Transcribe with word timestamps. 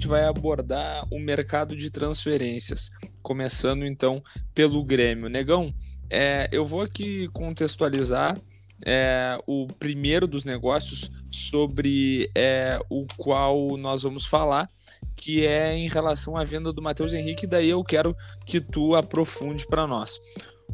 gente 0.00 0.08
vai 0.08 0.24
abordar 0.24 1.06
o 1.10 1.20
mercado 1.20 1.76
de 1.76 1.90
transferências, 1.90 2.90
começando 3.22 3.84
então 3.84 4.24
pelo 4.54 4.82
Grêmio. 4.82 5.28
Negão, 5.28 5.74
é, 6.08 6.48
eu 6.50 6.64
vou 6.64 6.80
aqui 6.80 7.28
contextualizar 7.34 8.40
é, 8.86 9.38
o 9.46 9.66
primeiro 9.66 10.26
dos 10.26 10.46
negócios 10.46 11.10
sobre 11.30 12.30
é, 12.34 12.80
o 12.88 13.06
qual 13.18 13.76
nós 13.76 14.02
vamos 14.02 14.24
falar, 14.24 14.70
que 15.14 15.46
é 15.46 15.74
em 15.74 15.86
relação 15.86 16.34
à 16.34 16.44
venda 16.44 16.72
do 16.72 16.80
Matheus 16.80 17.12
Henrique, 17.12 17.46
daí 17.46 17.68
eu 17.68 17.84
quero 17.84 18.16
que 18.46 18.58
tu 18.58 18.94
aprofunde 18.94 19.66
para 19.66 19.86
nós. 19.86 20.18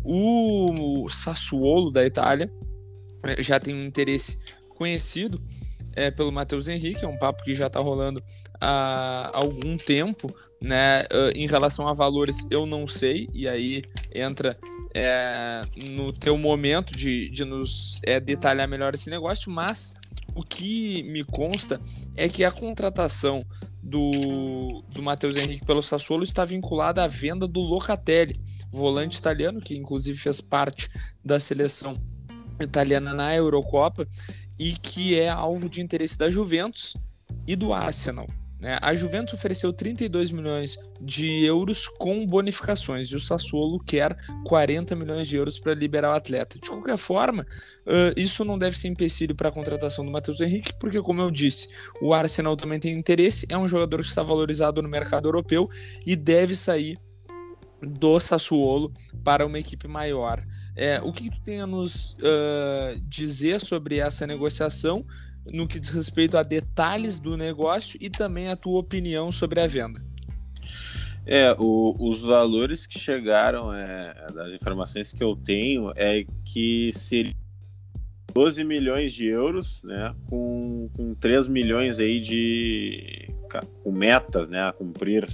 O 0.05 1.09
Sassuolo 1.09 1.91
da 1.91 2.07
Itália 2.07 2.49
é, 3.25 3.43
já 3.43 3.59
tem 3.59 3.75
um 3.75 3.85
interesse 3.85 4.39
conhecido 4.69 5.43
é, 5.97 6.11
pelo 6.11 6.31
Matheus 6.31 6.69
Henrique, 6.69 7.05
é 7.05 7.09
um 7.09 7.19
papo 7.19 7.43
que 7.43 7.55
já 7.55 7.67
está 7.67 7.81
rolando 7.81 8.23
há 8.61 9.31
algum 9.33 9.77
tempo, 9.77 10.35
né? 10.61 11.03
Ah, 11.11 11.31
em 11.35 11.47
relação 11.47 11.87
a 11.87 11.93
valores, 11.93 12.47
eu 12.51 12.67
não 12.67 12.87
sei, 12.89 13.29
e 13.33 13.49
aí 13.49 13.83
entra 14.15 14.59
é, 14.95 15.63
no 15.77 16.13
teu 16.13 16.39
momento 16.39 16.97
de, 16.97 17.29
de 17.31 17.45
nos 17.45 18.01
é, 18.03 18.19
detalhar 18.19 18.67
melhor 18.67 18.95
esse 18.95 19.11
negócio, 19.11 19.51
mas 19.51 19.95
o 20.35 20.43
que 20.43 21.03
me 21.05 21.25
consta 21.25 21.81
é 22.15 22.29
que 22.29 22.45
a 22.45 22.51
contratação 22.51 23.45
do, 23.83 24.83
do 24.91 25.03
Matheus 25.03 25.37
Henrique 25.37 25.65
pelo 25.65 25.83
Sassuolo 25.83 26.25
está 26.25 26.45
vinculada 26.45 27.05
à 27.05 27.07
venda 27.07 27.47
do 27.47 27.61
Locatelli, 27.61 28.41
volante 28.71 29.19
italiano, 29.19 29.61
que 29.61 29.77
inclusive 29.77 30.19
fez 30.19 30.41
parte 30.41 30.91
da 31.25 31.39
seleção 31.39 31.97
italiana 32.61 33.15
na 33.15 33.35
Eurocopa 33.35 34.07
e 34.59 34.73
que 34.73 35.19
é 35.19 35.29
alvo 35.29 35.69
de 35.69 35.81
interesse 35.81 36.19
da 36.19 36.31
Juventus 36.31 36.97
e 37.47 37.55
do 37.55 37.73
Arsenal. 37.73 38.27
Né? 38.61 38.79
A 38.81 38.95
Juventus 38.95 39.35
ofereceu 39.35 39.73
32 39.73 40.31
milhões 40.31 40.79
de 41.01 41.45
euros 41.45 41.87
com 41.87 42.27
bonificações 42.27 43.09
e 43.09 43.17
o 43.17 43.21
Sassuolo 43.21 43.79
quer 43.79 44.17
40 44.45 44.97
milhões 44.97 45.29
de 45.29 45.37
euros 45.37 45.59
para 45.59 45.75
liberar 45.75 46.13
o 46.13 46.17
atleta. 46.17 46.59
De 46.59 46.69
qualquer 46.69 46.97
forma, 46.97 47.47
isso 48.17 48.45
não 48.45 48.59
deve 48.59 48.79
ser 48.79 48.89
empecilho 48.89 49.35
para 49.35 49.51
a 49.51 49.53
contratação 49.53 50.05
do 50.05 50.11
Matheus 50.11 50.41
Henrique, 50.41 50.73
porque, 50.81 51.01
como 51.03 51.21
eu 51.21 51.31
disse, 51.31 51.69
o 52.01 52.15
Arsenal 52.15 52.57
também 52.57 52.81
tem 52.81 52.97
interesse. 52.97 53.47
É 53.51 53.59
um 53.59 53.69
jogador 53.69 54.01
que 54.01 54.09
está 54.09 54.23
valorizado 54.23 54.81
no 54.81 54.89
mercado 54.89 55.29
europeu 55.29 55.69
e 56.07 56.17
deve 56.17 56.57
sair 56.57 56.99
do 57.83 58.19
Sassuolo 58.19 58.91
para 59.23 59.47
uma 59.47 59.59
equipe 59.59 59.87
maior. 59.87 60.43
É, 60.75 61.01
o 61.03 61.13
que 61.13 61.31
tu 61.31 61.41
tem 61.41 61.61
a 61.61 61.67
nos 61.67 62.15
uh, 62.15 63.01
dizer 63.03 63.61
sobre 63.61 63.99
essa 63.99 64.27
negociação 64.27 65.05
no 65.53 65.67
que 65.67 65.79
diz 65.79 65.91
respeito 65.91 66.37
a 66.37 66.43
detalhes 66.43 67.19
do 67.19 67.37
negócio 67.37 67.99
e 68.01 68.11
também 68.11 68.49
a 68.49 68.57
tua 68.57 68.81
opinião 68.81 69.31
sobre 69.31 69.61
a 69.61 69.67
venda? 69.67 70.01
É, 71.27 71.55
o, 71.59 71.97
os 71.99 72.21
valores 72.21 72.87
que 72.87 72.99
chegaram, 72.99 73.75
é, 73.75 74.15
das 74.33 74.53
informações 74.53 75.13
que 75.13 75.23
eu 75.23 75.35
tenho, 75.35 75.93
é 75.97 76.25
que 76.45 76.91
seria 76.93 77.35
12 78.33 78.63
milhões 78.65 79.13
de 79.13 79.27
euros, 79.27 79.83
né, 79.83 80.15
com, 80.27 80.89
com 80.95 81.15
3 81.15 81.49
milhões 81.49 81.99
aí 81.99 82.21
de 82.21 83.29
com 83.83 83.91
metas, 83.91 84.49
né, 84.49 84.69
a 84.69 84.73
cumprir. 84.73 85.27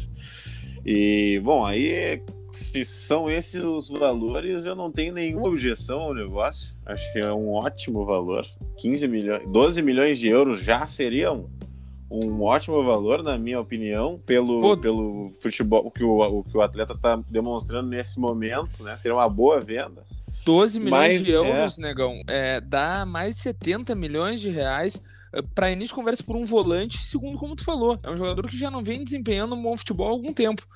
E, 0.86 1.40
bom, 1.42 1.66
aí 1.66 2.22
se 2.52 2.84
são 2.84 3.30
esses 3.30 3.62
os 3.62 3.88
valores, 3.88 4.64
eu 4.64 4.74
não 4.74 4.90
tenho 4.90 5.14
nenhuma 5.14 5.48
objeção 5.48 6.00
ao 6.00 6.14
negócio. 6.14 6.74
Acho 6.84 7.12
que 7.12 7.18
é 7.18 7.32
um 7.32 7.50
ótimo 7.50 8.04
valor. 8.04 8.46
15 8.78 9.08
milhões, 9.08 9.46
12 9.48 9.82
milhões 9.82 10.18
de 10.18 10.28
euros 10.28 10.60
já 10.60 10.86
seriam 10.86 11.50
um 12.10 12.42
ótimo 12.42 12.84
valor, 12.84 13.22
na 13.22 13.38
minha 13.38 13.58
opinião, 13.58 14.20
pelo, 14.26 14.76
pelo 14.76 15.32
futebol 15.40 15.90
que 15.90 16.04
o, 16.04 16.20
o 16.20 16.44
que 16.44 16.56
o 16.56 16.60
atleta 16.60 16.92
está 16.92 17.16
demonstrando 17.30 17.88
nesse 17.88 18.20
momento, 18.20 18.82
né? 18.82 18.96
Seria 18.98 19.16
uma 19.16 19.28
boa 19.28 19.60
venda. 19.60 20.04
12 20.44 20.78
milhões 20.78 21.14
Mas, 21.14 21.24
de 21.24 21.30
euros, 21.30 21.78
é... 21.78 21.82
negão, 21.82 22.20
é, 22.28 22.60
dá 22.60 23.06
mais 23.06 23.36
de 23.36 23.42
70 23.42 23.94
milhões 23.94 24.40
de 24.40 24.50
reais 24.50 25.00
eh, 25.32 25.42
para 25.54 25.70
início 25.70 25.88
de 25.88 25.94
conversa 25.94 26.22
por 26.22 26.36
um 26.36 26.44
volante, 26.44 26.98
segundo 26.98 27.38
como 27.38 27.56
tu 27.56 27.64
falou. 27.64 27.98
É 28.02 28.10
um 28.10 28.16
jogador 28.16 28.46
que 28.48 28.58
já 28.58 28.70
não 28.70 28.82
vem 28.82 29.04
desempenhando 29.04 29.54
um 29.54 29.62
bom 29.62 29.76
futebol 29.76 30.08
há 30.08 30.10
algum 30.10 30.32
tempo. 30.34 30.66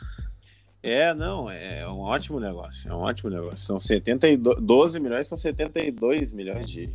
É, 0.89 1.13
não, 1.13 1.51
é 1.51 1.85
um 1.89 1.99
ótimo 1.99 2.39
negócio, 2.39 2.89
é 2.89 2.95
um 2.95 2.99
ótimo 2.99 3.29
negócio. 3.29 3.59
São 3.59 3.77
72, 3.77 4.57
12 4.61 5.01
milhões, 5.01 5.27
são 5.27 5.37
72 5.37 6.33
milhões 6.33 6.71
de, 6.71 6.89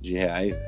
de 0.00 0.14
reais. 0.14 0.56
Né? 0.56 0.64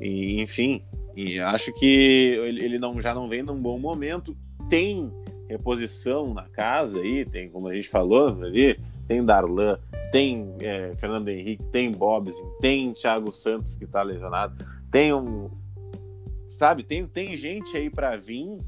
E, 0.00 0.40
enfim, 0.40 0.82
e 1.14 1.38
acho 1.38 1.72
que 1.72 2.36
ele 2.36 2.80
não, 2.80 3.00
já 3.00 3.14
não 3.14 3.28
vem 3.28 3.44
num 3.44 3.60
bom 3.60 3.78
momento. 3.78 4.36
Tem 4.68 5.08
reposição 5.48 6.34
na 6.34 6.48
casa 6.48 6.98
aí, 6.98 7.24
tem, 7.24 7.48
como 7.48 7.68
a 7.68 7.74
gente 7.74 7.88
falou 7.88 8.42
ali, 8.42 8.76
tem 9.06 9.24
Darlan, 9.24 9.78
tem 10.10 10.52
é, 10.60 10.96
Fernando 10.96 11.28
Henrique, 11.28 11.62
tem 11.70 11.92
Bobson, 11.92 12.56
tem 12.60 12.92
Thiago 12.92 13.30
Santos 13.30 13.76
que 13.76 13.86
tá 13.86 14.02
lesionado, 14.02 14.66
tem 14.90 15.14
um. 15.14 15.48
Sabe, 16.48 16.82
tem, 16.82 17.06
tem 17.06 17.36
gente 17.36 17.76
aí 17.76 17.88
para 17.88 18.16
vir 18.16 18.58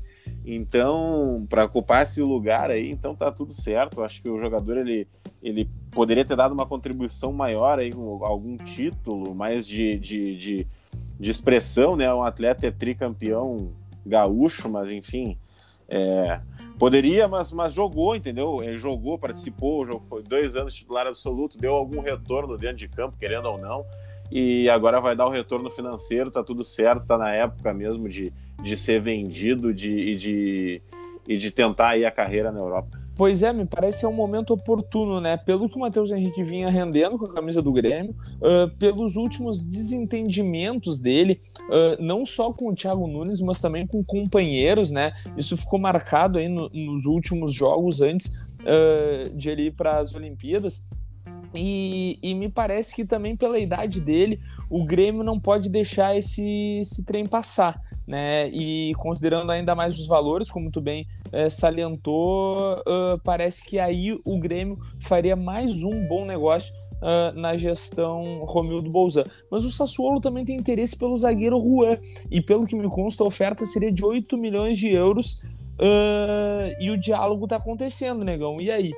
então, 0.47 1.45
para 1.49 1.65
ocupar 1.65 2.03
esse 2.03 2.23
lugar 2.23 2.71
aí, 2.71 2.89
então 2.89 3.17
tá 3.17 3.33
tudo 3.33 3.53
certo. 3.53 4.05
Acho 4.05 4.23
que 4.23 4.29
o 4.29 4.39
jogador 4.39 4.77
ele, 4.77 5.09
ele 5.43 5.69
poderia 5.91 6.25
ter 6.25 6.37
dado 6.37 6.53
uma 6.53 6.65
contribuição 6.65 7.33
maior 7.33 7.81
aí, 7.81 7.91
algum 8.23 8.57
título 8.57 9.35
mais 9.35 9.67
de, 9.67 9.99
de, 9.99 10.37
de, 10.37 10.67
de 11.19 11.31
expressão, 11.31 11.97
né? 11.97 12.15
Um 12.15 12.23
atleta 12.23 12.65
é 12.65 12.71
tricampeão 12.71 13.73
gaúcho, 14.07 14.69
mas 14.69 14.93
enfim, 14.93 15.37
é, 15.89 16.41
poderia, 16.79 17.27
mas, 17.27 17.51
mas 17.51 17.73
jogou, 17.73 18.15
entendeu? 18.15 18.63
Ele 18.63 18.77
jogou, 18.77 19.19
participou, 19.19 20.01
foi 20.01 20.23
dois 20.23 20.55
anos 20.55 20.73
titular 20.73 21.09
absoluto, 21.09 21.59
deu 21.59 21.75
algum 21.75 22.01
retorno 22.01 22.57
dentro 22.57 22.77
de 22.77 22.87
campo, 22.87 23.19
querendo 23.19 23.47
ou 23.47 23.59
não 23.59 23.85
e 24.31 24.69
agora 24.69 25.01
vai 25.01 25.17
dar 25.17 25.27
o 25.27 25.31
retorno 25.31 25.71
financeiro, 25.71 26.31
tá 26.31 26.43
tudo 26.43 26.65
certo, 26.65 27.07
tá 27.07 27.17
na 27.17 27.33
época 27.33 27.73
mesmo 27.73 28.09
de, 28.09 28.33
de 28.63 28.77
ser 28.77 29.01
vendido 29.01 29.73
de, 29.73 29.91
e, 29.91 30.17
de, 30.17 30.83
e 31.29 31.37
de 31.37 31.51
tentar 31.51 31.91
aí 31.91 32.05
a 32.05 32.11
carreira 32.11 32.51
na 32.51 32.61
Europa. 32.61 33.07
Pois 33.17 33.43
é, 33.43 33.51
me 33.51 33.65
parece 33.65 34.01
ser 34.01 34.07
um 34.07 34.13
momento 34.13 34.53
oportuno, 34.53 35.23
né? 35.23 35.39
Pelo 35.39 35.71
que 35.71 35.77
o 35.77 35.81
Matheus 35.81 36.11
Henrique 36.11 36.45
vinha 36.45 36.69
rendendo 36.69 37.17
com 37.19 37.25
a 37.25 37.33
camisa 37.33 37.63
do 37.63 37.73
Grêmio, 37.73 38.15
uh, 38.43 38.69
pelos 38.79 39.17
últimos 39.17 39.65
desentendimentos 39.65 41.01
dele, 41.01 41.41
uh, 41.63 41.97
não 41.99 42.27
só 42.27 42.53
com 42.53 42.69
o 42.69 42.75
Thiago 42.75 43.07
Nunes, 43.07 43.41
mas 43.41 43.59
também 43.59 43.87
com 43.87 44.05
companheiros, 44.05 44.91
né? 44.91 45.13
Isso 45.35 45.57
ficou 45.57 45.79
marcado 45.79 46.39
aí 46.39 46.47
no, 46.47 46.69
nos 46.69 47.07
últimos 47.07 47.55
jogos 47.55 48.03
antes 48.03 48.27
uh, 48.61 49.35
de 49.35 49.49
ele 49.49 49.69
ir 49.69 49.73
para 49.73 49.99
as 49.99 50.15
Olimpíadas. 50.15 50.87
E, 51.57 52.19
e, 52.23 52.35
me 52.35 52.49
parece 52.49 52.95
que 52.95 53.05
também 53.05 53.37
pela 53.37 53.59
idade 53.59 54.01
dele, 54.01 54.41
o 54.71 54.85
Grêmio 54.85 55.23
não 55.23 55.39
pode 55.39 55.69
deixar 55.69 56.17
esse, 56.17 56.79
esse 56.81 57.05
trem 57.05 57.27
passar. 57.27 57.81
Né? 58.07 58.49
E 58.51 58.93
considerando 58.99 59.51
ainda 59.51 59.75
mais 59.75 59.99
os 59.99 60.07
valores, 60.07 60.51
como 60.51 60.71
tu 60.71 60.81
bem 60.81 61.07
é, 61.33 61.51
salientou, 61.51 62.79
uh, 62.79 63.19
parece 63.25 63.65
que 63.65 63.81
aí 63.81 64.17
o 64.25 64.39
Grêmio 64.39 64.79
faria 65.01 65.35
mais 65.35 65.83
um 65.83 66.07
bom 66.07 66.25
negócio 66.25 66.73
uh, 66.97 67.39
na 67.39 67.57
gestão 67.57 68.45
Romildo 68.45 68.91
Bolzan. 68.91 69.25
Mas 69.51 69.65
o 69.65 69.71
Sassuolo 69.71 70.21
também 70.21 70.45
tem 70.45 70.57
interesse 70.57 70.97
pelo 70.97 71.17
zagueiro 71.19 71.61
Juan, 71.61 71.99
e 72.31 72.41
pelo 72.41 72.67
que 72.67 72.77
me 72.77 72.89
consta, 72.89 73.25
a 73.25 73.27
oferta 73.27 73.65
seria 73.67 73.93
de 73.93 74.05
8 74.05 74.37
milhões 74.37 74.79
de 74.79 74.89
euros. 74.89 75.43
Uh, 75.79 76.73
e 76.81 76.91
o 76.91 76.97
diálogo 76.97 77.45
está 77.45 77.57
acontecendo, 77.57 78.25
negão. 78.25 78.57
E 78.61 78.71
aí? 78.71 78.93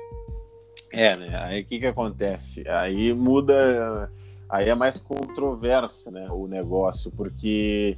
É, 0.91 1.15
né? 1.15 1.37
Aí 1.43 1.61
o 1.61 1.65
que, 1.65 1.79
que 1.79 1.85
acontece? 1.85 2.67
Aí 2.67 3.13
muda. 3.13 4.11
Aí 4.49 4.69
é 4.69 4.75
mais 4.75 4.97
controverso, 4.97 6.09
né? 6.09 6.27
O 6.31 6.47
negócio, 6.47 7.11
porque 7.11 7.97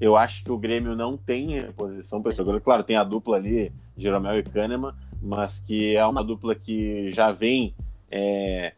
eu 0.00 0.16
acho 0.16 0.42
que 0.42 0.50
o 0.50 0.56
Grêmio 0.56 0.96
não 0.96 1.16
tem 1.16 1.60
reposição 1.60 2.22
para 2.22 2.30
esse 2.30 2.38
jogador. 2.38 2.60
Claro, 2.60 2.82
tem 2.82 2.96
a 2.96 3.04
dupla 3.04 3.36
ali, 3.36 3.70
Jeromel 3.96 4.38
e 4.38 4.42
Kahneman, 4.42 4.94
mas 5.20 5.60
que 5.60 5.94
é 5.94 6.06
uma 6.06 6.24
dupla 6.24 6.54
que 6.54 7.12
já 7.12 7.30
vem 7.30 7.74
é, 8.10 8.72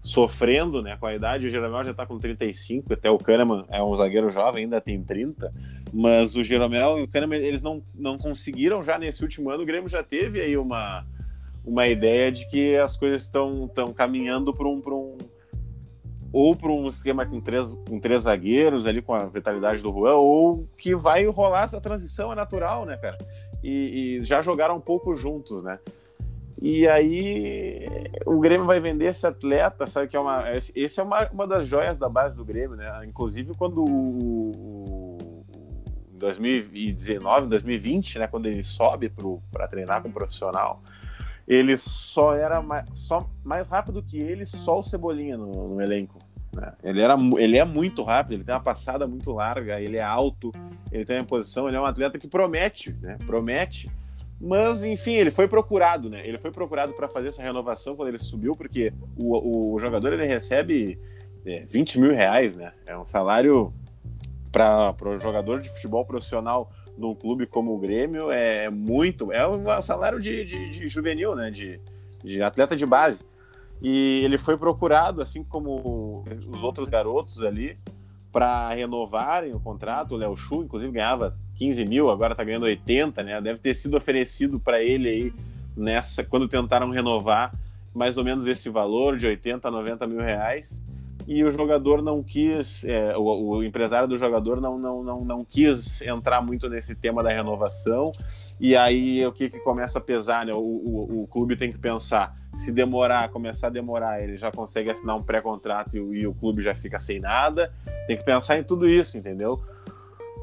sofrendo 0.00 0.82
né, 0.82 0.96
com 0.96 1.06
a 1.06 1.14
idade. 1.14 1.46
O 1.46 1.50
Jeromel 1.50 1.84
já 1.84 1.92
está 1.92 2.04
com 2.04 2.18
35, 2.18 2.92
até 2.92 3.08
o 3.08 3.18
Kahneman 3.18 3.64
é 3.68 3.80
um 3.82 3.94
zagueiro 3.94 4.28
jovem, 4.30 4.64
ainda 4.64 4.80
tem 4.80 5.00
30. 5.00 5.52
Mas 5.92 6.36
o 6.36 6.42
Jeromel 6.42 6.98
e 6.98 7.02
o 7.04 7.08
Kahneman, 7.08 7.38
eles 7.38 7.62
não, 7.62 7.80
não 7.94 8.18
conseguiram 8.18 8.82
já 8.82 8.98
nesse 8.98 9.22
último 9.22 9.50
ano. 9.50 9.62
O 9.62 9.66
Grêmio 9.66 9.88
já 9.88 10.02
teve 10.02 10.40
aí 10.40 10.56
uma 10.56 11.06
uma 11.64 11.86
ideia 11.86 12.30
de 12.30 12.46
que 12.48 12.76
as 12.76 12.96
coisas 12.96 13.22
estão 13.22 13.68
caminhando 13.94 14.52
para 14.52 14.68
um, 14.68 14.80
um 14.94 15.16
ou 16.34 16.56
para 16.56 16.68
um 16.68 16.88
esquema 16.88 17.24
com 17.24 17.40
três, 17.40 17.72
com 17.88 18.00
três 18.00 18.24
zagueiros 18.24 18.88
ali 18.88 19.00
com 19.00 19.14
a 19.14 19.26
vitalidade 19.26 19.80
do 19.80 19.92
Juan, 19.92 20.16
ou 20.16 20.66
que 20.78 20.94
vai 20.94 21.24
rolar 21.26 21.62
essa 21.62 21.80
transição, 21.80 22.32
é 22.32 22.34
natural, 22.34 22.84
né, 22.84 22.96
cara? 22.96 23.16
E, 23.62 24.18
e, 24.18 24.24
já 24.24 24.42
jogaram 24.42 24.76
um 24.76 24.80
pouco 24.80 25.14
juntos, 25.14 25.62
né? 25.62 25.78
E 26.60 26.88
aí 26.88 27.86
o 28.26 28.40
Grêmio 28.40 28.66
vai 28.66 28.80
vender 28.80 29.06
esse 29.06 29.24
atleta, 29.26 29.86
sabe 29.86 30.08
que 30.08 30.16
é 30.16 30.20
uma. 30.20 30.44
Esse 30.74 30.98
é 30.98 31.02
uma, 31.02 31.28
uma 31.30 31.46
das 31.46 31.68
joias 31.68 31.98
da 31.98 32.08
base 32.08 32.36
do 32.36 32.44
Grêmio, 32.44 32.76
né? 32.76 32.90
Inclusive 33.06 33.54
quando 33.56 33.84
o, 33.84 34.50
o 34.50 35.44
2019, 36.18 37.48
2020, 37.48 38.18
né, 38.18 38.26
quando 38.26 38.46
ele 38.46 38.64
sobe 38.64 39.12
para 39.52 39.68
treinar 39.68 40.02
com 40.02 40.10
profissional, 40.10 40.80
ele 41.46 41.76
só 41.76 42.34
era 42.34 42.62
mais, 42.62 42.86
só 42.94 43.28
mais 43.44 43.68
rápido 43.68 44.02
que 44.02 44.18
ele, 44.18 44.46
só 44.46 44.78
o 44.78 44.82
Cebolinha 44.82 45.36
no, 45.36 45.74
no 45.74 45.80
elenco. 45.80 46.18
Né? 46.54 46.72
Ele, 46.82 47.00
era, 47.00 47.14
ele 47.38 47.58
é 47.58 47.64
muito 47.64 48.02
rápido, 48.02 48.34
ele 48.34 48.44
tem 48.44 48.54
uma 48.54 48.60
passada 48.60 49.06
muito 49.06 49.32
larga, 49.32 49.80
ele 49.80 49.96
é 49.96 50.02
alto, 50.02 50.52
ele 50.90 51.04
tem 51.04 51.18
uma 51.18 51.24
posição, 51.24 51.68
ele 51.68 51.76
é 51.76 51.80
um 51.80 51.86
atleta 51.86 52.18
que 52.18 52.28
promete, 52.28 52.92
né? 53.00 53.18
Promete. 53.26 53.90
Mas, 54.40 54.82
enfim, 54.82 55.12
ele 55.14 55.30
foi 55.30 55.48
procurado, 55.48 56.08
né? 56.08 56.26
Ele 56.26 56.38
foi 56.38 56.50
procurado 56.50 56.92
para 56.92 57.08
fazer 57.08 57.28
essa 57.28 57.42
renovação 57.42 57.96
quando 57.96 58.08
ele 58.08 58.18
subiu, 58.18 58.54
porque 58.54 58.92
o, 59.18 59.74
o 59.74 59.78
jogador 59.78 60.12
ele 60.12 60.26
recebe 60.26 60.98
é, 61.44 61.64
20 61.66 62.00
mil 62.00 62.14
reais, 62.14 62.54
né? 62.54 62.72
É 62.86 62.96
um 62.96 63.04
salário 63.04 63.72
para 64.50 64.94
o 65.04 65.18
jogador 65.18 65.60
de 65.60 65.68
futebol 65.68 66.04
profissional 66.04 66.70
num 66.96 67.14
clube 67.14 67.46
como 67.46 67.74
o 67.74 67.78
Grêmio 67.78 68.30
é 68.30 68.70
muito. 68.70 69.32
É 69.32 69.46
um 69.46 69.82
salário 69.82 70.20
de, 70.20 70.44
de, 70.44 70.70
de 70.70 70.88
juvenil, 70.88 71.34
né? 71.34 71.50
De, 71.50 71.80
de 72.22 72.42
atleta 72.42 72.76
de 72.76 72.86
base. 72.86 73.24
E 73.82 74.24
ele 74.24 74.38
foi 74.38 74.56
procurado, 74.56 75.20
assim 75.20 75.42
como 75.42 76.24
os 76.48 76.62
outros 76.62 76.88
garotos 76.88 77.42
ali, 77.42 77.76
para 78.32 78.70
renovarem 78.70 79.54
o 79.54 79.60
contrato. 79.60 80.14
O 80.14 80.16
Léo 80.16 80.36
Chu, 80.36 80.62
inclusive, 80.62 80.92
ganhava 80.92 81.36
15 81.56 81.84
mil, 81.84 82.10
agora 82.10 82.32
está 82.32 82.44
ganhando 82.44 82.64
80, 82.64 83.22
né? 83.22 83.40
Deve 83.40 83.58
ter 83.58 83.74
sido 83.74 83.96
oferecido 83.96 84.58
para 84.58 84.82
ele 84.82 85.08
aí 85.08 85.32
nessa, 85.76 86.24
quando 86.24 86.48
tentaram 86.48 86.90
renovar, 86.90 87.52
mais 87.92 88.16
ou 88.16 88.24
menos 88.24 88.46
esse 88.46 88.68
valor 88.68 89.16
de 89.16 89.26
80 89.26 89.68
a 89.68 89.70
90 89.70 90.06
mil 90.06 90.20
reais 90.20 90.84
e 91.26 91.44
o 91.44 91.50
jogador 91.50 92.02
não 92.02 92.22
quis, 92.22 92.84
é, 92.84 93.16
o, 93.16 93.22
o, 93.22 93.64
empresário 93.64 94.08
do 94.08 94.18
jogador 94.18 94.60
não, 94.60 94.78
não, 94.78 95.02
não, 95.02 95.24
não 95.24 95.44
quis 95.44 96.00
entrar 96.02 96.40
muito 96.40 96.68
nesse 96.68 96.94
tema 96.94 97.22
da 97.22 97.30
renovação, 97.30 98.12
e 98.60 98.76
aí 98.76 99.24
o 99.26 99.32
que, 99.32 99.48
que 99.48 99.58
começa 99.60 99.98
a 99.98 100.00
pesar, 100.00 100.46
né? 100.46 100.52
O, 100.54 100.58
o, 100.58 101.22
o 101.22 101.26
clube 101.26 101.56
tem 101.56 101.72
que 101.72 101.78
pensar, 101.78 102.36
se 102.54 102.70
demorar, 102.70 103.30
começar 103.30 103.68
a 103.68 103.70
demorar, 103.70 104.22
ele 104.22 104.36
já 104.36 104.50
consegue 104.50 104.90
assinar 104.90 105.16
um 105.16 105.22
pré-contrato 105.22 105.96
e, 105.96 106.20
e 106.20 106.26
o 106.26 106.34
clube 106.34 106.62
já 106.62 106.74
fica 106.74 106.98
sem 106.98 107.20
nada, 107.20 107.72
tem 108.06 108.16
que 108.16 108.24
pensar 108.24 108.58
em 108.58 108.62
tudo 108.62 108.88
isso, 108.88 109.18
entendeu? 109.18 109.60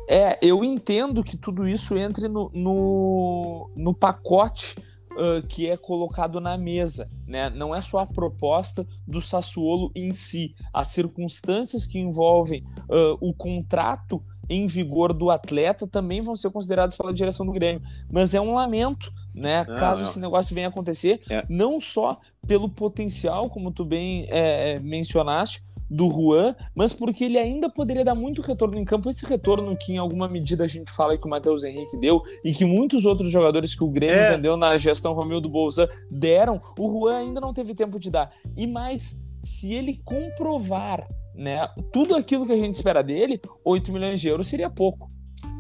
É, 0.07 0.38
eu 0.42 0.63
entendo 0.63 1.24
que 1.24 1.38
tudo 1.38 1.68
isso 1.68 1.98
entre 1.98 2.27
no, 2.27 2.50
no, 2.54 3.69
no 3.75 3.94
pacote 3.94 4.75
uh, 5.12 5.46
que 5.48 5.69
é 5.69 5.78
colocado 5.78 6.40
na 6.40 6.58
mesa. 6.58 7.10
Né? 7.28 7.50
Não 7.50 7.74
é 7.74 7.81
só 7.81 8.00
a 8.00 8.06
proposta 8.06 8.86
do 9.08 9.22
Sassuolo 9.22 9.92
em 9.96 10.13
si, 10.13 10.56
as 10.74 10.90
circunstâncias 10.90 11.86
que 11.86 12.00
envolvem 12.00 12.63
uh, 12.90 13.18
o 13.19 13.34
contrato 13.34 14.24
em 14.50 14.68
vigor 14.68 15.13
do 15.13 15.30
atleta 15.30 15.88
também 15.88 16.22
vão 16.22 16.36
ser 16.36 16.50
consideradas 16.52 16.96
pela 16.98 17.13
direção 17.13 17.46
do 17.46 17.54
Grêmio. 17.54 17.81
Mas 18.12 18.34
é 18.34 18.42
um 18.42 18.54
lamento, 18.54 19.12
né? 19.34 19.63
Não, 19.66 19.75
caso 19.75 20.02
não. 20.02 20.10
esse 20.10 20.19
negócio 20.19 20.54
venha 20.54 20.68
a 20.68 20.69
acontecer, 20.69 21.22
é. 21.30 21.46
não 21.48 21.80
só 21.80 22.19
pelo 22.46 22.68
potencial, 22.68 23.48
como 23.48 23.72
tu 23.72 23.86
bem 23.86 24.28
é, 24.30 24.78
mencionaste, 24.81 25.63
do 25.92 26.10
Juan, 26.10 26.56
mas 26.74 26.94
porque 26.94 27.26
ele 27.26 27.38
ainda 27.38 27.70
poderia 27.70 28.06
dar 28.06 28.16
muito 28.16 28.42
retorno 28.42 28.80
em 28.80 28.86
campo. 28.86 29.10
Esse 29.10 29.26
retorno 29.26 29.76
que 29.76 29.92
em 29.92 29.98
alguma 29.98 30.30
medida 30.30 30.64
a 30.64 30.68
gente 30.68 30.90
fala 30.90 31.18
que 31.18 31.28
o 31.28 31.30
Matheus 31.30 31.66
Henrique 31.66 31.98
deu 31.98 32.24
e 32.46 32.54
que 32.54 32.64
muitos 32.64 33.06
outros 33.06 33.30
jogadores 33.30 33.76
que 33.76 33.84
o 33.84 33.90
Grêmio 33.90 34.16
é. 34.16 34.32
vendeu 34.32 34.56
na 34.56 34.78
gestão 34.78 35.14
Romildo 35.14 35.50
Bolzan 35.50 35.90
deram, 36.10 36.62
o 36.80 36.90
Juan 36.90 37.18
ainda 37.18 37.42
não 37.42 37.54
teve 37.54 37.76
tempo 37.76 38.00
de 38.00 38.10
dar. 38.10 38.32
E 38.56 38.66
mais, 38.66 39.22
se 39.44 39.74
ele 39.74 40.02
comprovar 40.06 41.06
né, 41.36 41.68
tudo 41.92 42.16
aquilo 42.16 42.46
que 42.46 42.54
a 42.54 42.58
gente 42.58 42.76
espera 42.76 43.04
dele, 43.04 43.42
8 43.66 43.92
milhões 43.92 44.22
de 44.22 44.30
euros 44.30 44.48
seria 44.48 44.70
pouco. 44.70 45.12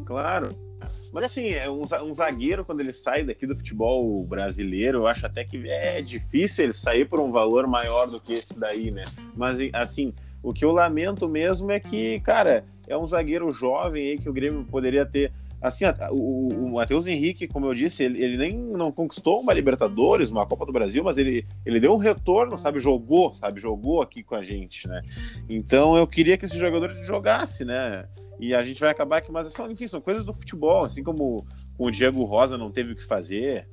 Claro. 0.05 0.70
Mas 1.13 1.23
assim, 1.23 1.49
é 1.49 1.69
um, 1.69 1.81
um, 1.81 2.13
zagueiro, 2.13 2.65
quando 2.65 2.79
ele 2.79 2.93
sai 2.93 3.23
daqui 3.23 3.45
do 3.45 3.55
futebol 3.55 4.23
brasileiro, 4.23 4.99
eu 4.99 5.07
acho 5.07 5.25
até 5.25 5.43
que 5.43 5.69
é 5.69 6.01
difícil 6.01 6.65
ele 6.65 6.73
sair 6.73 7.07
por 7.07 7.19
um 7.19 7.31
valor 7.31 7.67
maior 7.67 8.07
do 8.07 8.19
que 8.19 8.33
esse 8.33 8.59
daí, 8.59 8.91
né? 8.91 9.03
Mas 9.35 9.59
assim, 9.73 10.13
o 10.43 10.53
que 10.53 10.65
eu 10.65 10.71
lamento 10.71 11.27
mesmo 11.27 11.71
é 11.71 11.79
que, 11.79 12.19
cara, 12.21 12.63
é 12.87 12.97
um 12.97 13.05
zagueiro 13.05 13.51
jovem 13.51 14.11
aí 14.11 14.17
que 14.17 14.29
o 14.29 14.33
Grêmio 14.33 14.65
poderia 14.65 15.05
ter. 15.05 15.31
Assim, 15.61 15.85
o, 16.09 16.49
o 16.49 16.73
Matheus 16.73 17.05
Henrique, 17.05 17.47
como 17.47 17.67
eu 17.67 17.73
disse, 17.75 18.03
ele, 18.03 18.23
ele, 18.23 18.35
nem 18.35 18.57
não 18.57 18.91
conquistou 18.91 19.39
uma 19.39 19.53
Libertadores, 19.53 20.31
uma 20.31 20.43
Copa 20.43 20.65
do 20.65 20.73
Brasil, 20.73 21.03
mas 21.03 21.19
ele, 21.19 21.45
ele 21.63 21.79
deu 21.79 21.93
um 21.93 21.97
retorno, 21.97 22.57
sabe? 22.57 22.79
Jogou, 22.79 23.31
sabe? 23.35 23.61
Jogou 23.61 24.01
aqui 24.01 24.23
com 24.23 24.33
a 24.33 24.43
gente, 24.43 24.87
né? 24.87 25.03
Então 25.47 25.95
eu 25.95 26.07
queria 26.07 26.35
que 26.35 26.45
esse 26.45 26.57
jogador 26.57 26.95
jogasse, 26.95 27.63
né? 27.63 28.05
E 28.41 28.55
a 28.55 28.63
gente 28.63 28.81
vai 28.81 28.89
acabar 28.89 29.17
aqui, 29.17 29.31
mas 29.31 29.53
são, 29.53 29.69
enfim, 29.69 29.85
são 29.85 30.01
coisas 30.01 30.25
do 30.25 30.33
futebol, 30.33 30.83
assim 30.83 31.03
como 31.03 31.45
o 31.77 31.91
Diego 31.91 32.23
Rosa 32.23 32.57
não 32.57 32.71
teve 32.71 32.93
o 32.93 32.95
que 32.95 33.05
fazer, 33.05 33.67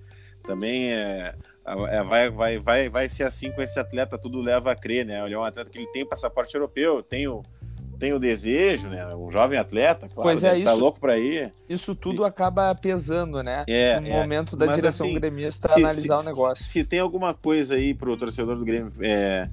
também 0.44 0.92
é, 0.92 1.34
é, 1.88 2.02
vai, 2.02 2.30
vai, 2.30 2.58
vai, 2.58 2.88
vai 2.90 3.08
ser 3.08 3.24
assim 3.24 3.50
com 3.50 3.62
esse 3.62 3.80
atleta, 3.80 4.18
tudo 4.18 4.40
leva 4.40 4.70
a 4.70 4.76
crer, 4.76 5.06
né? 5.06 5.24
Ele 5.24 5.34
é 5.34 5.38
um 5.38 5.42
atleta 5.42 5.70
que 5.70 5.78
ele 5.78 5.90
tem 5.90 6.06
passaporte 6.06 6.54
europeu, 6.54 7.02
tem 7.02 7.26
o, 7.26 7.42
tem 7.98 8.12
o 8.12 8.18
desejo, 8.18 8.88
né? 8.88 9.14
Um 9.14 9.30
jovem 9.30 9.58
atleta, 9.58 10.06
claro, 10.06 10.22
pois 10.30 10.44
é, 10.44 10.50
tá 10.50 10.56
isso, 10.56 10.64
tá 10.66 10.72
louco 10.74 11.00
para 11.00 11.18
ir. 11.18 11.50
Isso 11.66 11.94
tudo 11.94 12.22
e... 12.22 12.26
acaba 12.26 12.74
pesando, 12.74 13.42
né? 13.42 13.64
É, 13.66 13.98
no 13.98 14.06
é, 14.06 14.10
momento 14.10 14.54
da 14.54 14.66
direção 14.66 15.06
assim, 15.06 15.18
gremista 15.18 15.72
analisar 15.72 16.18
se, 16.18 16.26
o 16.26 16.28
negócio. 16.28 16.64
Se, 16.64 16.70
se, 16.72 16.84
tem 16.84 17.00
alguma 17.00 17.32
coisa 17.32 17.74
aí 17.74 17.94
pro 17.94 18.16
torcedor 18.18 18.56
do 18.56 18.66
Grêmio 18.66 18.92
é, 19.00 19.48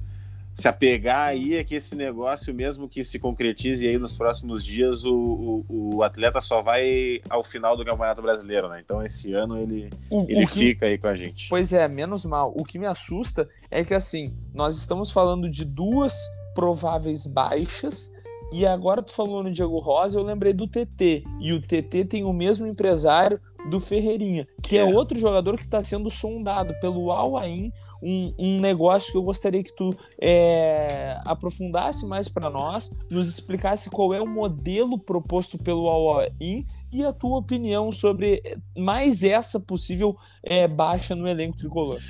se 0.56 0.66
apegar 0.66 1.28
aí 1.28 1.54
é 1.54 1.62
que 1.62 1.74
esse 1.74 1.94
negócio, 1.94 2.54
mesmo 2.54 2.88
que 2.88 3.04
se 3.04 3.18
concretize 3.18 3.86
aí 3.86 3.98
nos 3.98 4.14
próximos 4.14 4.64
dias, 4.64 5.04
o, 5.04 5.62
o, 5.68 5.96
o 5.96 6.02
atleta 6.02 6.40
só 6.40 6.62
vai 6.62 7.20
ao 7.28 7.44
final 7.44 7.76
do 7.76 7.84
Campeonato 7.84 8.22
Brasileiro, 8.22 8.66
né? 8.70 8.80
Então 8.82 9.04
esse 9.04 9.32
ano 9.32 9.58
ele, 9.58 9.90
o, 10.10 10.24
ele 10.26 10.46
fica 10.46 10.86
aí 10.86 10.96
com 10.96 11.08
a 11.08 11.14
gente. 11.14 11.50
Pois 11.50 11.74
é, 11.74 11.86
menos 11.86 12.24
mal. 12.24 12.54
O 12.56 12.64
que 12.64 12.78
me 12.78 12.86
assusta 12.86 13.46
é 13.70 13.84
que 13.84 13.92
assim, 13.92 14.34
nós 14.54 14.78
estamos 14.78 15.10
falando 15.10 15.50
de 15.50 15.62
duas 15.62 16.14
prováveis 16.54 17.26
baixas 17.26 18.10
e 18.50 18.64
agora 18.64 19.02
tu 19.02 19.12
falou 19.12 19.42
no 19.42 19.52
Diego 19.52 19.78
Rosa, 19.78 20.18
eu 20.18 20.22
lembrei 20.22 20.54
do 20.54 20.66
TT. 20.66 21.22
E 21.38 21.52
o 21.52 21.60
TT 21.60 22.06
tem 22.06 22.24
o 22.24 22.32
mesmo 22.32 22.66
empresário 22.66 23.38
do 23.68 23.78
Ferreirinha, 23.78 24.48
que 24.62 24.78
é, 24.78 24.80
é 24.80 24.84
outro 24.84 25.18
jogador 25.18 25.56
que 25.56 25.64
está 25.64 25.82
sendo 25.82 26.08
sondado 26.08 26.72
pelo 26.80 27.10
Al 27.10 27.36
Ain 27.36 27.70
um, 28.06 28.32
um 28.38 28.60
negócio 28.60 29.10
que 29.10 29.18
eu 29.18 29.22
gostaria 29.22 29.64
que 29.64 29.74
tu 29.74 29.92
é, 30.20 31.20
aprofundasse 31.26 32.06
mais 32.06 32.28
para 32.28 32.48
nós, 32.48 32.96
nos 33.10 33.28
explicasse 33.28 33.90
qual 33.90 34.14
é 34.14 34.22
o 34.22 34.26
modelo 34.26 34.96
proposto 34.96 35.58
pelo 35.58 35.88
All-In 35.88 36.64
e 36.92 37.04
a 37.04 37.12
tua 37.12 37.38
opinião 37.38 37.90
sobre 37.90 38.40
mais 38.78 39.24
essa 39.24 39.58
possível 39.58 40.16
é, 40.40 40.68
baixa 40.68 41.16
no 41.16 41.26
elenco 41.26 41.56
tricolor. 41.56 42.00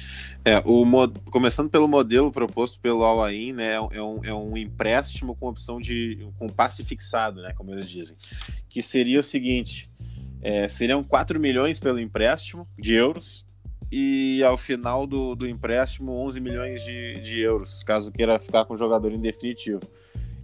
É, 0.45 0.63
o 0.67 0.85
começando 1.31 1.71
pelo 1.71 1.89
modelo 1.89 2.31
proposto 2.31 2.79
pelo 2.79 3.03
All-In, 3.03 3.55
né, 3.55 3.73
é 3.73 4.03
um, 4.03 4.21
é 4.23 4.35
um 4.35 4.55
empréstimo 4.55 5.35
com 5.35 5.49
opção 5.49 5.81
de 5.81 6.29
com 6.39 6.47
passe 6.47 6.85
fixado, 6.85 7.41
né, 7.41 7.55
como 7.57 7.73
eles 7.73 7.89
dizem, 7.89 8.17
que 8.69 8.83
seria 8.83 9.19
o 9.19 9.23
seguinte, 9.23 9.91
é, 10.43 10.69
seriam 10.69 11.03
4 11.03 11.41
milhões 11.41 11.81
pelo 11.81 11.99
empréstimo 11.99 12.63
de 12.79 12.93
euros, 12.93 13.46
e 13.91 14.43
ao 14.43 14.57
final 14.57 15.07
do, 15.07 15.35
do 15.35 15.49
empréstimo 15.49 16.13
11 16.13 16.41
milhões 16.41 16.83
de, 16.83 17.15
de 17.21 17.41
euros, 17.41 17.83
caso 17.83 18.11
queira 18.11 18.39
ficar 18.39 18.65
com 18.65 18.75
o 18.75 18.79
jogador 18.79 19.13
em 19.13 19.21
definitivo. 19.21 19.81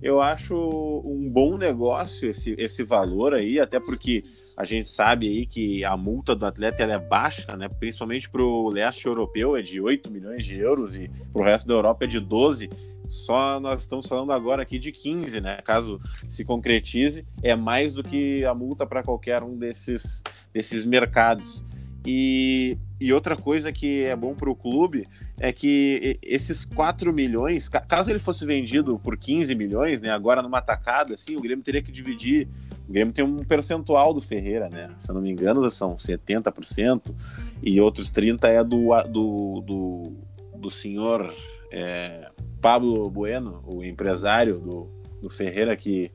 Eu 0.02 0.20
acho 0.20 0.56
um 1.04 1.30
bom 1.30 1.56
negócio 1.56 2.28
esse, 2.28 2.56
esse 2.58 2.82
valor 2.82 3.34
aí, 3.34 3.60
até 3.60 3.78
porque 3.78 4.24
a 4.56 4.64
gente 4.64 4.88
sabe 4.88 5.28
aí 5.28 5.46
que 5.46 5.84
a 5.84 5.96
multa 5.96 6.34
do 6.34 6.44
atleta 6.44 6.82
ela 6.82 6.94
é 6.94 6.98
baixa, 6.98 7.56
né? 7.56 7.68
principalmente 7.68 8.28
para 8.28 8.42
o 8.42 8.68
leste 8.68 9.06
europeu 9.06 9.56
é 9.56 9.62
de 9.62 9.80
8 9.80 10.10
milhões 10.10 10.44
de 10.44 10.58
euros 10.58 10.96
e 10.96 11.08
para 11.32 11.42
o 11.42 11.44
resto 11.44 11.68
da 11.68 11.74
Europa 11.74 12.04
é 12.04 12.08
de 12.08 12.18
12. 12.18 12.68
Só 13.06 13.60
nós 13.60 13.82
estamos 13.82 14.06
falando 14.06 14.32
agora 14.32 14.62
aqui 14.62 14.76
de 14.76 14.90
15, 14.90 15.40
né? 15.40 15.58
Caso 15.62 16.00
se 16.28 16.44
concretize, 16.44 17.24
é 17.40 17.54
mais 17.54 17.92
do 17.92 18.02
que 18.02 18.44
a 18.44 18.54
multa 18.54 18.84
para 18.84 19.04
qualquer 19.04 19.44
um 19.44 19.56
desses, 19.56 20.22
desses 20.52 20.84
mercados. 20.84 21.64
E, 22.04 22.76
e 23.00 23.12
outra 23.12 23.36
coisa 23.36 23.72
que 23.72 24.04
é 24.04 24.16
bom 24.16 24.34
para 24.34 24.50
o 24.50 24.56
clube 24.56 25.06
é 25.38 25.52
que 25.52 26.18
esses 26.22 26.64
4 26.64 27.12
milhões, 27.12 27.68
caso 27.68 28.10
ele 28.10 28.18
fosse 28.18 28.44
vendido 28.44 28.98
por 28.98 29.16
15 29.16 29.54
milhões, 29.54 30.02
né, 30.02 30.10
agora 30.10 30.42
numa 30.42 30.60
tacada, 30.60 31.14
assim, 31.14 31.36
o 31.36 31.40
Grêmio 31.40 31.64
teria 31.64 31.82
que 31.82 31.92
dividir. 31.92 32.48
O 32.88 32.92
Grêmio 32.92 33.14
tem 33.14 33.24
um 33.24 33.44
percentual 33.44 34.12
do 34.12 34.20
Ferreira, 34.20 34.68
né? 34.68 34.90
Se 34.98 35.10
eu 35.10 35.14
não 35.14 35.22
me 35.22 35.30
engano, 35.30 35.68
são 35.70 35.94
70%, 35.94 37.14
e 37.62 37.80
outros 37.80 38.10
30% 38.10 38.44
é 38.44 38.64
do, 38.64 39.02
do, 39.04 39.60
do, 39.60 40.12
do 40.58 40.70
senhor 40.70 41.32
é, 41.70 42.28
Pablo 42.60 43.08
Bueno, 43.08 43.62
o 43.66 43.84
empresário 43.84 44.58
do, 44.58 44.90
do 45.22 45.30
Ferreira, 45.30 45.76
que 45.76 46.10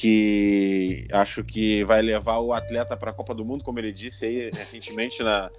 que 0.00 1.08
acho 1.10 1.42
que 1.42 1.82
vai 1.82 2.00
levar 2.00 2.38
o 2.38 2.52
atleta 2.52 2.96
para 2.96 3.10
a 3.10 3.12
Copa 3.12 3.34
do 3.34 3.44
Mundo, 3.44 3.64
como 3.64 3.80
ele 3.80 3.92
disse 3.92 4.24
aí 4.24 4.48
recentemente 4.54 5.24
na, 5.24 5.50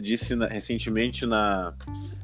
disse 0.00 0.36
na, 0.36 0.46
recentemente 0.46 1.26
na, 1.26 1.74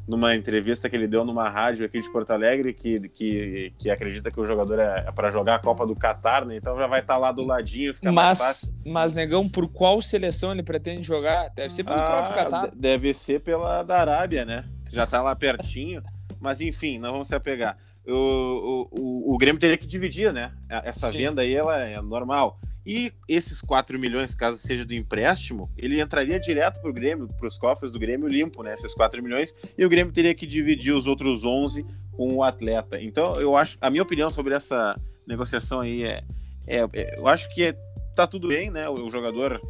numa 0.07 0.37
entrevista 0.37 0.89
que 0.89 0.95
ele 0.95 1.09
deu 1.09 1.25
numa 1.25 1.51
rádio 1.51 1.85
aqui 1.85 2.01
de 2.01 2.09
Porto 2.13 2.31
Alegre 2.31 2.73
que, 2.73 3.09
que, 3.09 3.73
que 3.77 3.91
acredita 3.91 4.31
que 4.31 4.41
o 4.41 4.47
jogador 4.47 4.79
é, 4.79 5.05
é 5.05 5.11
para 5.11 5.33
jogar 5.33 5.57
a 5.57 5.59
Copa 5.59 5.85
do 5.85 5.97
Catar, 5.97 6.45
né? 6.47 6.55
Então 6.55 6.79
já 6.79 6.87
vai 6.87 7.01
estar 7.01 7.15
tá 7.15 7.19
lá 7.19 7.33
do 7.33 7.43
ladinho, 7.43 7.93
fica 7.93 8.13
mas, 8.13 8.25
mais 8.25 8.39
fácil. 8.39 8.79
Mas, 8.87 9.13
Negão, 9.13 9.49
por 9.49 9.67
qual 9.67 10.01
seleção 10.01 10.53
ele 10.53 10.63
pretende 10.63 11.03
jogar? 11.03 11.49
Deve 11.57 11.73
ser 11.73 11.83
pelo 11.83 11.99
ah, 11.99 12.05
próprio 12.05 12.35
Catar. 12.37 12.71
Deve 12.73 13.13
ser 13.13 13.41
pela 13.41 13.83
da 13.83 13.99
Arábia, 13.99 14.45
né? 14.45 14.65
Já 14.89 15.09
tá 15.09 15.21
lá 15.21 15.35
pertinho. 15.35 16.01
mas 16.39 16.61
enfim, 16.61 17.01
não 17.01 17.11
vamos 17.11 17.27
se 17.27 17.35
apegar. 17.35 17.77
O, 18.07 18.89
o, 18.91 19.35
o, 19.35 19.39
Grêmio 19.39 19.59
teria 19.59 19.79
que 19.79 19.87
dividir, 19.87 20.33
né? 20.33 20.53
Essa 20.69 21.11
Sim. 21.11 21.19
venda 21.19 21.43
aí 21.43 21.55
ela 21.55 21.79
é 21.79 22.01
normal. 22.03 22.61
E 22.87 23.13
esses 23.27 23.63
4 23.63 23.99
milhões, 23.99 24.35
caso 24.35 24.59
seja 24.59 24.85
do 24.85 24.93
empréstimo, 24.95 25.71
ele 25.77 26.01
entraria 26.01 26.39
direto 26.39 26.83
para 26.83 26.91
o 26.91 26.93
Grêmio, 26.93 27.29
para 27.29 27.47
os 27.47 27.57
cofres 27.57 27.91
do 27.91 27.99
Grêmio 27.99 28.29
limpo, 28.29 28.63
né? 28.63 28.75
Esses 28.75 28.93
4 28.93 29.23
milhões, 29.23 29.57
e 29.77 29.85
o 29.87 29.89
Grêmio 29.89 30.13
teria 30.13 30.35
que 30.35 30.47
dividir 30.47 30.93
os 30.93 31.07
outros 31.07 31.45
11 31.47 31.85
com 32.13 32.35
o 32.35 32.43
atleta. 32.43 33.01
Então, 33.01 33.35
eu 33.37 33.57
acho, 33.57 33.79
a 33.81 33.89
minha 33.91 34.03
opinião 34.03 34.31
sobre 34.31 34.55
essa 34.55 35.01
negociação 35.27 35.81
aí 35.81 36.05
é, 36.05 36.25
é, 36.67 36.87
é 36.93 37.19
eu 37.19 37.27
acho 37.27 37.53
que 37.55 37.65
é, 37.65 37.73
tá 38.15 38.27
tudo 38.27 38.49
bem, 38.49 38.71
né? 38.71 38.87
O, 38.87 39.07
o 39.07 39.11
jogador 39.11 39.63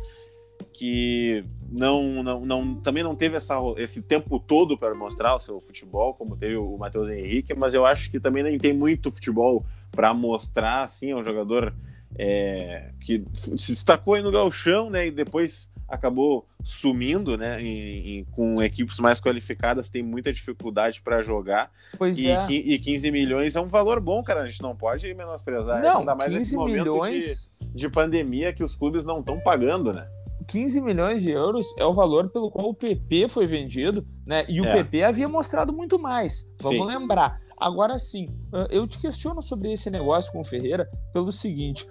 que 0.72 1.44
não, 1.74 2.22
não, 2.22 2.40
não, 2.40 2.74
também 2.76 3.02
não 3.02 3.16
teve 3.16 3.36
essa, 3.36 3.56
esse 3.78 4.00
tempo 4.00 4.38
todo 4.38 4.78
para 4.78 4.94
mostrar 4.94 5.34
o 5.34 5.40
seu 5.40 5.60
futebol, 5.60 6.14
como 6.14 6.36
teve 6.36 6.56
o 6.56 6.78
Matheus 6.78 7.08
Henrique, 7.08 7.52
mas 7.52 7.74
eu 7.74 7.84
acho 7.84 8.12
que 8.12 8.20
também 8.20 8.44
nem 8.44 8.56
tem 8.56 8.72
muito 8.72 9.10
futebol 9.10 9.66
para 9.90 10.14
mostrar, 10.14 10.82
assim, 10.82 11.10
é 11.10 11.16
um 11.16 11.24
jogador 11.24 11.74
é, 12.16 12.90
que 13.00 13.24
se 13.34 13.72
destacou 13.72 14.14
aí 14.14 14.22
no 14.22 14.30
galchão, 14.30 14.88
né, 14.88 15.08
e 15.08 15.10
depois 15.10 15.68
acabou 15.88 16.46
sumindo, 16.62 17.36
né, 17.36 17.60
em, 17.60 18.18
em, 18.18 18.24
com 18.24 18.62
equipes 18.62 19.00
mais 19.00 19.20
qualificadas, 19.20 19.88
tem 19.88 20.00
muita 20.00 20.32
dificuldade 20.32 21.02
para 21.02 21.22
jogar. 21.22 21.72
Pois 21.98 22.16
e, 22.16 22.28
é. 22.28 22.46
e 22.50 22.78
15 22.78 23.10
milhões 23.10 23.56
é 23.56 23.60
um 23.60 23.68
valor 23.68 23.98
bom, 23.98 24.22
cara, 24.22 24.42
a 24.42 24.48
gente 24.48 24.62
não 24.62 24.76
pode 24.76 25.12
menosprezar 25.12 25.82
não, 25.82 25.98
ainda 25.98 26.14
mais 26.14 26.30
15 26.30 26.38
nesse 26.38 26.54
momento 26.54 26.78
milhões... 26.78 27.52
de, 27.60 27.74
de 27.74 27.88
pandemia 27.88 28.52
que 28.52 28.62
os 28.62 28.76
clubes 28.76 29.04
não 29.04 29.18
estão 29.18 29.40
pagando, 29.40 29.92
né? 29.92 30.08
15 30.48 30.80
milhões 30.80 31.22
de 31.22 31.30
euros 31.30 31.66
é 31.78 31.84
o 31.84 31.94
valor 31.94 32.30
pelo 32.30 32.50
qual 32.50 32.68
o 32.68 32.74
PP 32.74 33.28
foi 33.28 33.46
vendido, 33.46 34.04
né? 34.26 34.44
E 34.48 34.60
o 34.60 34.64
é. 34.64 34.72
PP 34.72 35.02
havia 35.02 35.28
mostrado 35.28 35.72
muito 35.72 35.98
mais. 35.98 36.54
Vamos 36.60 36.78
Sim. 36.78 36.86
lembrar. 36.86 37.40
Agora 37.56 37.98
sim, 37.98 38.28
eu 38.68 38.86
te 38.86 38.98
questiono 38.98 39.40
sobre 39.40 39.72
esse 39.72 39.88
negócio 39.88 40.32
com 40.32 40.40
o 40.40 40.44
Ferreira 40.44 40.88
pelo 41.12 41.30
seguinte: 41.30 41.86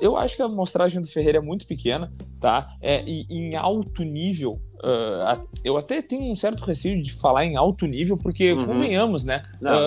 eu 0.00 0.16
acho 0.16 0.34
que 0.36 0.42
a 0.42 0.46
amostragem 0.46 1.00
do 1.00 1.08
Ferreira 1.08 1.38
é 1.38 1.40
muito 1.40 1.66
pequena, 1.66 2.12
tá? 2.40 2.68
É, 2.82 3.02
e 3.06 3.24
em 3.30 3.54
alto 3.54 4.02
nível, 4.02 4.60
eu 5.64 5.76
até 5.76 6.02
tenho 6.02 6.30
um 6.30 6.36
certo 6.36 6.64
receio 6.64 7.02
de 7.02 7.12
falar 7.12 7.44
em 7.44 7.56
alto 7.56 7.86
nível, 7.86 8.16
porque, 8.16 8.52
uhum. 8.52 8.66
convenhamos, 8.66 9.24
né? 9.24 9.40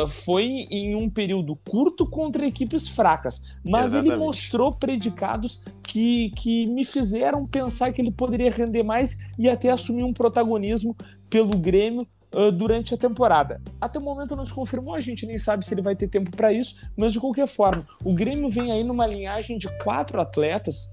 foi 0.07 0.43
em 0.71 0.95
um 0.95 1.09
período 1.09 1.55
curto 1.55 2.05
contra 2.05 2.45
equipes 2.45 2.87
fracas, 2.87 3.43
mas 3.63 3.87
Exatamente. 3.87 4.13
ele 4.13 4.23
mostrou 4.23 4.73
predicados 4.73 5.61
que, 5.83 6.31
que 6.31 6.65
me 6.67 6.83
fizeram 6.83 7.45
pensar 7.45 7.91
que 7.91 8.01
ele 8.01 8.11
poderia 8.11 8.51
render 8.51 8.83
mais 8.83 9.19
e 9.37 9.49
até 9.49 9.69
assumir 9.69 10.03
um 10.03 10.13
protagonismo 10.13 10.95
pelo 11.29 11.57
Grêmio 11.57 12.07
uh, 12.35 12.51
durante 12.51 12.93
a 12.93 12.97
temporada. 12.97 13.61
Até 13.79 13.99
o 13.99 14.01
momento 14.01 14.35
não 14.35 14.45
se 14.45 14.53
confirmou, 14.53 14.95
a 14.95 14.99
gente 14.99 15.25
nem 15.25 15.37
sabe 15.37 15.65
se 15.65 15.73
ele 15.73 15.81
vai 15.81 15.95
ter 15.95 16.07
tempo 16.07 16.35
para 16.35 16.51
isso, 16.51 16.77
mas 16.95 17.13
de 17.13 17.19
qualquer 17.19 17.47
forma, 17.47 17.85
o 18.03 18.13
Grêmio 18.13 18.49
vem 18.49 18.71
aí 18.71 18.83
numa 18.83 19.05
linhagem 19.05 19.57
de 19.57 19.67
quatro 19.83 20.19
atletas 20.19 20.91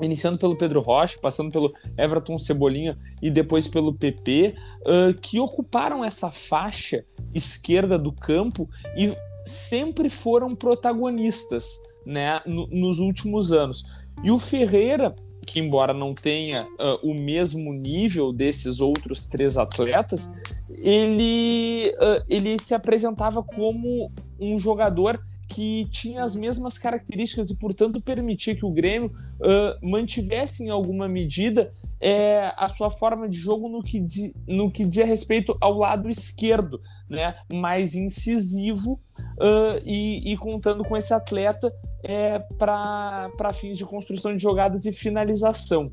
iniciando 0.00 0.38
pelo 0.38 0.56
Pedro 0.56 0.80
Rocha, 0.80 1.18
passando 1.20 1.50
pelo 1.50 1.72
Everton 1.96 2.38
Cebolinha 2.38 2.98
e 3.20 3.30
depois 3.30 3.66
pelo 3.66 3.92
PP, 3.92 4.54
uh, 4.82 5.18
que 5.20 5.40
ocuparam 5.40 6.04
essa 6.04 6.30
faixa 6.30 7.04
esquerda 7.34 7.98
do 7.98 8.12
campo 8.12 8.68
e 8.96 9.14
sempre 9.46 10.08
foram 10.08 10.54
protagonistas 10.54 11.78
né, 12.04 12.40
nos 12.46 12.98
últimos 12.98 13.52
anos. 13.52 13.84
E 14.22 14.30
o 14.30 14.38
Ferreira 14.38 15.14
que 15.48 15.60
embora 15.60 15.94
não 15.94 16.12
tenha 16.12 16.64
uh, 16.64 17.10
o 17.10 17.14
mesmo 17.14 17.72
nível 17.72 18.32
desses 18.34 18.80
outros 18.80 19.26
três 19.26 19.56
atletas, 19.56 20.30
ele, 20.68 21.90
uh, 21.96 22.22
ele 22.28 22.58
se 22.60 22.74
apresentava 22.74 23.42
como 23.42 24.12
um 24.38 24.58
jogador 24.58 25.18
que 25.58 25.88
tinha 25.90 26.22
as 26.22 26.36
mesmas 26.36 26.78
características 26.78 27.50
e, 27.50 27.58
portanto, 27.58 28.00
permitia 28.00 28.54
que 28.54 28.64
o 28.64 28.70
Grêmio 28.70 29.10
uh, 29.40 29.90
mantivesse 29.90 30.62
em 30.62 30.70
alguma 30.70 31.08
medida 31.08 31.72
é, 32.00 32.52
a 32.56 32.68
sua 32.68 32.92
forma 32.92 33.28
de 33.28 33.36
jogo 33.36 33.68
no 33.68 33.82
que, 33.82 33.98
diz, 33.98 34.32
no 34.46 34.70
que 34.70 34.84
dizia 34.84 35.04
respeito 35.04 35.58
ao 35.60 35.76
lado 35.76 36.08
esquerdo, 36.08 36.80
né? 37.10 37.34
mais 37.52 37.96
incisivo 37.96 39.00
uh, 39.20 39.82
e, 39.84 40.32
e, 40.32 40.36
contando 40.36 40.84
com 40.84 40.96
esse 40.96 41.12
atleta 41.12 41.74
é, 42.04 42.38
para 42.56 43.52
fins 43.52 43.76
de 43.76 43.84
construção 43.84 44.36
de 44.36 44.40
jogadas 44.40 44.84
e 44.84 44.92
finalização. 44.92 45.90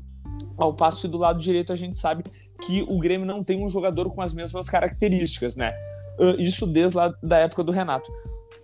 Ao 0.56 0.72
passo 0.72 1.02
que 1.02 1.08
do 1.08 1.18
lado 1.18 1.40
direito 1.40 1.72
a 1.72 1.76
gente 1.76 1.98
sabe 1.98 2.22
que 2.64 2.82
o 2.82 3.00
Grêmio 3.00 3.26
não 3.26 3.42
tem 3.42 3.64
um 3.64 3.68
jogador 3.68 4.12
com 4.12 4.22
as 4.22 4.32
mesmas 4.32 4.68
características, 4.68 5.56
né? 5.56 5.74
Uh, 6.18 6.40
isso 6.40 6.66
desde 6.66 6.96
lá 6.96 7.14
da 7.22 7.38
época 7.38 7.62
do 7.62 7.72
Renato. 7.72 8.10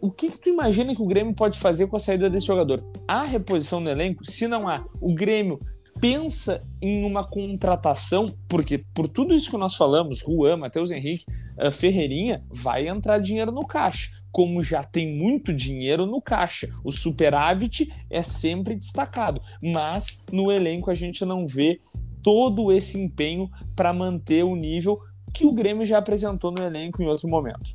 O 0.00 0.10
que, 0.10 0.30
que 0.30 0.38
tu 0.38 0.48
imagina 0.48 0.94
que 0.94 1.02
o 1.02 1.06
Grêmio 1.06 1.34
pode 1.34 1.58
fazer 1.58 1.86
com 1.86 1.96
a 1.96 2.00
saída 2.00 2.28
desse 2.28 2.46
jogador? 2.46 2.84
Há 3.06 3.24
reposição 3.24 3.80
no 3.80 3.90
elenco? 3.90 4.24
Se 4.24 4.48
não 4.48 4.68
há, 4.68 4.84
o 5.00 5.14
Grêmio 5.14 5.60
pensa 6.00 6.66
em 6.80 7.04
uma 7.04 7.24
contratação, 7.24 8.34
porque 8.48 8.84
por 8.92 9.06
tudo 9.06 9.34
isso 9.34 9.50
que 9.50 9.56
nós 9.56 9.76
falamos, 9.76 10.18
Juan, 10.18 10.56
Matheus 10.56 10.90
Henrique, 10.90 11.24
uh, 11.56 11.70
Ferreirinha, 11.70 12.42
vai 12.50 12.88
entrar 12.88 13.18
dinheiro 13.18 13.52
no 13.52 13.66
caixa. 13.66 14.10
Como 14.32 14.62
já 14.62 14.82
tem 14.82 15.14
muito 15.16 15.52
dinheiro 15.52 16.06
no 16.06 16.20
caixa, 16.20 16.68
o 16.82 16.90
superávit 16.90 17.92
é 18.10 18.22
sempre 18.22 18.74
destacado, 18.74 19.40
mas 19.62 20.24
no 20.32 20.50
elenco 20.50 20.90
a 20.90 20.94
gente 20.94 21.24
não 21.24 21.46
vê 21.46 21.80
todo 22.22 22.72
esse 22.72 22.98
empenho 22.98 23.50
para 23.76 23.92
manter 23.92 24.42
o 24.44 24.56
nível 24.56 24.98
que 25.32 25.46
o 25.46 25.52
Grêmio 25.52 25.86
já 25.86 25.98
apresentou 25.98 26.50
no 26.50 26.62
elenco 26.62 27.02
em 27.02 27.06
outro 27.06 27.28
momento. 27.28 27.74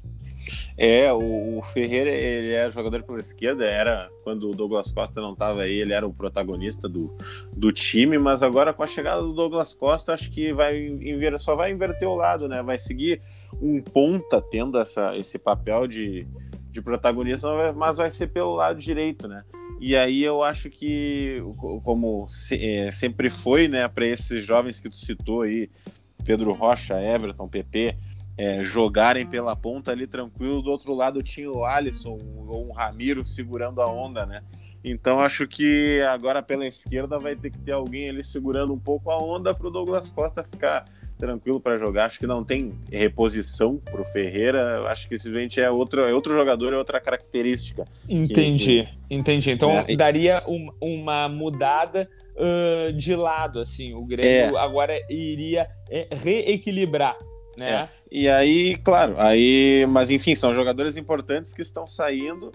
É, 0.78 1.12
o, 1.12 1.60
Ferreira, 1.74 2.12
ele 2.12 2.54
é 2.54 2.70
jogador 2.70 3.02
pela 3.02 3.20
esquerda, 3.20 3.66
era 3.66 4.12
quando 4.24 4.48
o 4.48 4.56
Douglas 4.56 4.92
Costa 4.92 5.20
não 5.20 5.34
estava 5.34 5.62
aí, 5.62 5.74
ele 5.74 5.92
era 5.92 6.06
o 6.06 6.14
protagonista 6.14 6.88
do, 6.88 7.18
do 7.52 7.72
time, 7.72 8.20
mas 8.20 8.44
agora 8.44 8.72
com 8.72 8.84
a 8.84 8.88
chegada 8.88 9.24
do 9.24 9.34
Douglas 9.34 9.74
Costa, 9.74 10.14
acho 10.14 10.30
que 10.30 10.54
vai 10.54 10.96
só 11.40 11.56
vai 11.56 11.72
inverter 11.72 12.08
o 12.08 12.14
lado, 12.14 12.48
né? 12.48 12.62
Vai 12.62 12.78
seguir 12.78 13.20
um 13.60 13.82
ponta 13.82 14.40
tendo 14.40 14.78
essa, 14.78 15.18
esse 15.18 15.40
papel 15.40 15.88
de, 15.88 16.28
de 16.70 16.80
protagonista, 16.80 17.48
mas 17.76 17.98
vai 17.98 18.12
ser 18.12 18.28
pelo 18.28 18.54
lado 18.54 18.80
direito, 18.80 19.28
né? 19.28 19.44
E 19.80 19.96
aí 19.96 20.24
eu 20.24 20.44
acho 20.44 20.70
que, 20.70 21.42
como 21.84 22.26
é, 22.52 22.92
sempre 22.92 23.30
foi, 23.30 23.68
né, 23.68 23.88
para 23.88 24.08
esses 24.08 24.44
jovens 24.44 24.80
que 24.80 24.90
tu 24.90 24.96
citou 24.96 25.44
aí, 25.44 25.70
Pedro 26.27 26.51
Rocha, 26.51 27.01
Everton, 27.01 27.48
PP, 27.48 27.96
é, 28.38 28.62
jogarem 28.62 29.25
pela 29.25 29.55
ponta 29.55 29.91
ali 29.91 30.05
tranquilo. 30.05 30.62
Do 30.62 30.69
outro 30.69 30.93
lado 30.93 31.24
tinha 31.24 31.50
o 31.50 31.63
Alisson 31.63 32.19
ou 32.46 32.67
o 32.67 32.74
Ramiro 32.74 33.25
segurando 33.25 33.81
a 33.81 33.88
onda, 33.89 34.25
né? 34.25 34.43
Então 34.84 35.22
acho 35.22 35.48
que 35.48 36.01
agora 36.01 36.43
pela 36.43 36.67
esquerda 36.67 37.17
vai 37.17 37.34
ter 37.36 37.50
que 37.50 37.57
ter 37.60 37.72
alguém 37.72 38.10
ali 38.10 38.25
segurando 38.25 38.74
um 38.74 38.79
pouco 38.79 39.10
a 39.10 39.17
onda 39.17 39.55
para 39.55 39.67
o 39.67 39.72
Douglas 39.72 40.12
Costa 40.12 40.43
ficar 40.43 40.86
tranquilo 41.17 41.62
para 41.62 41.77
jogar. 41.77 42.05
Acho 42.05 42.19
que 42.19 42.27
não 42.27 42.43
tem 42.43 42.74
reposição 42.91 43.77
para 43.77 44.01
o 44.01 44.05
Ferreira. 44.05 44.84
Acho 44.89 45.07
que 45.07 45.17
simplesmente 45.17 45.62
é 45.62 45.72
outro, 45.72 46.01
é 46.01 46.13
outro 46.13 46.34
jogador, 46.34 46.74
é 46.74 46.77
outra 46.77 47.00
característica. 47.00 47.86
Entendi, 48.07 48.84
que, 48.84 49.15
entendi. 49.15 49.51
Então 49.51 49.72
é, 49.72 49.96
daria 49.96 50.43
um, 50.46 50.69
uma 50.79 51.27
mudada 51.27 52.10
uh, 52.38 52.94
de 52.94 53.15
lado, 53.15 53.60
assim. 53.60 53.94
O 53.94 54.06
Grêmio 54.06 54.58
é. 54.58 54.60
agora 54.60 54.94
iria 55.10 55.70
é, 55.89 56.08
reequilibrar 56.12 57.17
né? 57.58 57.72
É. 57.72 57.89
E 58.10 58.29
aí, 58.29 58.77
claro, 58.77 59.20
aí, 59.20 59.86
mas 59.89 60.12
enfim, 60.12 60.36
são 60.36 60.53
jogadores 60.53 60.96
importantes 60.96 61.53
que 61.53 61.62
estão 61.62 61.86
saindo 61.86 62.51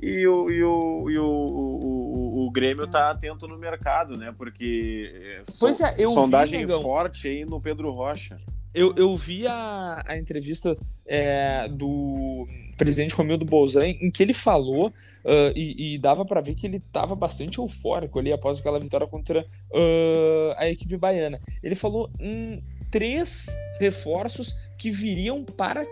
e 0.00 0.26
o, 0.26 0.50
e 0.50 0.62
o, 0.62 1.10
e 1.10 1.18
o, 1.18 1.26
o, 1.26 2.46
o, 2.46 2.50
Grêmio 2.50 2.86
tá 2.86 3.10
atento 3.10 3.48
no 3.48 3.58
mercado, 3.58 4.16
né? 4.16 4.32
Porque 4.36 5.40
pois 5.58 5.80
é, 5.80 5.94
eu 5.98 6.10
sondagem 6.10 6.66
vi, 6.66 6.72
forte 6.72 7.28
aí 7.28 7.44
no 7.44 7.60
Pedro 7.60 7.90
Rocha. 7.90 8.36
Eu, 8.74 8.94
eu 8.96 9.14
vi 9.16 9.46
a, 9.46 10.02
a 10.06 10.16
entrevista 10.16 10.76
é, 11.06 11.68
do 11.68 12.46
presidente 12.76 13.14
Romildo 13.14 13.44
Bolzan 13.44 13.86
em 13.86 14.10
que 14.10 14.22
ele 14.22 14.32
falou 14.32 14.88
uh, 14.88 15.52
e, 15.54 15.94
e, 15.94 15.98
dava 15.98 16.24
para 16.24 16.40
ver 16.40 16.54
que 16.54 16.66
ele 16.66 16.78
estava 16.78 17.14
bastante 17.14 17.58
eufórico 17.58 18.18
ali 18.18 18.32
após 18.32 18.58
aquela 18.58 18.80
vitória 18.80 19.06
contra 19.06 19.40
uh, 19.42 20.54
a 20.56 20.68
equipe 20.68 20.96
baiana. 20.96 21.38
Ele 21.62 21.74
falou 21.74 22.10
em 22.18 22.62
três 22.90 23.46
reforços 23.78 24.54
que 24.78 24.90
viriam 24.90 25.44
para 25.44 25.84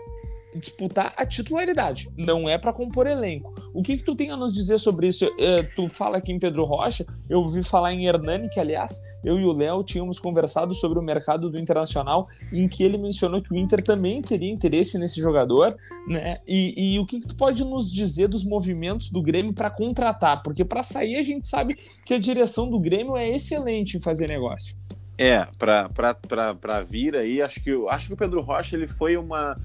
disputar 0.55 1.13
a 1.15 1.25
titularidade, 1.25 2.09
não 2.17 2.49
é 2.49 2.57
para 2.57 2.73
compor 2.73 3.07
elenco. 3.07 3.53
O 3.73 3.81
que, 3.81 3.97
que 3.97 4.03
tu 4.03 4.15
tem 4.15 4.31
a 4.31 4.37
nos 4.37 4.53
dizer 4.53 4.79
sobre 4.79 5.07
isso? 5.07 5.25
Uh, 5.25 5.65
tu 5.75 5.87
fala 5.87 6.17
aqui 6.17 6.31
em 6.31 6.39
Pedro 6.39 6.65
Rocha, 6.65 7.05
eu 7.29 7.39
ouvi 7.39 7.63
falar 7.63 7.93
em 7.93 8.05
Hernani, 8.05 8.49
que 8.49 8.59
aliás, 8.59 9.01
eu 9.23 9.39
e 9.39 9.45
o 9.45 9.53
Léo 9.53 9.83
tínhamos 9.83 10.19
conversado 10.19 10.73
sobre 10.73 10.99
o 10.99 11.01
mercado 11.01 11.49
do 11.49 11.59
Internacional, 11.59 12.27
em 12.51 12.67
que 12.67 12.83
ele 12.83 12.97
mencionou 12.97 13.41
que 13.41 13.53
o 13.53 13.55
Inter 13.55 13.81
também 13.83 14.21
teria 14.21 14.51
interesse 14.51 14.97
nesse 14.97 15.21
jogador, 15.21 15.75
né? 16.07 16.39
E, 16.47 16.95
e 16.95 16.99
o 16.99 17.05
que, 17.05 17.19
que 17.19 17.27
tu 17.27 17.35
pode 17.35 17.63
nos 17.63 17.91
dizer 17.91 18.27
dos 18.27 18.43
movimentos 18.43 19.09
do 19.09 19.21
Grêmio 19.21 19.53
para 19.53 19.69
contratar? 19.69 20.43
Porque 20.43 20.65
para 20.65 20.83
sair 20.83 21.15
a 21.15 21.21
gente 21.21 21.47
sabe 21.47 21.77
que 22.05 22.13
a 22.13 22.19
direção 22.19 22.69
do 22.69 22.79
Grêmio 22.79 23.15
é 23.15 23.29
excelente 23.29 23.97
em 23.97 24.01
fazer 24.01 24.27
negócio. 24.27 24.75
É, 25.17 25.47
para 25.59 26.83
vir 26.83 27.15
aí, 27.15 27.41
acho 27.41 27.61
que, 27.61 27.71
acho 27.89 28.07
que 28.07 28.13
o 28.13 28.17
Pedro 28.17 28.41
Rocha 28.41 28.75
ele 28.75 28.87
foi 28.87 29.17
uma 29.17 29.55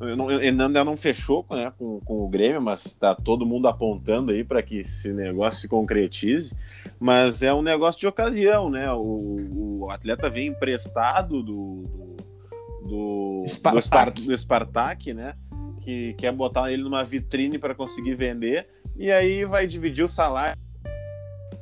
ele 0.00 0.46
ainda 0.46 0.84
não 0.84 0.96
fechou 0.96 1.44
né, 1.50 1.72
com, 1.78 2.00
com 2.00 2.24
o 2.24 2.28
Grêmio, 2.28 2.60
mas 2.60 2.84
está 2.86 3.14
todo 3.14 3.46
mundo 3.46 3.66
apontando 3.66 4.30
aí 4.30 4.44
para 4.44 4.62
que 4.62 4.80
esse 4.80 5.12
negócio 5.12 5.60
se 5.62 5.68
concretize. 5.68 6.54
Mas 7.00 7.42
é 7.42 7.52
um 7.52 7.62
negócio 7.62 8.00
de 8.00 8.06
ocasião, 8.06 8.68
né? 8.68 8.92
O, 8.92 9.36
o 9.80 9.90
atleta 9.90 10.28
vem 10.28 10.48
emprestado 10.48 11.42
do, 11.42 11.84
do, 12.82 13.44
do, 13.44 13.44
Spartak. 13.48 14.20
do, 14.20 14.26
do 14.28 14.38
Spartak, 14.38 15.14
né? 15.14 15.34
Que 15.80 16.12
quer 16.14 16.32
botar 16.32 16.70
ele 16.70 16.82
numa 16.82 17.02
vitrine 17.02 17.58
para 17.58 17.74
conseguir 17.74 18.14
vender, 18.14 18.68
e 18.96 19.10
aí 19.10 19.44
vai 19.44 19.66
dividir 19.66 20.04
o 20.04 20.08
salário 20.08 20.60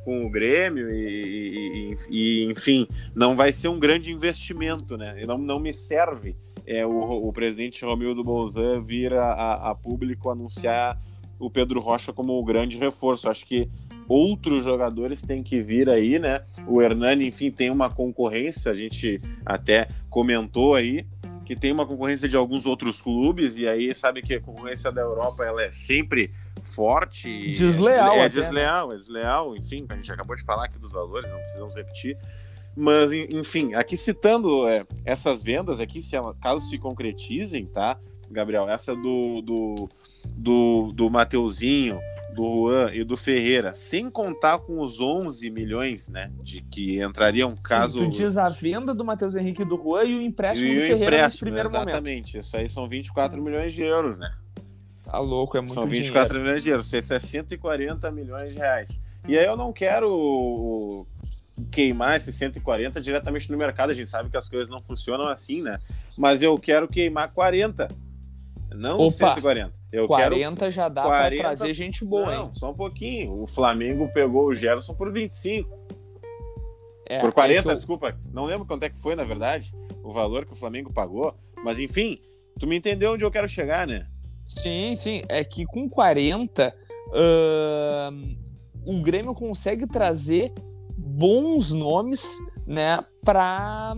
com 0.05 0.27
o 0.27 0.31
Grêmio 0.31 0.91
e, 0.91 1.95
e, 1.95 1.97
e, 2.11 2.51
enfim, 2.51 2.87
não 3.15 3.35
vai 3.35 3.53
ser 3.53 3.69
um 3.69 3.79
grande 3.79 4.13
investimento, 4.13 4.97
né? 4.97 5.23
Não, 5.27 5.39
não 5.39 5.59
me 5.59 5.73
serve 5.73 6.37
é, 6.67 6.87
o, 6.87 7.29
o 7.29 7.33
presidente 7.33 7.85
Romildo 7.85 8.25
Bolzan 8.25 8.81
vir 8.81 9.13
a, 9.13 9.71
a, 9.71 9.75
público 9.75 10.31
anunciar 10.31 11.01
o 11.39 11.51
Pedro 11.51 11.81
Rocha 11.81 12.13
como 12.13 12.39
o 12.39 12.45
grande 12.45 12.79
reforço. 12.79 13.29
Acho 13.29 13.47
que 13.47 13.69
outros 14.09 14.65
jogadores 14.65 15.23
têm 15.23 15.43
que 15.43 15.61
vir 15.61 15.89
aí, 15.89 16.19
né? 16.19 16.45
O 16.67 16.81
Hernani, 16.81 17.27
enfim, 17.27 17.51
tem 17.51 17.71
uma 17.71 17.91
concorrência, 17.91 18.71
a 18.71 18.75
gente 18.75 19.19
até 19.45 19.89
comentou 20.09 20.75
aí 20.75 21.07
que 21.45 21.55
tem 21.55 21.73
uma 21.73 21.87
concorrência 21.87 22.29
de 22.29 22.37
alguns 22.37 22.65
outros 22.65 23.03
clubes, 23.03 23.59
e 23.59 23.69
aí 23.69 23.95
sabe 23.95 24.23
que 24.23 24.35
a 24.35 24.41
concorrência 24.41 24.91
da 24.91 25.03
Europa 25.03 25.45
ela 25.45 25.63
é 25.63 25.71
sempre 25.71 26.31
forte. 26.63 27.53
Desleal. 27.53 28.15
É, 28.15 28.21
é 28.21 28.29
desleal, 28.29 28.93
é 28.93 28.97
desleal, 28.97 29.55
enfim, 29.55 29.85
a 29.91 29.95
gente 29.95 30.11
acabou 30.11 30.35
de 30.35 30.43
falar 30.43 30.65
aqui 30.65 30.79
dos 30.79 30.91
valores, 30.91 31.31
não 31.31 31.39
precisamos 31.39 31.77
repetir. 31.77 32.17
Mas, 32.77 33.13
enfim, 33.13 33.75
aqui 33.75 33.97
citando 33.97 34.67
é, 34.69 34.85
essas 35.05 35.43
vendas 35.43 35.79
aqui, 35.81 36.01
se 36.01 36.17
ela, 36.17 36.35
caso 36.35 36.69
se 36.69 36.79
concretizem, 36.79 37.67
tá, 37.67 37.99
Gabriel? 38.31 38.69
Essa 38.69 38.95
do, 38.95 39.41
do, 39.41 39.75
do, 40.29 40.93
do 40.93 41.11
Mateuzinho, 41.11 42.01
do 42.35 42.45
Juan 42.45 42.91
e 42.93 43.05
do 43.05 43.17
Ferreira, 43.17 43.73
sem 43.75 44.11
contar 44.11 44.59
com 44.59 44.81
os 44.81 45.01
11 45.01 45.49
milhões, 45.51 46.09
né, 46.09 46.33
de 46.43 46.63
que 46.63 47.01
entrariam 47.01 47.55
caso... 47.55 48.01
Sim, 48.01 48.11
tu 48.11 48.17
diz 48.17 48.37
a 48.37 48.49
venda 48.49 48.93
do 48.93 49.05
Matheus 49.05 49.37
Henrique 49.37 49.63
e 49.63 49.65
do 49.65 49.77
Juan 49.77 50.05
e 50.05 50.17
o 50.17 50.21
empréstimo 50.21 50.73
e 50.73 50.75
do 50.75 50.81
Ferreira 50.81 51.05
empréstimo, 51.05 51.25
nesse 51.25 51.39
primeiro 51.39 51.69
exatamente. 51.69 51.95
momento. 51.95 52.09
Exatamente, 52.09 52.39
isso 52.39 52.57
aí 52.57 52.69
são 52.69 52.89
24 52.89 53.41
milhões 53.41 53.73
de 53.73 53.83
euros, 53.83 54.19
né? 54.19 54.35
Tá 55.05 55.19
louco, 55.21 55.57
é 55.57 55.61
muito 55.61 55.75
São 55.75 55.87
24 55.87 56.29
dinheiro. 56.29 56.45
milhões 56.45 56.63
de 56.65 56.71
euros, 56.71 56.93
isso 56.93 57.15
é 57.15 57.21
140 57.21 58.11
milhões 58.11 58.51
de 58.51 58.57
reais. 58.57 59.01
E 59.29 59.39
aí 59.39 59.47
eu 59.47 59.57
não 59.57 59.73
quero 59.73 61.07
queimar 61.73 62.17
esses 62.17 62.35
140 62.37 63.01
diretamente 63.01 63.51
no 63.51 63.59
mercado. 63.59 63.91
A 63.91 63.95
gente 63.95 64.11
sabe 64.11 64.31
que 64.31 64.37
as 64.37 64.49
coisas 64.49 64.69
não 64.69 64.81
funcionam 64.81 65.29
assim, 65.29 65.63
né? 65.63 65.79
Mas 66.17 66.43
eu 66.43 66.57
quero 66.59 66.89
queimar 66.89 67.33
40, 67.33 67.89
não 68.75 68.99
Opa, 68.99 69.35
140. 69.35 69.73
Eu 69.93 70.07
40 70.09 70.57
quero 70.57 70.71
já 70.71 70.89
dá 70.89 71.03
40... 71.03 71.37
para 71.37 71.57
trazer 71.57 71.73
gente 71.73 72.05
boa, 72.05 72.27
não, 72.27 72.45
hein? 72.47 72.51
Só 72.55 72.71
um 72.71 72.75
pouquinho. 72.75 73.43
O 73.43 73.47
Flamengo 73.47 74.11
pegou 74.13 74.47
o 74.47 74.55
Gerson 74.55 74.95
por 74.95 75.13
25. 75.13 75.71
É, 77.07 77.19
por 77.19 77.33
40, 77.33 77.69
é 77.69 77.73
eu... 77.73 77.77
desculpa. 77.77 78.17
Não 78.33 78.47
lembro 78.47 78.67
quanto 78.67 78.83
é 78.83 78.91
que 78.91 78.99
foi, 78.99 79.15
na 79.15 79.25
verdade, 79.25 79.73
o 80.03 80.11
valor 80.11 80.45
que 80.45 80.53
o 80.53 80.57
Flamengo 80.57 80.93
pagou. 80.93 81.37
Mas 81.63 81.79
enfim, 81.79 82.19
tu 82.59 82.67
me 82.67 82.77
entendeu 82.77 83.13
onde 83.13 83.25
eu 83.25 83.31
quero 83.31 83.49
chegar, 83.49 83.87
né? 83.87 84.07
Sim, 84.47 84.95
sim. 84.97 85.23
É 85.29 85.45
que 85.45 85.65
com 85.65 85.89
40, 85.89 86.75
uh, 87.09 88.37
o 88.85 89.03
Grêmio 89.03 89.35
consegue 89.35 89.87
trazer 89.87 90.53
bons 90.97 91.73
nomes, 91.73 92.37
né, 92.67 93.05
para 93.25 93.97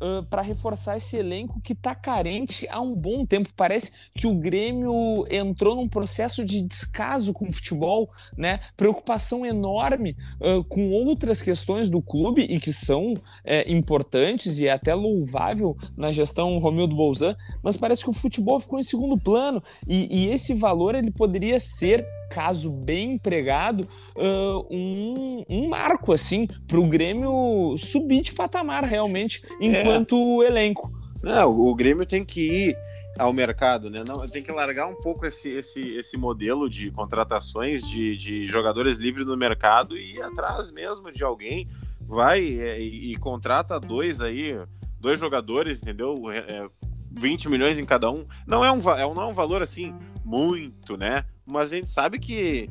uh, 0.00 0.24
para 0.24 0.42
reforçar 0.42 0.96
esse 0.96 1.16
elenco 1.16 1.60
que 1.60 1.72
está 1.72 1.94
carente 1.94 2.66
há 2.68 2.80
um 2.80 2.94
bom 2.94 3.24
tempo. 3.26 3.50
Parece 3.56 3.92
que 4.14 4.26
o 4.26 4.34
Grêmio 4.34 5.26
entrou 5.30 5.76
num 5.76 5.88
processo 5.88 6.44
de 6.44 6.62
descaso 6.62 7.32
com 7.32 7.46
o 7.46 7.52
futebol, 7.52 8.10
né? 8.36 8.60
Preocupação 8.76 9.44
enorme 9.44 10.16
uh, 10.40 10.64
com 10.64 10.90
outras 10.90 11.42
questões 11.42 11.90
do 11.90 12.00
clube 12.00 12.42
e 12.42 12.58
que 12.58 12.72
são 12.72 13.14
é, 13.44 13.70
importantes 13.70 14.58
e 14.58 14.66
é 14.66 14.72
até 14.72 14.94
louvável 14.94 15.76
na 15.96 16.10
gestão 16.10 16.58
Romildo 16.58 16.96
Bolzan, 16.96 17.36
mas 17.62 17.76
parece 17.76 18.02
que 18.02 18.10
o 18.10 18.14
futebol 18.14 18.58
ficou 18.58 18.78
em 18.78 18.82
segundo 18.82 19.18
plano 19.18 19.62
e, 19.86 20.24
e 20.24 20.30
esse 20.30 20.54
valor 20.54 20.94
ele 20.94 21.10
poderia 21.10 21.60
ser 21.60 22.06
caso 22.30 22.70
bem 22.70 23.14
empregado, 23.14 23.86
uh, 24.16 24.66
um, 24.70 25.44
um 25.48 25.68
marco 25.68 26.12
assim 26.12 26.46
para 26.46 26.78
o 26.78 26.86
Grêmio 26.86 27.74
subir 27.76 28.22
de 28.22 28.32
patamar 28.32 28.84
realmente 28.84 29.42
enquanto 29.60 30.42
é. 30.42 30.46
elenco. 30.46 30.90
Não, 31.22 31.50
o 31.58 31.74
Grêmio 31.74 32.06
tem 32.06 32.24
que 32.24 32.40
ir 32.40 32.76
ao 33.18 33.32
mercado, 33.32 33.90
né? 33.90 33.98
Não, 34.06 34.26
tem 34.26 34.42
que 34.42 34.52
largar 34.52 34.86
um 34.86 34.94
pouco 34.94 35.26
esse, 35.26 35.48
esse, 35.48 35.94
esse 35.96 36.16
modelo 36.16 36.70
de 36.70 36.90
contratações 36.90 37.82
de, 37.82 38.16
de 38.16 38.46
jogadores 38.46 38.98
livres 38.98 39.26
no 39.26 39.36
mercado 39.36 39.96
e 39.96 40.14
ir 40.14 40.22
atrás 40.22 40.70
mesmo 40.70 41.12
de 41.12 41.22
alguém. 41.22 41.68
Vai 42.00 42.58
é, 42.58 42.80
e, 42.80 43.12
e 43.12 43.16
contrata 43.16 43.78
dois 43.78 44.22
aí, 44.22 44.58
dois 45.00 45.18
jogadores, 45.18 45.80
entendeu? 45.82 46.30
É, 46.30 46.64
20 47.12 47.48
milhões 47.48 47.78
em 47.78 47.84
cada 47.84 48.10
um. 48.10 48.26
Não 48.46 48.64
é 48.64 48.70
um, 48.70 48.78
é, 48.90 49.14
não 49.14 49.22
é 49.22 49.26
um 49.26 49.32
valor 49.32 49.62
assim 49.62 49.94
muito, 50.24 50.96
né? 50.96 51.24
Mas 51.46 51.72
a 51.72 51.76
gente 51.76 51.90
sabe 51.90 52.18
que, 52.18 52.68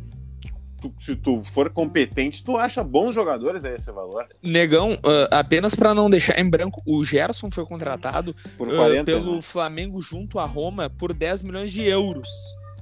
tu, 0.82 0.94
se 1.00 1.15
tu 1.15 1.44
for 1.44 1.70
competente, 1.70 2.44
tu 2.44 2.58
acha 2.58 2.84
bons 2.84 3.13
jogadores 3.13 3.65
a 3.65 3.74
esse 3.74 3.92
valor. 3.92 4.28
Negão, 4.42 4.94
uh, 4.94 5.28
apenas 5.32 5.76
para 5.76 5.94
não 5.94 6.10
deixar 6.10 6.39
em 6.39 6.50
branco, 6.50 6.82
o 6.86 7.04
Gerson 7.04 7.50
foi 7.52 7.65
contratado 7.65 8.36
40, 8.58 9.02
uh, 9.02 9.06
pelo 9.06 9.36
né? 9.36 9.42
Flamengo 9.42 10.02
junto 10.02 10.39
à 10.39 10.46
Roma 10.46 10.89
por 10.89 11.13
10 11.13 11.42
milhões 11.42 11.72
de 11.72 11.84
euros. 11.84 12.30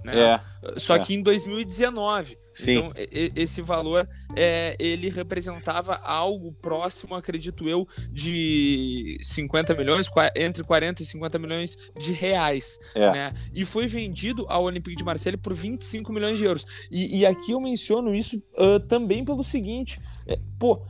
Né? 0.03 0.19
É, 0.19 0.39
Só 0.77 0.95
é. 0.95 0.99
que 0.99 1.13
em 1.13 1.23
2019. 1.23 2.37
Sim. 2.57 2.71
Então, 2.71 2.93
esse 3.35 3.61
valor 3.61 4.09
é, 4.35 4.75
ele 4.79 5.09
representava 5.09 5.95
algo 5.95 6.51
próximo, 6.53 7.13
acredito 7.13 7.69
eu, 7.69 7.87
de 8.09 9.19
50 9.21 9.75
milhões, 9.75 10.09
entre 10.35 10.63
40 10.63 11.03
e 11.03 11.05
50 11.05 11.37
milhões 11.37 11.77
de 11.99 12.11
reais. 12.11 12.79
É. 12.95 13.11
Né? 13.11 13.33
E 13.53 13.63
foi 13.63 13.85
vendido 13.85 14.45
ao 14.49 14.63
Olympique 14.63 14.95
de 14.95 15.03
Marseille 15.03 15.37
por 15.37 15.53
25 15.53 16.11
milhões 16.11 16.39
de 16.39 16.45
euros. 16.45 16.65
E, 16.91 17.19
e 17.19 17.25
aqui 17.27 17.51
eu 17.51 17.61
menciono 17.61 18.15
isso 18.15 18.41
uh, 18.57 18.79
também 18.79 19.23
pelo 19.23 19.43
seguinte: 19.43 20.01
é, 20.25 20.39
pô, 20.57 20.81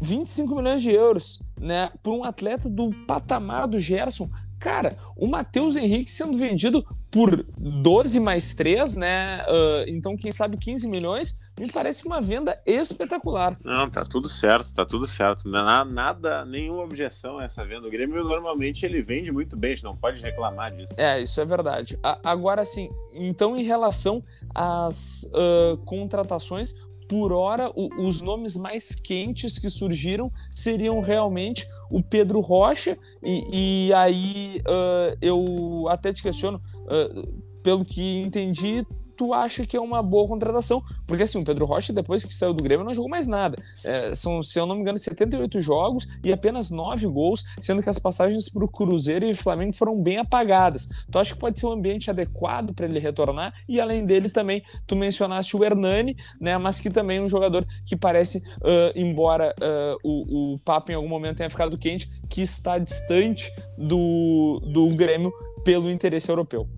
25 0.00 0.54
milhões 0.54 0.82
de 0.82 0.92
euros, 0.92 1.42
né, 1.60 1.90
por 2.00 2.14
um 2.16 2.22
atleta 2.22 2.70
do 2.70 2.90
patamar 3.06 3.66
do 3.66 3.80
Gerson, 3.80 4.30
Cara, 4.58 4.96
o 5.16 5.26
Matheus 5.26 5.76
Henrique 5.76 6.10
sendo 6.10 6.36
vendido 6.36 6.84
por 7.10 7.44
12 7.56 8.20
mais 8.20 8.54
3, 8.54 8.96
né? 8.96 9.42
Uh, 9.44 9.84
então, 9.88 10.16
quem 10.16 10.32
sabe 10.32 10.56
15 10.56 10.88
milhões, 10.88 11.38
me 11.58 11.70
parece 11.70 12.06
uma 12.06 12.20
venda 12.20 12.60
espetacular. 12.66 13.56
Não, 13.64 13.90
tá 13.90 14.04
tudo 14.04 14.28
certo, 14.28 14.74
tá 14.74 14.84
tudo 14.84 15.06
certo. 15.06 15.48
Não, 15.48 15.84
nada, 15.84 16.44
nenhuma 16.44 16.82
objeção 16.82 17.38
a 17.38 17.44
essa 17.44 17.64
venda. 17.64 17.86
O 17.86 17.90
Grêmio 17.90 18.22
normalmente 18.24 18.84
ele 18.84 19.02
vende 19.02 19.32
muito 19.32 19.56
bem, 19.56 19.72
a 19.72 19.74
gente 19.74 19.84
não 19.84 19.96
pode 19.96 20.20
reclamar 20.20 20.74
disso. 20.74 21.00
É, 21.00 21.20
isso 21.20 21.40
é 21.40 21.44
verdade. 21.44 21.98
A, 22.02 22.18
agora 22.30 22.64
sim, 22.64 22.88
então 23.12 23.56
em 23.56 23.62
relação 23.62 24.22
às 24.54 25.22
uh, 25.24 25.76
contratações, 25.84 26.74
por 27.08 27.32
hora, 27.32 27.70
o, 27.74 27.88
os 28.04 28.20
nomes 28.20 28.56
mais 28.56 28.94
quentes 28.94 29.58
que 29.58 29.70
surgiram 29.70 30.30
seriam 30.50 31.00
realmente 31.00 31.66
o 31.90 32.02
Pedro 32.02 32.40
Rocha, 32.40 32.98
e, 33.22 33.86
e 33.88 33.92
aí 33.94 34.60
uh, 34.60 35.16
eu 35.20 35.88
até 35.88 36.12
te 36.12 36.22
questiono, 36.22 36.60
uh, 36.84 37.42
pelo 37.62 37.84
que 37.84 38.20
entendi, 38.20 38.86
tu 39.18 39.34
acha 39.34 39.66
que 39.66 39.76
é 39.76 39.80
uma 39.80 40.00
boa 40.00 40.28
contratação. 40.28 40.82
Porque 41.06 41.24
assim, 41.24 41.38
o 41.38 41.44
Pedro 41.44 41.66
Rocha, 41.66 41.92
depois 41.92 42.24
que 42.24 42.32
saiu 42.32 42.54
do 42.54 42.62
Grêmio, 42.62 42.86
não 42.86 42.94
jogou 42.94 43.10
mais 43.10 43.26
nada. 43.26 43.60
É, 43.82 44.14
são, 44.14 44.42
se 44.42 44.58
eu 44.58 44.64
não 44.64 44.76
me 44.76 44.82
engano, 44.82 44.98
78 44.98 45.60
jogos 45.60 46.08
e 46.24 46.32
apenas 46.32 46.70
9 46.70 47.06
gols, 47.08 47.44
sendo 47.60 47.82
que 47.82 47.90
as 47.90 47.98
passagens 47.98 48.48
para 48.48 48.64
o 48.64 48.68
Cruzeiro 48.68 49.26
e 49.26 49.34
Flamengo 49.34 49.74
foram 49.74 50.00
bem 50.00 50.18
apagadas. 50.18 50.88
Tu 51.10 51.18
acha 51.18 51.34
que 51.34 51.40
pode 51.40 51.58
ser 51.58 51.66
um 51.66 51.72
ambiente 51.72 52.08
adequado 52.08 52.72
para 52.72 52.86
ele 52.86 53.00
retornar? 53.00 53.52
E 53.68 53.80
além 53.80 54.06
dele 54.06 54.28
também, 54.28 54.62
tu 54.86 54.94
mencionaste 54.94 55.56
o 55.56 55.64
Hernani, 55.64 56.16
né? 56.40 56.56
Mas 56.56 56.78
que 56.78 56.88
também 56.88 57.18
é 57.18 57.20
um 57.20 57.28
jogador 57.28 57.66
que 57.84 57.96
parece, 57.96 58.38
uh, 58.38 58.92
embora 58.94 59.52
uh, 59.60 59.98
o, 60.04 60.54
o 60.54 60.58
papo 60.60 60.92
em 60.92 60.94
algum 60.94 61.08
momento 61.08 61.38
tenha 61.38 61.50
ficado 61.50 61.76
quente, 61.76 62.08
que 62.30 62.40
está 62.40 62.78
distante 62.78 63.50
do, 63.76 64.60
do 64.72 64.94
Grêmio 64.94 65.32
pelo 65.64 65.90
interesse 65.90 66.30
europeu. 66.30 66.68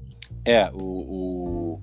É, 0.45 0.71
o, 0.73 0.83
o, 0.83 1.81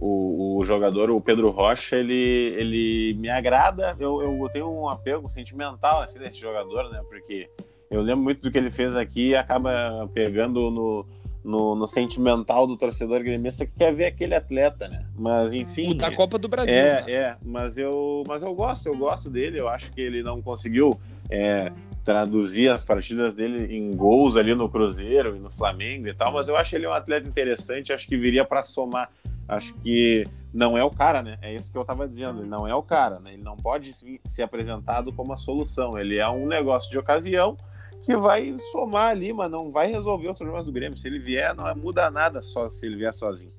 o, 0.00 0.58
o, 0.58 0.64
jogador, 0.64 1.10
o 1.10 1.20
Pedro 1.20 1.50
Rocha, 1.50 1.96
ele, 1.96 2.54
ele 2.58 3.14
me 3.14 3.28
agrada. 3.28 3.96
Eu, 3.98 4.20
eu 4.22 4.48
tenho 4.50 4.70
um 4.70 4.88
apego 4.88 5.28
sentimental 5.28 6.02
assim, 6.02 6.18
desse 6.18 6.38
jogador, 6.38 6.90
né? 6.90 7.02
Porque 7.08 7.48
eu 7.90 8.02
lembro 8.02 8.24
muito 8.24 8.42
do 8.42 8.50
que 8.50 8.58
ele 8.58 8.70
fez 8.70 8.96
aqui 8.96 9.28
e 9.28 9.36
acaba 9.36 10.08
pegando 10.12 10.70
no, 10.70 11.06
no, 11.44 11.74
no, 11.76 11.86
sentimental 11.86 12.66
do 12.66 12.76
torcedor 12.76 13.22
gremista 13.22 13.64
que 13.64 13.72
quer 13.72 13.94
ver 13.94 14.06
aquele 14.06 14.34
atleta, 14.34 14.88
né? 14.88 15.06
Mas 15.16 15.54
enfim. 15.54 15.92
O 15.92 15.94
da 15.94 16.10
Copa 16.10 16.38
do 16.38 16.48
Brasil. 16.48 16.74
É, 16.74 17.02
né? 17.02 17.12
é. 17.12 17.36
Mas 17.42 17.78
eu, 17.78 18.24
mas 18.26 18.42
eu 18.42 18.52
gosto, 18.52 18.86
eu 18.86 18.96
gosto 18.96 19.30
dele. 19.30 19.60
Eu 19.60 19.68
acho 19.68 19.90
que 19.92 20.00
ele 20.00 20.22
não 20.22 20.42
conseguiu 20.42 20.98
é, 21.30 21.72
traduzir 22.04 22.68
as 22.68 22.82
partidas 22.82 23.34
dele 23.34 23.76
em 23.76 23.94
gols 23.94 24.36
ali 24.36 24.54
no 24.54 24.68
Cruzeiro 24.68 25.36
e 25.36 25.38
no 25.38 25.50
Flamengo 25.50 26.08
e 26.08 26.14
tal. 26.14 26.32
Mas 26.32 26.48
eu 26.48 26.56
acho 26.56 26.74
ele 26.74 26.86
um 26.86 26.92
atleta 26.92 27.28
interessante. 27.28 27.92
Acho 27.92 28.08
que 28.08 28.16
viria 28.16 28.44
para 28.44 28.62
somar. 28.64 29.08
Acho 29.48 29.74
que 29.74 30.26
não 30.52 30.76
é 30.76 30.82
o 30.82 30.90
cara, 30.90 31.22
né? 31.22 31.38
É 31.42 31.54
isso 31.54 31.70
que 31.70 31.78
eu 31.78 31.84
tava 31.84 32.08
dizendo. 32.08 32.40
Ele 32.40 32.48
não 32.48 32.66
é 32.66 32.74
o 32.74 32.82
cara, 32.82 33.20
né? 33.20 33.34
Ele 33.34 33.42
não 33.42 33.56
pode 33.56 33.92
ser 34.26 34.42
apresentado 34.42 35.12
como 35.12 35.32
a 35.32 35.36
solução. 35.36 35.98
Ele 35.98 36.16
é 36.16 36.28
um 36.28 36.46
negócio 36.46 36.90
de 36.90 36.98
ocasião 36.98 37.56
que 38.02 38.16
vai 38.16 38.56
somar 38.72 39.10
ali, 39.10 39.32
mas 39.32 39.50
não 39.50 39.70
vai 39.70 39.90
resolver 39.90 40.28
os 40.28 40.38
problemas 40.38 40.66
do 40.66 40.72
Grêmio. 40.72 40.96
Se 40.96 41.08
ele 41.08 41.18
vier, 41.18 41.54
não 41.54 41.74
muda 41.74 42.10
nada 42.10 42.42
só 42.42 42.68
se 42.68 42.86
ele 42.86 42.96
vier 42.96 43.12
sozinho. 43.12 43.52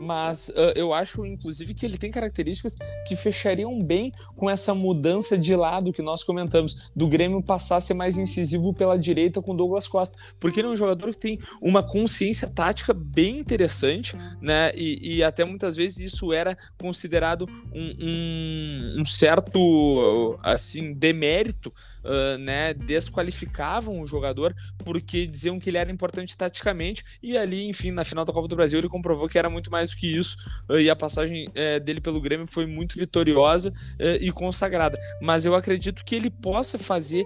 Mas 0.00 0.48
uh, 0.50 0.72
eu 0.74 0.92
acho, 0.92 1.24
inclusive, 1.24 1.74
que 1.74 1.86
ele 1.86 1.96
tem 1.96 2.10
características 2.10 2.76
que 3.06 3.16
fechariam 3.16 3.82
bem 3.82 4.12
com 4.36 4.50
essa 4.50 4.74
mudança 4.74 5.38
de 5.38 5.54
lado 5.54 5.92
que 5.92 6.02
nós 6.02 6.22
comentamos, 6.22 6.90
do 6.94 7.08
Grêmio 7.08 7.42
passar 7.42 7.76
a 7.76 7.80
ser 7.80 7.94
mais 7.94 8.18
incisivo 8.18 8.74
pela 8.74 8.98
direita 8.98 9.40
com 9.40 9.54
Douglas 9.54 9.86
Costa. 9.88 10.16
Porque 10.38 10.60
ele 10.60 10.68
é 10.68 10.70
um 10.70 10.76
jogador 10.76 11.10
que 11.10 11.18
tem 11.20 11.38
uma 11.60 11.82
consciência 11.82 12.48
tática 12.48 12.92
bem 12.92 13.38
interessante, 13.38 14.16
né? 14.40 14.72
E, 14.74 15.16
e 15.16 15.22
até 15.22 15.44
muitas 15.44 15.76
vezes 15.76 16.12
isso 16.12 16.32
era 16.32 16.56
considerado 16.78 17.48
um, 17.72 17.94
um, 18.00 19.00
um 19.00 19.04
certo, 19.04 20.38
assim, 20.42 20.92
demérito 20.92 21.72
uh, 22.04 22.38
né, 22.38 22.74
desqualificavam 22.74 24.00
o 24.00 24.06
jogador 24.06 24.54
porque 24.84 25.26
diziam 25.26 25.58
que 25.58 25.70
ele 25.70 25.78
era 25.78 25.90
importante 25.90 26.36
taticamente 26.36 27.04
e 27.22 27.36
ali, 27.36 27.68
enfim, 27.68 27.90
na 27.90 28.04
final 28.04 28.24
da 28.24 28.32
Copa 28.32 28.48
do 28.48 28.56
Brasil 28.56 28.78
ele 28.78 28.88
comprovou 28.88 29.28
que 29.28 29.38
era 29.38 29.50
muito 29.50 29.70
mais 29.70 29.90
do 29.90 29.96
que 29.96 30.06
isso 30.06 30.36
uh, 30.68 30.78
e 30.78 30.90
a 30.90 30.96
passagem 30.96 31.48
uh, 31.48 31.80
dele 31.80 32.00
pelo 32.00 32.20
Grêmio 32.20 32.46
foi 32.46 32.66
muito 32.66 32.98
vitoriosa 32.98 33.72
e 34.20 34.30
consagrada. 34.32 34.98
Mas 35.20 35.46
eu 35.46 35.54
acredito 35.54 36.04
que 36.04 36.14
ele 36.14 36.30
possa 36.30 36.78
fazer 36.78 37.24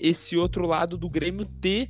esse 0.00 0.36
outro 0.36 0.66
lado 0.66 0.96
do 0.96 1.08
Grêmio 1.08 1.44
ter 1.44 1.88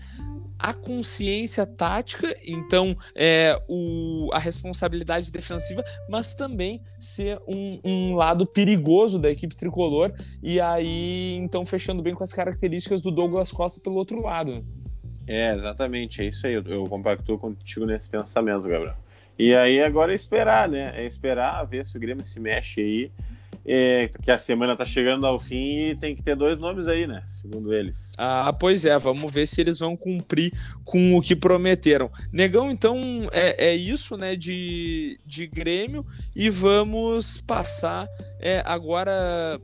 a 0.60 0.74
consciência 0.74 1.66
tática, 1.66 2.36
então 2.46 2.96
é, 3.14 3.56
o, 3.68 4.28
a 4.32 4.38
responsabilidade 4.38 5.32
defensiva, 5.32 5.82
mas 6.08 6.34
também 6.34 6.82
ser 6.98 7.40
um, 7.48 7.80
um, 7.82 8.14
lado 8.14 8.46
perigoso 8.46 9.18
da 9.18 9.30
equipe 9.30 9.56
tricolor, 9.56 10.12
e 10.42 10.60
aí 10.60 11.36
então 11.36 11.64
fechando 11.64 12.02
bem 12.02 12.14
com 12.14 12.22
as 12.22 12.32
características 12.32 13.00
do 13.00 13.10
Douglas 13.10 13.50
Costa 13.50 13.80
pelo 13.80 13.96
outro 13.96 14.22
lado. 14.22 14.64
É, 15.26 15.54
exatamente, 15.54 16.20
é 16.20 16.26
isso 16.26 16.46
aí, 16.46 16.54
eu, 16.54 16.62
eu 16.64 16.84
compactuo 16.84 17.38
contigo 17.38 17.86
nesse 17.86 18.10
pensamento, 18.10 18.62
Gabriel. 18.62 18.96
E 19.38 19.54
aí 19.54 19.80
agora 19.80 20.12
é 20.12 20.14
esperar, 20.14 20.68
né? 20.68 20.92
É 20.94 21.06
esperar 21.06 21.64
ver 21.64 21.86
se 21.86 21.96
o 21.96 22.00
Grêmio 22.00 22.22
se 22.22 22.38
mexe 22.38 22.80
aí 22.80 23.12
é, 23.64 24.10
que 24.22 24.30
a 24.30 24.38
semana 24.38 24.76
tá 24.76 24.84
chegando 24.84 25.26
ao 25.26 25.38
fim 25.38 25.90
e 25.90 25.96
tem 25.96 26.16
que 26.16 26.22
ter 26.22 26.34
dois 26.34 26.58
nomes 26.58 26.88
aí, 26.88 27.06
né? 27.06 27.22
Segundo 27.26 27.72
eles. 27.72 28.12
Ah, 28.18 28.52
pois 28.52 28.84
é, 28.84 28.98
vamos 28.98 29.32
ver 29.32 29.46
se 29.46 29.60
eles 29.60 29.78
vão 29.78 29.96
cumprir 29.96 30.52
com 30.84 31.16
o 31.16 31.22
que 31.22 31.36
prometeram. 31.36 32.10
Negão, 32.32 32.70
então 32.70 32.98
é, 33.32 33.68
é 33.68 33.74
isso, 33.74 34.16
né, 34.16 34.36
de, 34.36 35.18
de 35.24 35.46
Grêmio 35.46 36.04
e 36.34 36.48
vamos 36.48 37.40
passar 37.40 38.08
é, 38.40 38.62
agora 38.64 39.60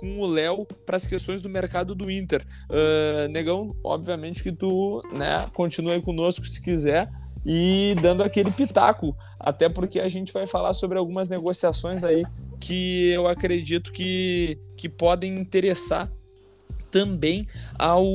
com 0.00 0.20
o 0.20 0.26
Léo 0.26 0.66
para 0.84 0.96
as 0.96 1.06
questões 1.06 1.40
do 1.40 1.48
mercado 1.48 1.94
do 1.94 2.10
Inter. 2.10 2.44
Uh, 2.68 3.28
Negão, 3.28 3.74
obviamente 3.82 4.42
que 4.42 4.52
tu, 4.52 5.02
né, 5.12 5.48
continue 5.54 6.00
conosco 6.02 6.44
se 6.44 6.60
quiser 6.60 7.08
e 7.44 7.94
dando 8.00 8.22
aquele 8.22 8.50
pitaco, 8.50 9.16
até 9.38 9.68
porque 9.68 10.00
a 10.00 10.08
gente 10.08 10.32
vai 10.32 10.46
falar 10.46 10.72
sobre 10.72 10.98
algumas 10.98 11.28
negociações 11.28 12.02
aí 12.02 12.22
que 12.58 13.10
eu 13.10 13.26
acredito 13.28 13.92
que, 13.92 14.58
que 14.76 14.88
podem 14.88 15.36
interessar 15.36 16.10
também 16.94 17.44
ao, 17.76 18.06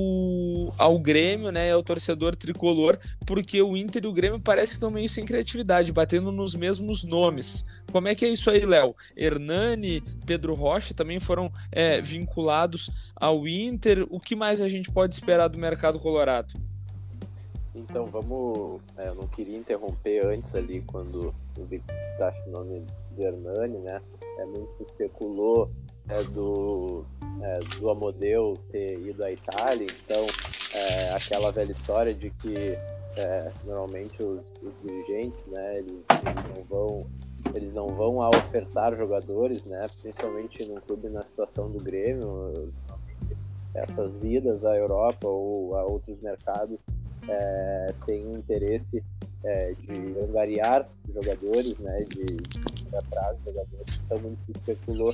ao 0.78 0.98
Grêmio, 0.98 1.52
né, 1.52 1.70
ao 1.70 1.84
torcedor 1.84 2.34
tricolor, 2.34 2.98
porque 3.26 3.62
o 3.62 3.76
Inter 3.76 4.06
e 4.06 4.08
o 4.08 4.14
Grêmio 4.14 4.40
parece 4.40 4.72
que 4.72 4.78
estão 4.78 4.90
meio 4.90 5.10
sem 5.10 5.26
criatividade, 5.26 5.92
batendo 5.92 6.32
nos 6.32 6.56
mesmos 6.56 7.04
nomes. 7.04 7.66
Como 7.92 8.08
é 8.08 8.16
que 8.16 8.24
é 8.24 8.30
isso 8.30 8.50
aí, 8.50 8.66
Léo? 8.66 8.96
Hernani, 9.18 10.02
Pedro 10.26 10.54
Rocha 10.54 10.94
também 10.94 11.20
foram 11.20 11.52
é, 11.74 12.00
vinculados 12.00 12.90
ao 13.14 13.46
Inter. 13.46 14.08
O 14.10 14.18
que 14.18 14.34
mais 14.34 14.62
a 14.62 14.68
gente 14.70 14.90
pode 14.90 15.14
esperar 15.14 15.50
do 15.50 15.58
mercado 15.58 16.00
colorado? 16.00 16.54
Então 17.76 18.06
vamos. 18.08 18.82
É, 18.98 19.10
eu 19.10 19.16
não 19.16 19.28
queria 19.28 19.58
interromper 19.58 20.26
antes 20.26 20.54
ali 20.56 20.82
quando 20.82 21.34
o 21.58 21.66
Victor 21.66 21.96
o 22.48 22.50
nome 22.50 22.84
do 23.12 23.24
Hernani, 23.24 23.78
né? 23.80 24.02
É, 24.38 24.46
muito 24.46 24.76
se 24.78 24.84
especulou 24.84 25.70
é, 26.10 26.24
do, 26.24 27.06
é, 27.42 27.60
do 27.78 27.90
Amodeu 27.90 28.58
ter 28.72 29.00
ido 29.00 29.24
à 29.24 29.32
Itália, 29.32 29.88
então 30.04 30.26
é, 30.74 31.12
aquela 31.12 31.52
velha 31.52 31.72
história 31.72 32.14
de 32.14 32.30
que 32.32 32.78
é, 33.16 33.52
normalmente 33.64 34.22
os, 34.22 34.42
os, 34.62 34.74
dirigentes, 34.84 35.46
né, 35.48 35.80
eles, 35.80 36.04
eles, 36.26 36.58
não 36.58 36.64
vão 36.66 37.08
eles 37.54 37.74
não 37.74 37.88
vão 37.88 38.22
a 38.22 38.30
ofertar 38.30 38.96
jogadores, 38.96 39.66
né, 39.66 39.88
principalmente 40.02 40.68
num 40.68 40.80
clube 40.82 41.10
na 41.10 41.24
situação 41.24 41.70
do 41.70 41.84
Grêmio, 41.84 42.72
essas 43.74 44.24
idas 44.24 44.66
à 44.66 44.76
Europa 44.76 45.28
ou 45.28 45.76
a 45.76 45.84
outros 45.84 46.20
mercados 46.22 46.80
é, 47.28 47.94
tem 48.06 48.34
interesse 48.34 49.04
é, 49.44 49.74
de 49.74 50.20
angariar 50.20 50.88
jogadores, 51.14 51.78
né, 51.80 51.98
de, 52.10 52.26
de 52.26 52.98
atrás 52.98 53.38
jogadores. 53.46 54.00
Então 54.06 54.22
muito 54.22 54.44
se 54.46 54.52
especulou 54.52 55.14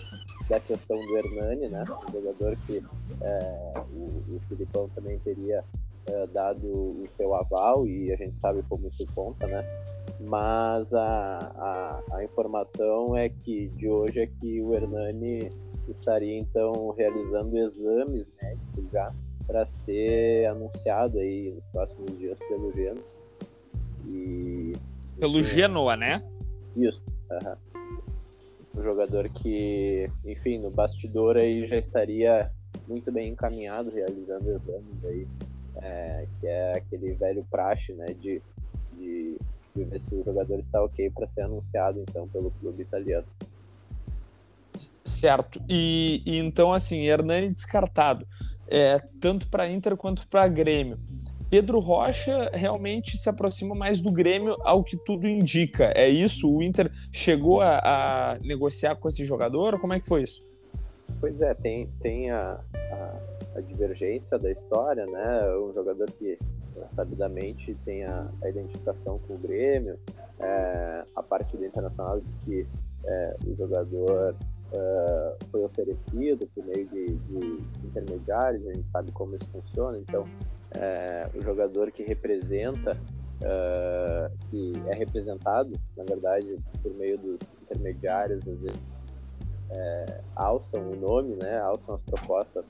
da 0.49 0.59
questão 0.59 0.97
do 0.97 1.17
Hernani, 1.17 1.67
né, 1.69 1.83
um 1.83 2.11
jogador 2.11 2.57
que 2.65 2.83
é, 3.21 3.73
o, 3.93 4.35
o 4.35 4.41
Filipão 4.47 4.89
também 4.89 5.19
teria 5.19 5.63
é, 6.07 6.27
dado 6.27 6.67
o 6.67 7.05
seu 7.17 7.33
aval 7.35 7.87
e 7.87 8.11
a 8.11 8.15
gente 8.15 8.35
sabe 8.39 8.63
como 8.69 8.87
isso 8.87 9.05
conta, 9.13 9.47
né. 9.47 9.63
Mas 10.19 10.93
a, 10.93 12.01
a, 12.09 12.17
a 12.17 12.23
informação 12.23 13.17
é 13.17 13.29
que 13.29 13.67
de 13.69 13.89
hoje 13.89 14.21
é 14.21 14.27
que 14.27 14.61
o 14.61 14.73
Hernani 14.73 15.51
estaria 15.89 16.37
então 16.37 16.93
realizando 16.97 17.57
exames 17.57 18.25
médicos 18.41 18.91
já 18.91 19.13
para 19.47 19.65
ser 19.65 20.45
anunciado 20.47 21.19
aí 21.19 21.51
nos 21.51 21.63
próximos 21.65 22.17
dias 22.17 22.39
pelo 22.39 22.71
Genoa. 22.73 23.05
E, 24.07 24.73
pelo 25.19 25.41
Genoa, 25.41 25.95
né? 25.95 26.23
Isso. 26.75 27.01
Uhum. 27.31 27.55
Um 28.77 28.83
jogador 28.83 29.29
que, 29.29 30.09
enfim, 30.25 30.59
no 30.59 30.69
bastidor 30.69 31.37
aí 31.37 31.65
já 31.67 31.77
estaria 31.77 32.51
muito 32.87 33.11
bem 33.11 33.29
encaminhado, 33.29 33.89
realizando 33.89 34.49
exames 34.49 35.05
aí, 35.05 35.27
é, 35.77 36.27
que 36.39 36.47
é 36.47 36.73
aquele 36.77 37.13
velho 37.13 37.45
praxe, 37.49 37.93
né, 37.93 38.07
de, 38.19 38.41
de, 38.97 39.37
de 39.75 39.83
ver 39.85 40.01
se 40.01 40.13
o 40.13 40.23
jogador 40.23 40.59
está 40.59 40.83
ok 40.83 41.09
para 41.09 41.27
ser 41.27 41.41
anunciado 41.41 42.01
então 42.01 42.27
pelo 42.27 42.51
clube 42.51 42.83
italiano. 42.83 43.25
Certo. 45.05 45.61
E, 45.69 46.21
e 46.25 46.37
então, 46.37 46.73
assim, 46.73 47.07
Hernani 47.07 47.49
descartado 47.51 48.27
é, 48.67 48.99
tanto 49.19 49.47
para 49.49 49.69
Inter 49.69 49.95
quanto 49.95 50.27
para 50.27 50.47
Grêmio. 50.47 50.99
Pedro 51.49 51.79
Rocha 51.79 52.49
realmente 52.53 53.17
se 53.17 53.29
aproxima 53.29 53.75
mais 53.75 54.01
do 54.01 54.11
Grêmio, 54.11 54.57
ao 54.61 54.83
que 54.83 54.97
tudo 54.97 55.27
indica. 55.27 55.91
É 55.95 56.09
isso? 56.09 56.51
O 56.51 56.61
Inter 56.61 56.91
chegou 57.11 57.61
a, 57.61 57.79
a 57.79 58.39
negociar 58.39 58.95
com 58.95 59.07
esse 59.07 59.25
jogador? 59.25 59.79
Como 59.79 59.93
é 59.93 59.99
que 59.99 60.07
foi 60.07 60.23
isso? 60.23 60.45
Pois 61.19 61.39
é, 61.39 61.53
tem, 61.53 61.87
tem 62.01 62.31
a, 62.31 62.59
a, 62.73 63.19
a 63.57 63.61
divergência 63.61 64.37
da 64.39 64.51
história, 64.51 65.05
né? 65.05 65.55
Um 65.57 65.73
jogador 65.73 66.11
que 66.11 66.37
sabidamente 66.95 67.75
tem 67.85 68.03
a, 68.03 68.31
a 68.43 68.49
identificação 68.49 69.19
com 69.19 69.35
o 69.35 69.37
Grêmio. 69.37 69.97
É, 70.39 71.05
a 71.15 71.23
parte 71.23 71.55
do 71.55 71.65
Internacional 71.65 72.19
diz 72.19 72.35
que 72.43 72.67
é, 73.05 73.35
o 73.45 73.55
jogador 73.55 74.35
uh, 74.71 75.37
foi 75.51 75.63
oferecido 75.63 76.47
por 76.53 76.65
meio 76.65 76.87
de, 76.87 77.15
de, 77.15 77.63
intermediários, 77.83 78.67
a 78.67 78.73
gente 78.73 78.89
sabe 78.91 79.11
como 79.11 79.35
isso 79.35 79.47
funciona, 79.51 79.97
então 79.97 80.25
é, 80.71 81.29
o 81.33 81.41
jogador 81.41 81.91
que 81.91 82.03
representa, 82.03 82.97
uh, 83.41 84.49
que 84.49 84.73
é 84.87 84.93
representado, 84.93 85.79
na 85.95 86.03
verdade, 86.03 86.57
por 86.81 86.93
meio 86.95 87.17
dos 87.17 87.39
intermediários, 87.63 88.39
às 88.39 88.45
vezes 88.45 88.95
alçam 90.35 90.91
o 90.91 90.95
nome, 90.95 91.35
né, 91.41 91.57
alçam 91.59 91.95
as 91.95 92.01
propostas 92.01 92.65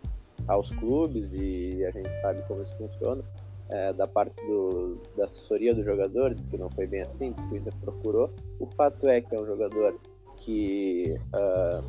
aos 0.47 0.71
clubes 0.71 1.33
e 1.33 1.85
a 1.85 1.91
gente 1.91 2.09
sabe 2.21 2.41
como 2.47 2.63
isso 2.63 2.75
funciona. 2.77 3.21
é, 3.69 3.93
da 3.93 4.07
parte 4.07 4.35
do, 4.45 4.97
da 5.17 5.25
assessoria 5.25 5.73
do 5.73 5.83
jogador, 5.83 6.33
diz 6.33 6.45
que 6.45 6.57
não 6.57 6.69
foi 6.69 6.85
bem 6.85 7.01
assim, 7.01 7.31
que 7.33 7.57
Inter 7.57 7.73
procurou. 7.81 8.31
O 8.59 8.67
fato 8.67 9.07
é 9.07 9.21
que 9.21 9.35
é 9.35 9.39
um 9.39 9.45
jogador 9.45 9.99
que 10.45 11.19
uh, 11.33 11.83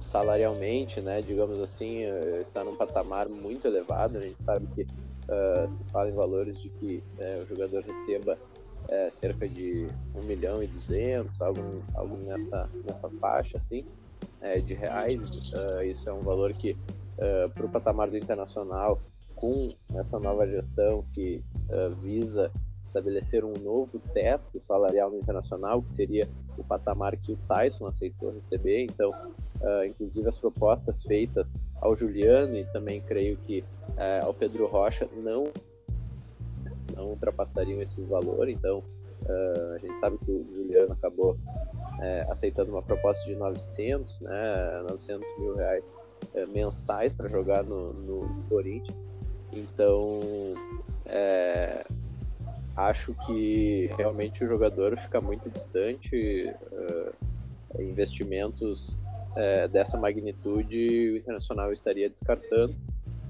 salarialmente, 0.00 1.00
né, 1.00 1.22
digamos 1.22 1.60
assim, 1.60 2.04
uh, 2.04 2.40
está 2.40 2.62
num 2.62 2.76
patamar 2.76 3.28
muito 3.28 3.66
elevado. 3.66 4.18
A 4.18 4.20
gente 4.20 4.42
sabe 4.44 4.66
que 4.74 4.82
uh, 4.82 5.72
se 5.72 5.84
fala 5.90 6.10
em 6.10 6.14
valores 6.14 6.60
de 6.60 6.68
que 6.68 7.02
uh, 7.18 7.42
o 7.42 7.46
jogador 7.46 7.82
receba 7.82 8.38
cerca 9.18 9.48
de 9.48 9.84
1 10.14 10.22
milhão 10.22 10.62
e 10.62 10.68
200, 10.68 11.42
algo, 11.42 11.82
algo 11.92 12.16
nessa, 12.18 12.70
nessa 12.88 13.10
faixa 13.18 13.56
assim, 13.56 13.84
de 14.64 14.74
reais. 14.74 15.18
isso 15.90 16.08
é 16.08 16.12
um 16.12 16.20
valor 16.20 16.52
que, 16.52 16.76
para 17.52 17.66
o 17.66 17.68
patamar 17.68 18.08
do 18.08 18.16
internacional, 18.16 19.02
com 19.34 19.70
essa 19.96 20.20
nova 20.20 20.46
gestão 20.46 21.02
que 21.12 21.42
visa 22.00 22.52
estabelecer 22.86 23.44
um 23.44 23.52
novo 23.52 24.00
teto 24.12 24.60
salarial 24.64 25.10
no 25.10 25.18
internacional, 25.18 25.82
que 25.82 25.92
seria 25.92 26.28
o 26.56 26.64
patamar 26.64 27.16
que 27.16 27.32
o 27.32 27.38
Tyson 27.48 27.86
aceitou 27.86 28.30
receber. 28.30 28.82
Então, 28.84 29.10
uh, 29.10 29.84
inclusive 29.84 30.28
as 30.28 30.38
propostas 30.38 31.02
feitas 31.02 31.52
ao 31.80 31.94
Juliano 31.94 32.56
e 32.56 32.64
também 32.66 33.00
creio 33.02 33.36
que 33.38 33.60
uh, 33.60 34.26
ao 34.26 34.34
Pedro 34.34 34.66
Rocha 34.66 35.08
não 35.16 35.44
não 36.96 37.10
ultrapassariam 37.10 37.82
esse 37.82 38.00
valor. 38.02 38.48
Então, 38.48 38.78
uh, 38.78 39.72
a 39.74 39.78
gente 39.78 40.00
sabe 40.00 40.16
que 40.18 40.30
o 40.30 40.46
Juliano 40.54 40.92
acabou 40.92 41.36
aceitando 42.28 42.72
uma 42.72 42.82
proposta 42.82 43.24
de 43.24 43.34
900, 43.34 44.20
né, 44.20 44.84
900 44.90 45.26
mil 45.38 45.56
reais 45.56 45.88
mensais 46.52 47.10
para 47.10 47.26
jogar 47.26 47.64
no, 47.64 47.94
no 47.94 48.42
Corinthians. 48.50 48.94
Então, 49.50 50.20
é, 51.06 51.86
acho 52.76 53.14
que 53.26 53.90
realmente 53.96 54.44
o 54.44 54.46
jogador 54.46 54.98
fica 54.98 55.20
muito 55.20 55.48
distante. 55.50 56.52
Uh, 56.72 57.82
investimentos 57.82 58.96
uh, 59.32 59.68
dessa 59.70 59.96
magnitude 59.96 61.10
o 61.12 61.16
Internacional 61.16 61.72
estaria 61.72 62.08
descartando. 62.08 62.74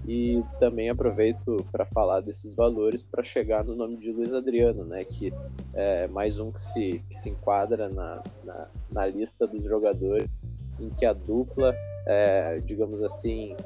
E 0.09 0.41
também 0.61 0.89
aproveito 0.89 1.67
para 1.73 1.85
falar 1.85 2.21
desses 2.21 2.55
valores 2.55 3.03
para 3.03 3.25
chegar 3.25 3.65
no 3.65 3.75
nome 3.75 3.97
de 3.97 4.13
Luiz 4.13 4.33
Adriano, 4.33 4.85
né, 4.85 5.05
que 5.05 5.33
é 5.75 6.07
mais 6.07 6.39
um 6.39 6.53
que 6.53 6.61
se, 6.61 7.03
que 7.11 7.19
se 7.19 7.29
enquadra 7.29 7.89
na, 7.89 8.23
na, 8.45 8.69
na 8.93 9.07
lista 9.07 9.49
dos 9.49 9.65
jogadores 9.65 10.31
em 10.79 10.91
que 10.91 11.05
a 11.05 11.13
dupla, 11.13 11.75
é, 12.07 12.61
digamos 12.65 13.03
assim, 13.03 13.57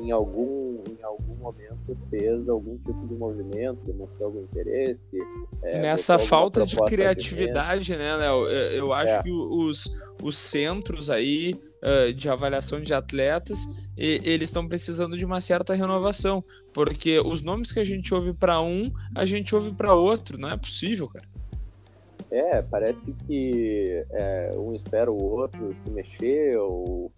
em 0.00 0.10
algum, 0.10 0.82
em 0.88 1.02
algum 1.02 1.34
momento 1.34 1.96
fez 2.08 2.48
algum 2.48 2.76
tipo 2.78 3.06
de 3.06 3.14
movimento, 3.14 3.78
demonstrou 3.84 4.28
algum 4.28 4.42
interesse. 4.42 5.18
É, 5.62 5.78
Nessa 5.78 6.18
falta 6.18 6.64
de 6.64 6.76
criatividade, 6.76 7.94
né, 7.96 8.16
Léo? 8.16 8.46
Eu, 8.46 8.86
eu 8.86 8.92
acho 8.92 9.14
é. 9.14 9.22
que 9.22 9.30
os, 9.30 9.90
os 10.22 10.36
centros 10.36 11.10
aí 11.10 11.54
uh, 11.82 12.12
de 12.14 12.28
avaliação 12.28 12.80
de 12.80 12.94
atletas, 12.94 13.58
e, 13.96 14.20
eles 14.24 14.48
estão 14.48 14.66
precisando 14.66 15.16
de 15.16 15.24
uma 15.24 15.40
certa 15.40 15.74
renovação, 15.74 16.42
porque 16.72 17.20
os 17.20 17.42
nomes 17.42 17.72
que 17.72 17.80
a 17.80 17.84
gente 17.84 18.14
ouve 18.14 18.32
para 18.32 18.60
um, 18.60 18.90
a 19.14 19.24
gente 19.24 19.54
ouve 19.54 19.72
para 19.72 19.94
outro, 19.94 20.38
não 20.38 20.50
é 20.50 20.56
possível, 20.56 21.08
cara. 21.08 21.28
É, 22.30 22.62
parece 22.62 23.12
que 23.26 24.04
é, 24.12 24.52
um 24.56 24.72
espera 24.72 25.10
o 25.10 25.20
outro 25.20 25.74
se 25.74 25.90
mexer 25.90 26.56
ou 26.58 27.09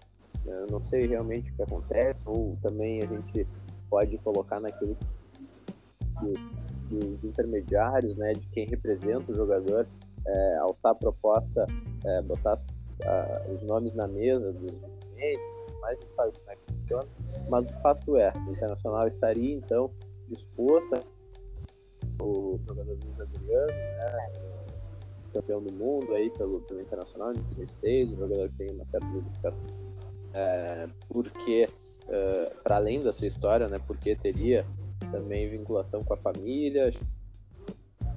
eu 0.46 0.66
não 0.70 0.84
sei 0.84 1.06
realmente 1.06 1.50
o 1.50 1.54
que 1.54 1.62
acontece, 1.62 2.22
ou 2.26 2.56
também 2.62 3.02
a 3.02 3.06
gente 3.06 3.46
pode 3.88 4.16
colocar 4.18 4.60
naquilo 4.60 4.96
dos, 6.20 6.40
dos 6.88 7.24
intermediários, 7.24 8.16
né, 8.16 8.32
de 8.32 8.46
quem 8.48 8.66
representa 8.66 9.30
o 9.30 9.34
jogador, 9.34 9.86
é, 10.26 10.56
alçar 10.58 10.92
a 10.92 10.94
proposta, 10.94 11.66
é, 12.04 12.22
botar 12.22 12.52
as, 12.52 12.64
a, 13.04 13.46
os 13.52 13.62
nomes 13.62 13.94
na 13.94 14.06
mesa 14.06 14.52
dos 14.52 14.72
movimentos, 14.72 15.62
mais 15.80 15.98
sabe 16.16 16.32
como 16.38 16.50
é 16.50 16.56
que 16.56 16.72
funciona, 16.72 17.08
mas 17.48 17.66
o 17.66 17.80
fato 17.80 18.16
é, 18.16 18.32
o 18.46 18.52
Internacional 18.52 19.08
estaria 19.08 19.54
então 19.54 19.90
disposto 20.28 20.94
a 20.94 21.02
o 22.20 22.58
jogador 22.66 22.98
Luiz 23.04 23.20
Adriano, 23.20 23.66
né, 23.66 24.32
campeão 25.32 25.62
do 25.62 25.72
mundo 25.72 26.14
aí 26.14 26.30
pelo, 26.30 26.60
pelo 26.60 26.80
Internacional 26.80 27.32
em 27.32 27.34
2006, 27.34 28.12
um 28.12 28.16
jogador 28.16 28.48
que 28.50 28.56
tem 28.56 28.70
uma 28.74 28.84
certa 28.86 29.06
dedicação 29.06 29.64
é, 30.34 30.88
porque, 31.08 31.68
é, 32.08 32.52
para 32.62 32.76
além 32.76 33.02
da 33.02 33.12
sua 33.12 33.26
história, 33.26 33.68
né, 33.68 33.80
porque 33.86 34.16
teria 34.16 34.66
também 35.10 35.48
vinculação 35.48 36.02
com 36.02 36.14
a 36.14 36.16
família, 36.16 36.92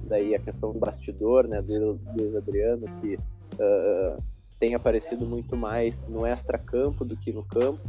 daí 0.06 0.34
a 0.34 0.38
questão 0.38 0.72
do 0.72 0.78
bastidor, 0.78 1.46
né, 1.46 1.60
do 1.60 1.98
Adriano, 2.36 2.86
que 3.00 3.16
uh, 3.16 4.22
tem 4.58 4.74
aparecido 4.74 5.26
muito 5.26 5.56
mais 5.56 6.06
no 6.06 6.24
extra-campo 6.24 7.04
do 7.04 7.16
que 7.16 7.32
no 7.32 7.44
campo. 7.44 7.80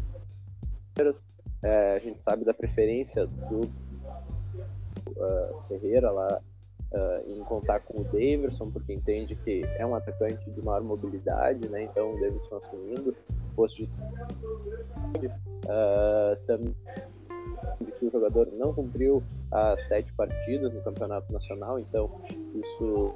É, 1.64 1.96
a 1.96 2.00
gente 2.00 2.20
sabe 2.20 2.44
da 2.44 2.54
preferência 2.54 3.26
do 3.28 3.62
uh, 5.16 5.62
Ferreira 5.68 6.12
lá 6.12 6.42
uh, 6.92 7.32
em 7.32 7.44
contar 7.44 7.80
com 7.82 8.02
o 8.02 8.04
Davidson, 8.04 8.72
porque 8.72 8.94
entende 8.94 9.36
que 9.36 9.64
é 9.78 9.86
um 9.86 9.96
atacante 9.96 10.50
de 10.50 10.62
maior 10.62 10.82
mobilidade, 10.82 11.68
né? 11.70 11.84
Então 11.84 12.14
o 12.14 12.20
Davidson 12.20 12.58
assumindo 12.58 13.12
o 13.12 13.56
posto 13.56 13.88
de 15.20 15.28
uh, 15.28 16.36
também 16.46 16.76
que 18.00 18.06
o 18.06 18.12
jogador 18.12 18.48
não 18.54 18.74
cumpriu 18.74 19.24
as 19.52 19.88
sete 19.88 20.14
partidas 20.14 20.74
no 20.74 20.82
campeonato 20.82 21.32
nacional, 21.32 21.80
então 21.80 22.10
isso 22.54 23.14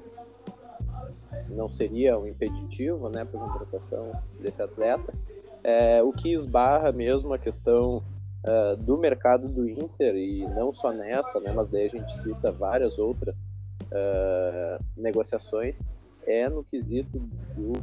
não 1.49 1.69
seria 1.69 2.17
um 2.17 2.27
impeditivo, 2.27 3.09
né, 3.09 3.25
para 3.25 3.39
a 3.39 3.47
contratação 3.47 4.11
desse 4.39 4.61
atleta. 4.61 5.13
É, 5.63 6.01
o 6.01 6.11
que 6.11 6.33
esbarra 6.33 6.91
mesmo 6.91 7.33
a 7.33 7.37
questão 7.37 7.97
uh, 8.47 8.75
do 8.77 8.97
mercado 8.97 9.47
do 9.47 9.69
Inter 9.69 10.15
e 10.15 10.47
não 10.47 10.73
só 10.73 10.91
nessa, 10.91 11.39
né, 11.39 11.51
mas 11.53 11.69
daí 11.69 11.85
a 11.85 11.89
gente 11.89 12.17
cita 12.19 12.51
várias 12.51 12.97
outras 12.97 13.41
uh, 13.91 14.83
negociações 14.97 15.81
é 16.25 16.47
no 16.49 16.63
quesito 16.63 17.19
do, 17.55 17.73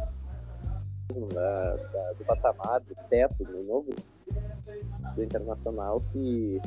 da, 1.34 1.76
da, 1.76 2.12
do 2.12 2.24
patamar, 2.24 2.80
do 2.80 2.94
teto, 3.08 3.44
do 3.44 3.62
novo 3.64 3.90
do 5.14 5.22
internacional 5.22 6.02
que, 6.12 6.60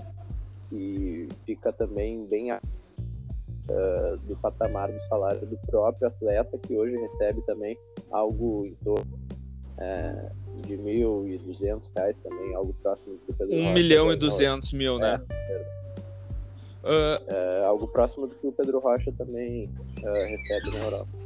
que 0.69 1.29
fica 1.45 1.71
também 1.71 2.25
bem 2.25 2.51
uh, 2.51 2.59
do 4.27 4.35
patamar 4.37 4.91
do 4.91 5.01
salário 5.05 5.45
do 5.45 5.57
próprio 5.67 6.07
atleta 6.07 6.57
que 6.57 6.75
hoje 6.75 6.95
recebe 6.97 7.41
também 7.43 7.77
algo 8.11 8.65
em 8.65 8.75
torno 8.83 9.19
uh, 9.77 10.61
de 10.67 10.77
mil 10.77 11.27
e 11.27 11.37
duzentos 11.37 11.89
reais 11.95 12.17
também, 12.19 12.53
algo 12.53 12.73
próximo 12.81 13.17
do 13.27 13.33
que 13.33 13.43
Um 13.43 13.73
milhão 13.73 14.11
e 14.11 14.15
duzentos 14.15 14.71
mil, 14.73 14.97
né? 14.97 15.23
É, 15.29 15.80
Uh, 16.83 17.33
é 17.33 17.65
algo 17.65 17.87
próximo 17.87 18.27
do 18.27 18.35
que 18.35 18.47
o 18.47 18.51
Pedro 18.51 18.79
Rocha 18.79 19.11
também 19.17 19.69
uh, 19.99 20.13
recebe 20.13 20.77
na 20.77 20.83
Europa. 20.85 21.21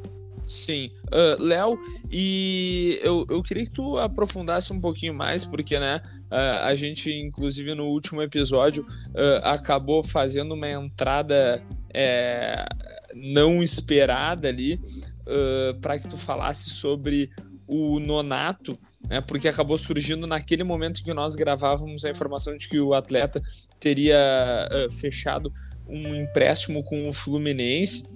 Sim. 0.48 0.92
Uh, 1.08 1.42
Léo, 1.42 1.80
e 2.12 3.00
eu, 3.02 3.26
eu 3.30 3.42
queria 3.42 3.66
que 3.66 3.72
tu 3.72 3.98
aprofundasse 3.98 4.72
um 4.72 4.80
pouquinho 4.80 5.14
mais, 5.14 5.44
porque 5.44 5.80
né, 5.80 6.02
uh, 6.32 6.66
a 6.66 6.76
gente, 6.76 7.12
inclusive 7.12 7.74
no 7.74 7.86
último 7.86 8.22
episódio, 8.22 8.84
uh, 8.84 9.44
acabou 9.44 10.04
fazendo 10.04 10.54
uma 10.54 10.70
entrada 10.70 11.64
é, 11.94 12.66
não 13.14 13.64
esperada 13.64 14.50
ali 14.50 14.80
para 15.82 15.98
que 15.98 16.08
tu 16.08 16.18
falasse 16.18 16.70
sobre 16.70 17.32
o 17.68 18.00
Nonato 18.00 18.78
né, 19.10 19.22
porque 19.22 19.48
acabou 19.48 19.78
surgindo 19.78 20.26
naquele 20.26 20.64
momento 20.64 21.04
que 21.04 21.14
nós 21.14 21.36
gravávamos 21.36 22.06
a 22.06 22.10
informação 22.10 22.56
de 22.58 22.68
que 22.68 22.80
o 22.80 22.94
atleta 22.94 23.42
teria 23.80 24.18
uh, 24.72 24.92
fechado 24.92 25.52
um 25.88 26.16
empréstimo 26.16 26.84
com 26.84 27.08
o 27.08 27.14
Fluminense. 27.14 28.10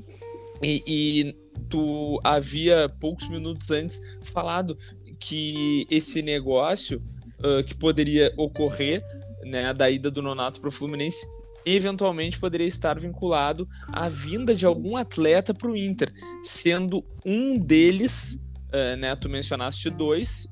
E, 0.61 0.83
e, 0.85 1.49
tu 1.69 2.19
havia 2.23 2.89
poucos 2.99 3.29
minutos 3.29 3.69
antes 3.69 4.01
falado 4.23 4.77
que 5.19 5.85
esse 5.89 6.21
negócio 6.21 7.01
uh, 7.39 7.63
que 7.63 7.75
poderia 7.75 8.33
ocorrer 8.37 9.03
né, 9.43 9.73
da 9.73 9.89
ida 9.89 10.09
do 10.09 10.21
Nonato 10.21 10.59
para 10.59 10.69
o 10.69 10.71
Fluminense 10.71 11.25
eventualmente 11.65 12.39
poderia 12.39 12.65
estar 12.65 12.99
vinculado 12.99 13.67
à 13.87 14.09
vinda 14.09 14.55
de 14.55 14.65
algum 14.65 14.97
atleta 14.97 15.53
para 15.53 15.69
o 15.69 15.75
Inter, 15.75 16.11
sendo 16.43 17.05
um 17.25 17.57
deles, 17.57 18.39
uh, 18.69 18.97
né, 18.97 19.15
tu 19.15 19.29
mencionaste 19.29 19.89
dois, 19.89 20.47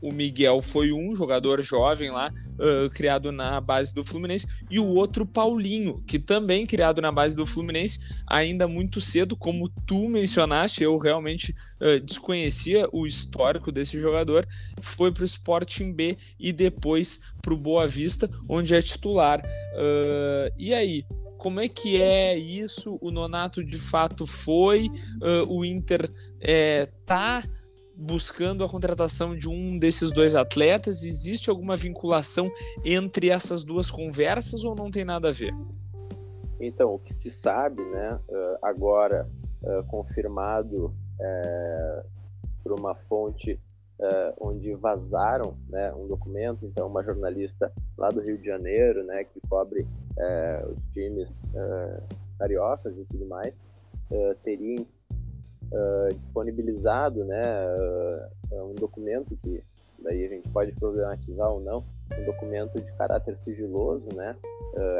o 0.00 0.12
Miguel 0.12 0.62
foi 0.62 0.92
um 0.92 1.14
jogador 1.16 1.62
jovem 1.62 2.10
lá, 2.10 2.32
uh, 2.54 2.88
criado 2.90 3.32
na 3.32 3.60
base 3.60 3.94
do 3.94 4.04
Fluminense, 4.04 4.46
e 4.70 4.78
o 4.78 4.86
outro 4.86 5.26
Paulinho, 5.26 6.02
que 6.06 6.18
também 6.18 6.66
criado 6.66 7.00
na 7.00 7.10
base 7.10 7.36
do 7.36 7.44
Fluminense, 7.46 8.00
ainda 8.26 8.66
muito 8.68 9.00
cedo, 9.00 9.36
como 9.36 9.68
tu 9.86 10.08
mencionaste, 10.08 10.82
eu 10.82 10.96
realmente 10.98 11.54
uh, 11.80 12.00
desconhecia 12.00 12.88
o 12.92 13.06
histórico 13.06 13.72
desse 13.72 14.00
jogador, 14.00 14.46
foi 14.80 15.12
para 15.12 15.22
o 15.22 15.26
Sporting 15.26 15.92
B 15.92 16.16
e 16.38 16.52
depois 16.52 17.20
para 17.42 17.54
o 17.54 17.56
Boa 17.56 17.86
Vista, 17.86 18.30
onde 18.48 18.74
é 18.74 18.80
titular. 18.82 19.40
Uh, 19.40 20.52
e 20.56 20.72
aí, 20.74 21.04
Como 21.38 21.60
é 21.60 21.68
que 21.68 22.02
é 22.02 22.36
isso? 22.36 22.98
O 23.00 23.12
Nonato 23.12 23.62
de 23.62 23.78
fato 23.78 24.26
foi? 24.26 24.90
Uh, 25.22 25.46
o 25.48 25.64
Inter 25.64 26.10
é, 26.40 26.86
tá 27.06 27.44
buscando 27.98 28.64
a 28.64 28.68
contratação 28.68 29.36
de 29.36 29.48
um 29.48 29.78
desses 29.78 30.12
dois 30.12 30.34
atletas? 30.34 31.02
Existe 31.02 31.50
alguma 31.50 31.76
vinculação 31.76 32.50
entre 32.84 33.28
essas 33.28 33.64
duas 33.64 33.90
conversas 33.90 34.64
ou 34.64 34.74
não 34.74 34.90
tem 34.90 35.04
nada 35.04 35.28
a 35.28 35.32
ver? 35.32 35.52
Então, 36.60 36.94
o 36.94 36.98
que 36.98 37.12
se 37.12 37.30
sabe, 37.30 37.84
né, 37.84 38.18
agora 38.62 39.28
confirmado 39.88 40.94
é, 41.20 42.02
por 42.62 42.78
uma 42.78 42.94
fonte 42.94 43.58
uh, 43.98 44.34
onde 44.40 44.74
vazaram 44.74 45.56
né, 45.68 45.92
um 45.94 46.06
documento. 46.06 46.64
Então, 46.64 46.86
uma 46.86 47.02
jornalista 47.02 47.72
lá 47.96 48.08
do 48.08 48.20
Rio 48.20 48.38
de 48.38 48.46
Janeiro, 48.46 49.04
né, 49.04 49.24
que 49.24 49.40
cobre 49.48 49.82
uh, 49.82 50.70
os 50.70 50.92
times 50.92 51.36
cariocas 52.38 52.96
e 52.96 53.04
tudo 53.06 53.26
mais, 53.26 53.52
teria 54.44 54.86
disponibilizado 56.16 57.24
né, 57.24 57.42
um 58.52 58.74
documento 58.74 59.36
que 59.42 59.62
daí 59.98 60.24
a 60.24 60.28
gente 60.28 60.48
pode 60.48 60.72
problematizar 60.72 61.50
ou 61.50 61.60
não, 61.60 61.84
um 62.18 62.24
documento 62.24 62.80
de 62.80 62.92
caráter 62.94 63.36
sigiloso, 63.38 64.06
né, 64.14 64.36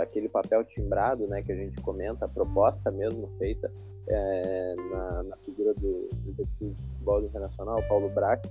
aquele 0.02 0.28
papel 0.28 0.64
timbrado, 0.64 1.26
né, 1.26 1.42
que 1.42 1.52
a 1.52 1.56
gente 1.56 1.80
comenta, 1.80 2.24
a 2.24 2.28
proposta 2.28 2.90
mesmo 2.90 3.28
feita 3.38 3.70
é, 4.08 4.74
na, 4.90 5.22
na, 5.22 5.36
figura 5.38 5.74
do, 5.74 6.08
executivo 6.26 6.74
de 6.74 6.82
futebol 6.92 7.22
internacional, 7.22 7.82
Paulo 7.88 8.08
Braque, 8.08 8.48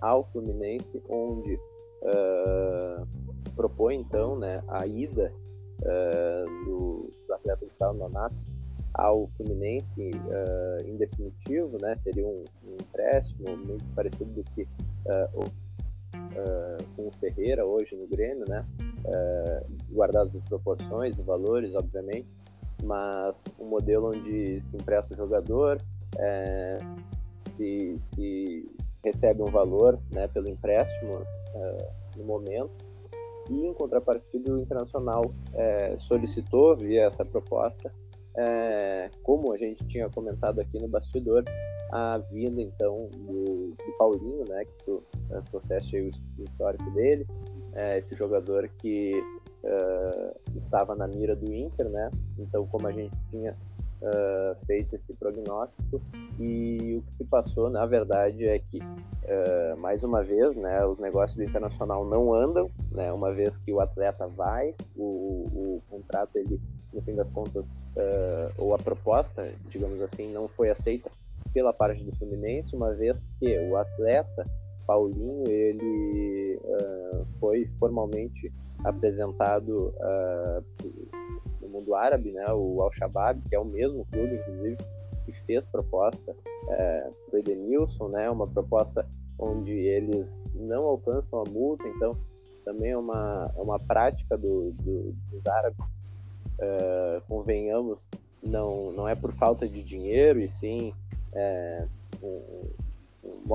ao 0.00 0.24
Fluminense, 0.30 1.02
onde 1.08 1.58
uh, 2.02 3.06
propõe 3.54 3.96
então 3.96 4.38
né, 4.38 4.62
a 4.68 4.86
ida 4.86 5.32
uh, 5.80 6.64
do, 6.64 7.10
do, 7.26 7.34
atleta 7.34 7.64
Gustavo 7.64 7.98
Nonato 7.98 8.36
ao 8.94 9.28
Fluminense 9.36 10.10
uh, 10.10 10.86
em 10.86 10.96
definitivo, 10.96 11.78
né, 11.80 11.96
seria 11.96 12.26
um, 12.26 12.42
um, 12.64 12.74
empréstimo 12.74 13.56
muito 13.56 13.84
parecido 13.94 14.30
do 14.32 14.44
que 14.52 14.66
o, 15.34 15.44
com 16.96 17.06
o 17.06 17.10
Ferreira 17.12 17.64
hoje 17.64 17.96
no 17.96 18.06
Grêmio, 18.06 18.44
né, 18.48 18.64
guardadas 19.90 20.34
as 20.34 20.48
proporções 20.48 21.18
e 21.18 21.22
valores, 21.22 21.74
obviamente, 21.74 22.28
mas 22.82 23.44
um 23.58 23.66
modelo 23.66 24.10
onde 24.10 24.60
se 24.60 24.76
empresta 24.76 25.14
o 25.14 25.16
jogador, 25.16 25.80
é, 26.18 26.78
se, 27.40 27.96
se 27.98 28.70
recebe 29.04 29.42
um 29.42 29.50
valor 29.50 29.98
né, 30.10 30.28
pelo 30.28 30.48
empréstimo 30.48 31.16
uh, 31.18 32.16
no 32.16 32.24
momento. 32.24 32.70
E 33.48 33.66
em 33.66 33.74
contrapartida 33.74 34.52
o 34.52 34.60
Internacional 34.60 35.22
é, 35.54 35.96
solicitou 35.96 36.76
via 36.76 37.04
essa 37.04 37.24
proposta 37.24 37.92
é, 38.36 39.08
como 39.22 39.52
a 39.52 39.58
gente 39.58 39.84
tinha 39.86 40.08
comentado 40.08 40.60
aqui 40.60 40.78
no 40.78 40.88
bastidor 40.88 41.44
a 41.92 42.18
vinda 42.30 42.62
então 42.62 43.06
do, 43.06 43.74
do 43.74 43.92
Paulinho 43.98 44.44
né 44.48 44.64
que 44.64 44.84
tu 44.84 45.02
uh, 45.30 45.42
trouxeste 45.50 45.96
o 45.96 46.42
histórico 46.42 46.88
dele 46.92 47.26
é, 47.72 47.98
esse 47.98 48.14
jogador 48.14 48.68
que 48.78 49.12
uh, 49.64 50.56
estava 50.56 50.94
na 50.94 51.08
mira 51.08 51.34
do 51.34 51.52
Inter 51.52 51.88
né 51.88 52.10
então 52.38 52.66
como 52.66 52.86
a 52.86 52.92
gente 52.92 53.16
tinha 53.30 53.56
uh, 54.00 54.66
feito 54.66 54.96
esse 54.96 55.12
prognóstico 55.14 56.00
e 56.38 56.96
o 56.96 57.02
que 57.02 57.16
se 57.18 57.24
passou, 57.24 57.68
na 57.68 57.84
verdade, 57.86 58.46
é 58.46 58.58
que, 58.58 58.78
uh, 58.78 59.76
mais 59.78 60.02
uma 60.02 60.22
vez, 60.22 60.56
né, 60.56 60.84
os 60.86 60.98
negócios 60.98 61.36
do 61.36 61.44
Internacional 61.44 62.04
não 62.04 62.32
andam, 62.32 62.70
né, 62.90 63.12
uma 63.12 63.32
vez 63.32 63.58
que 63.58 63.72
o 63.72 63.80
atleta 63.80 64.26
vai, 64.26 64.74
o, 64.96 65.04
o 65.04 65.82
contrato, 65.90 66.36
ele, 66.36 66.60
no 66.92 67.02
fim 67.02 67.14
das 67.14 67.28
contas, 67.30 67.72
uh, 67.96 68.52
ou 68.58 68.74
a 68.74 68.78
proposta, 68.78 69.52
digamos 69.68 70.00
assim, 70.02 70.32
não 70.32 70.48
foi 70.48 70.70
aceita 70.70 71.10
pela 71.52 71.72
parte 71.72 72.02
do 72.04 72.14
Fluminense, 72.16 72.74
uma 72.74 72.92
vez 72.92 73.28
que 73.38 73.58
o 73.58 73.76
atleta 73.76 74.46
Paulinho 74.86 75.48
ele 75.48 76.60
uh, 76.64 77.26
foi 77.38 77.68
formalmente 77.78 78.52
apresentado 78.84 79.94
uh, 79.96 80.64
mundo 81.70 81.94
árabe, 81.94 82.32
né, 82.32 82.46
o 82.52 82.82
Al-Shabaab, 82.82 83.40
que 83.48 83.54
é 83.54 83.58
o 83.58 83.64
mesmo 83.64 84.04
clube, 84.06 84.34
inclusive, 84.34 84.76
que 85.24 85.32
fez 85.46 85.64
proposta 85.66 86.36
é, 86.68 87.10
para 87.30 87.38
Edenilson, 87.38 88.08
né, 88.08 88.28
uma 88.28 88.46
proposta 88.46 89.06
onde 89.38 89.72
eles 89.72 90.46
não 90.54 90.84
alcançam 90.84 91.40
a 91.40 91.50
multa, 91.50 91.88
então 91.88 92.16
também 92.64 92.90
é 92.90 92.96
uma, 92.96 93.50
é 93.56 93.60
uma 93.60 93.78
prática 93.78 94.36
do, 94.36 94.72
do, 94.72 95.12
dos 95.30 95.46
árabes, 95.46 95.78
é, 96.60 97.22
convenhamos, 97.26 98.06
não, 98.42 98.92
não 98.92 99.08
é 99.08 99.14
por 99.14 99.32
falta 99.32 99.68
de 99.68 99.82
dinheiro, 99.82 100.40
e 100.40 100.48
sim 100.48 100.94
é, 101.32 101.86
um, 102.22 102.68
um 103.24 103.54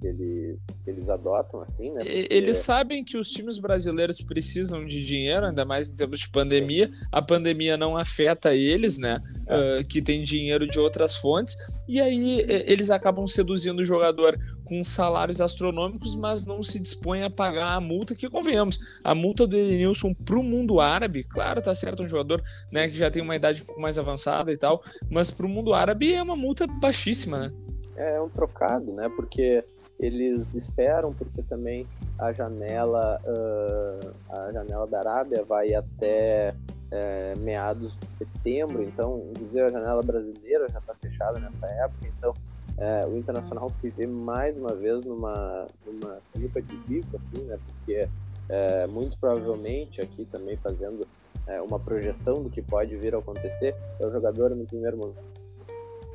que, 0.00 0.06
eles, 0.06 0.58
que 0.84 0.90
eles 0.90 1.08
adotam, 1.08 1.60
assim, 1.60 1.90
né? 1.92 2.00
Porque... 2.00 2.28
Eles 2.30 2.58
sabem 2.58 3.04
que 3.04 3.16
os 3.16 3.30
times 3.30 3.58
brasileiros 3.58 4.20
precisam 4.20 4.84
de 4.84 5.04
dinheiro, 5.04 5.46
ainda 5.46 5.64
mais 5.64 5.90
em 5.90 5.96
tempos 5.96 6.20
de 6.20 6.28
pandemia. 6.28 6.88
Sim. 6.88 7.06
A 7.12 7.22
pandemia 7.22 7.76
não 7.76 7.96
afeta 7.96 8.54
eles, 8.54 8.98
né? 8.98 9.20
É. 9.48 9.80
Uh, 9.80 9.88
que 9.88 10.02
tem 10.02 10.22
dinheiro 10.22 10.66
de 10.66 10.78
outras 10.78 11.16
fontes. 11.16 11.56
E 11.88 12.00
aí 12.00 12.44
eles 12.66 12.90
acabam 12.90 13.26
seduzindo 13.26 13.80
o 13.80 13.84
jogador 13.84 14.38
com 14.64 14.82
salários 14.84 15.40
astronômicos, 15.40 16.14
mas 16.16 16.44
não 16.44 16.62
se 16.62 16.78
dispõem 16.78 17.22
a 17.22 17.30
pagar 17.30 17.74
a 17.74 17.80
multa, 17.80 18.14
que 18.14 18.28
convenhamos, 18.28 18.78
a 19.02 19.14
multa 19.14 19.46
do 19.46 19.56
Edenilson 19.56 20.12
pro 20.12 20.42
mundo 20.42 20.80
árabe, 20.80 21.22
claro, 21.22 21.62
tá 21.62 21.74
certo, 21.74 22.02
um 22.02 22.08
jogador 22.08 22.42
né, 22.72 22.88
que 22.88 22.96
já 22.96 23.10
tem 23.10 23.22
uma 23.22 23.36
idade 23.36 23.62
um 23.62 23.66
pouco 23.66 23.80
mais 23.80 23.98
avançada 23.98 24.52
e 24.52 24.56
tal, 24.56 24.82
mas 25.10 25.30
pro 25.30 25.48
mundo 25.48 25.72
árabe 25.72 26.12
é 26.12 26.22
uma 26.22 26.36
multa 26.36 26.66
baixíssima, 26.66 27.38
né? 27.38 27.52
É 27.96 28.20
um 28.20 28.28
trocado, 28.28 28.92
né? 28.92 29.08
Porque 29.08 29.64
eles 29.98 30.54
esperam, 30.54 31.12
porque 31.12 31.42
também 31.42 31.86
a 32.18 32.32
janela, 32.32 33.20
uh, 33.24 34.46
a 34.46 34.52
janela 34.52 34.86
da 34.86 34.98
Arábia 34.98 35.44
vai 35.44 35.74
até 35.74 36.54
é, 36.90 37.34
meados 37.36 37.96
de 37.98 38.12
setembro, 38.12 38.82
então, 38.82 39.22
inclusive 39.30 39.60
a 39.60 39.70
janela 39.70 40.02
brasileira 40.02 40.68
já 40.70 40.78
está 40.78 40.94
fechada 40.94 41.38
nessa 41.38 41.66
época, 41.66 42.06
então 42.06 42.34
é, 42.78 43.06
o 43.06 43.16
Internacional 43.16 43.70
se 43.70 43.88
vê 43.90 44.06
mais 44.06 44.56
uma 44.56 44.74
vez 44.74 45.04
numa, 45.04 45.66
numa 45.84 46.18
sinuca 46.32 46.60
de 46.60 46.76
bico, 46.76 47.16
assim, 47.16 47.42
né? 47.44 47.58
Porque 47.64 48.08
é, 48.48 48.86
muito 48.86 49.18
provavelmente 49.18 50.00
aqui 50.00 50.24
também 50.26 50.56
fazendo 50.58 51.06
é, 51.46 51.60
uma 51.62 51.80
projeção 51.80 52.42
do 52.42 52.50
que 52.50 52.60
pode 52.60 52.94
vir 52.96 53.14
a 53.14 53.18
acontecer, 53.18 53.74
é 53.98 54.06
o 54.06 54.10
jogador 54.10 54.50
no 54.50 54.66
primeiro 54.66 54.98
momento 54.98 55.35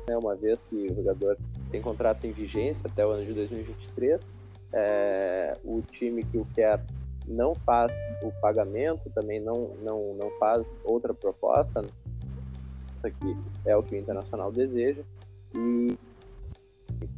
né, 0.08 0.16
uma 0.16 0.34
vez 0.34 0.64
que 0.64 0.74
o 0.74 0.94
jogador 0.94 1.36
tem 1.70 1.80
contrato 1.80 2.26
em 2.26 2.32
vigência 2.32 2.86
até 2.90 3.06
o 3.06 3.10
ano 3.10 3.24
de 3.24 3.32
2023. 3.32 4.20
É, 4.74 5.56
o 5.64 5.80
time 5.82 6.24
que 6.24 6.38
o 6.38 6.46
quer 6.54 6.82
não 7.26 7.54
faz 7.54 7.92
o 8.22 8.32
pagamento, 8.40 9.10
também 9.10 9.40
não, 9.40 9.68
não, 9.82 10.14
não 10.14 10.30
faz 10.38 10.76
outra 10.84 11.14
proposta, 11.14 11.84
que 13.02 13.36
é 13.64 13.76
o 13.76 13.82
que 13.82 13.94
o 13.94 13.98
Internacional 13.98 14.50
deseja. 14.50 15.02
E 15.54 15.96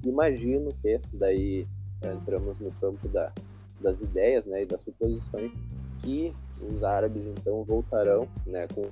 imagino 0.04 0.70
que, 0.82 0.98
daí 1.12 1.66
entramos 2.02 2.58
no 2.58 2.70
campo 2.72 3.08
da, 3.08 3.32
das 3.80 4.00
ideias 4.00 4.44
né, 4.44 4.62
e 4.62 4.66
das 4.66 4.80
suposições, 4.82 5.50
que 6.00 6.34
os 6.60 6.82
árabes 6.82 7.26
então 7.26 7.62
voltarão 7.64 8.28
né, 8.46 8.66
com 8.74 8.88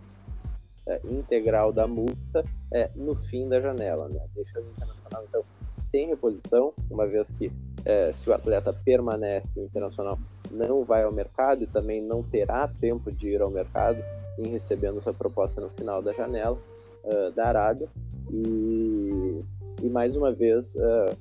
é, 0.86 1.00
integral 1.04 1.72
da 1.72 1.86
multa 1.86 2.44
é, 2.72 2.90
no 2.94 3.14
fim 3.14 3.48
da 3.48 3.60
janela, 3.60 4.08
né? 4.08 4.20
deixando 4.34 4.66
o 4.66 4.70
Internacional 4.70 5.24
então 5.28 5.44
sem 5.78 6.06
reposição, 6.06 6.72
uma 6.90 7.06
vez 7.06 7.30
que 7.30 7.52
é, 7.84 8.12
se 8.12 8.28
o 8.30 8.32
atleta 8.32 8.72
permanece, 8.72 9.60
o 9.60 9.64
Internacional 9.64 10.18
não 10.50 10.84
vai 10.84 11.02
ao 11.02 11.12
mercado 11.12 11.64
e 11.64 11.66
também 11.66 12.00
não 12.00 12.22
terá 12.22 12.66
tempo 12.80 13.12
de 13.12 13.28
ir 13.28 13.42
ao 13.42 13.50
mercado 13.50 14.02
em 14.38 14.46
recebendo 14.48 15.00
sua 15.00 15.12
proposta 15.12 15.60
no 15.60 15.68
final 15.70 16.00
da 16.00 16.12
janela 16.12 16.58
uh, 17.04 17.30
da 17.32 17.46
Arábia 17.46 17.88
e, 18.30 19.42
e 19.82 19.88
mais 19.90 20.16
uma 20.16 20.32
vez 20.32 20.74
uh, 20.76 21.16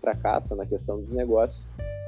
fracassa 0.00 0.54
na 0.54 0.64
questão 0.64 1.00
dos 1.00 1.10
negócios, 1.10 1.60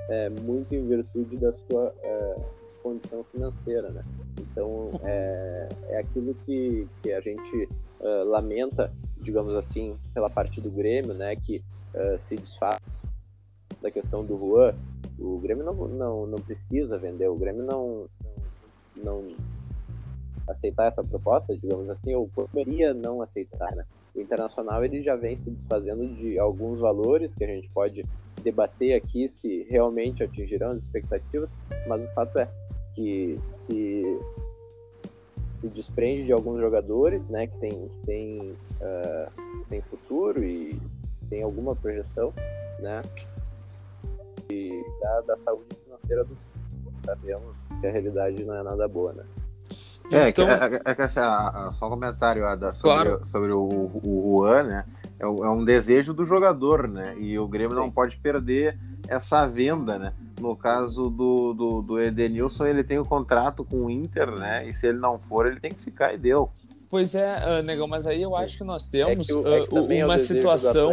é, 0.09 0.31
muito 0.31 0.73
em 0.73 0.87
virtude 0.87 1.37
da 1.37 1.53
sua 1.53 1.92
uh, 1.92 2.58
condição 2.88 3.24
financeira, 3.24 3.90
né? 3.90 4.05
Então, 4.40 4.90
é, 5.05 5.68
é 5.90 5.98
aquilo 5.98 6.35
que, 6.46 6.87
que 7.03 7.12
a 7.12 7.20
gente 7.20 7.68
uh, 8.01 8.24
lamenta, 8.24 8.90
digamos 9.20 9.55
assim, 9.55 9.96
pela 10.14 10.31
parte 10.31 10.61
do 10.61 10.70
Grêmio, 10.70 11.12
né, 11.12 11.36
que 11.36 11.62
uh, 11.95 12.18
se 12.18 12.36
desfaz 12.36 12.78
da 13.82 13.91
questão 13.91 14.24
do 14.24 14.39
Juan. 14.39 14.74
O 15.18 15.39
Grêmio 15.39 15.64
não, 15.64 15.74
não, 15.74 16.26
não 16.26 16.39
precisa 16.39 16.97
vender, 16.97 17.28
o 17.28 17.36
Grêmio 17.36 17.64
não, 17.64 18.07
não, 18.97 19.22
não 19.22 19.36
aceitar 20.49 20.86
essa 20.86 21.05
proposta, 21.05 21.57
digamos 21.57 21.91
assim, 21.91 22.14
ou 22.14 22.28
poderia 22.28 22.95
não 22.95 23.20
aceitar, 23.20 23.74
né? 23.74 23.84
O 24.14 24.20
Internacional 24.20 24.84
ele 24.84 25.03
já 25.03 25.14
vem 25.14 25.36
se 25.36 25.51
desfazendo 25.51 26.07
de 26.14 26.39
alguns 26.39 26.80
valores 26.80 27.34
que 27.34 27.45
a 27.45 27.47
gente 27.47 27.68
pode 27.68 28.05
debater 28.43 28.95
aqui 28.95 29.28
se 29.28 29.64
realmente 29.68 30.22
atingirão 30.22 30.70
as 30.70 30.78
expectativas, 30.78 31.51
mas 31.86 32.03
o 32.03 32.09
fato 32.14 32.39
é 32.39 32.49
que 32.99 33.38
se 33.46 34.18
se 35.55 35.68
desprende 35.68 36.24
de 36.24 36.32
alguns 36.32 36.61
jogadores, 36.61 37.28
né, 37.28 37.49
que 37.49 37.59
tem, 37.59 37.90
tem, 38.07 38.57
uh, 38.80 39.66
tem 39.68 39.80
futuro 39.82 40.44
e 40.44 40.80
tem 41.28 41.42
alguma 41.42 41.74
projeção, 41.74 42.32
né, 42.78 43.03
e 44.49 44.84
da, 45.01 45.20
da 45.22 45.36
saúde 45.38 45.66
financeira 45.84 46.24
do 46.24 46.36
sabemos 47.05 47.57
que 47.80 47.86
a 47.86 47.90
realidade 47.90 48.44
não 48.44 48.55
é 48.55 48.62
nada 48.62 48.86
boa, 48.86 49.12
né. 49.12 49.24
É, 50.12 50.28
então... 50.28 50.49
é, 50.49 50.76
é, 50.76 50.80
é 50.84 51.03
assim, 51.03 51.20
só 51.72 51.86
um 51.86 51.90
comentário 51.90 52.46
Ada, 52.46 52.72
sobre, 52.72 53.11
claro. 53.11 53.26
sobre 53.26 53.53
o, 53.53 53.90
o 54.03 54.42
Juan, 54.44 54.62
né? 54.62 54.84
É, 55.18 55.24
é, 55.24 55.26
um 55.26 55.64
desejo 55.64 56.14
do 56.14 56.24
jogador, 56.24 56.86
né? 56.88 57.16
E 57.18 57.38
o 57.38 57.49
Grêmio 57.49 57.74
Sim. 57.74 57.80
não 57.80 57.90
pode 57.90 58.16
perder 58.16 58.78
essa 59.09 59.46
venda, 59.46 59.98
né? 59.98 60.12
No 60.40 60.54
caso 60.54 61.09
do, 61.09 61.54
do, 61.54 61.82
do 61.82 62.00
Edenilson, 62.00 62.66
ele 62.66 62.84
tem 62.84 62.98
o 62.98 63.02
um 63.02 63.04
contrato 63.04 63.64
com 63.64 63.86
o 63.86 63.90
Inter, 63.90 64.30
né? 64.30 64.68
E 64.68 64.74
se 64.74 64.86
ele 64.86 64.98
não 64.98 65.18
for, 65.18 65.46
ele 65.46 65.59
tem 65.59 65.72
que 65.72 65.82
ficar 65.82 66.12
e 66.12 66.18
deu. 66.18 66.50
Pois 66.90 67.14
é, 67.14 67.61
uh, 67.61 67.62
Negão, 67.62 67.88
mas 67.88 68.06
aí 68.06 68.22
eu 68.22 68.36
acho 68.36 68.59
que 68.59 68.64
nós 68.64 68.88
temos 68.88 69.28
é 69.28 69.32
que, 69.32 69.48
é 69.48 69.66
que 69.66 69.74
uh, 69.74 70.04
uma 70.04 70.18
situação. 70.18 70.90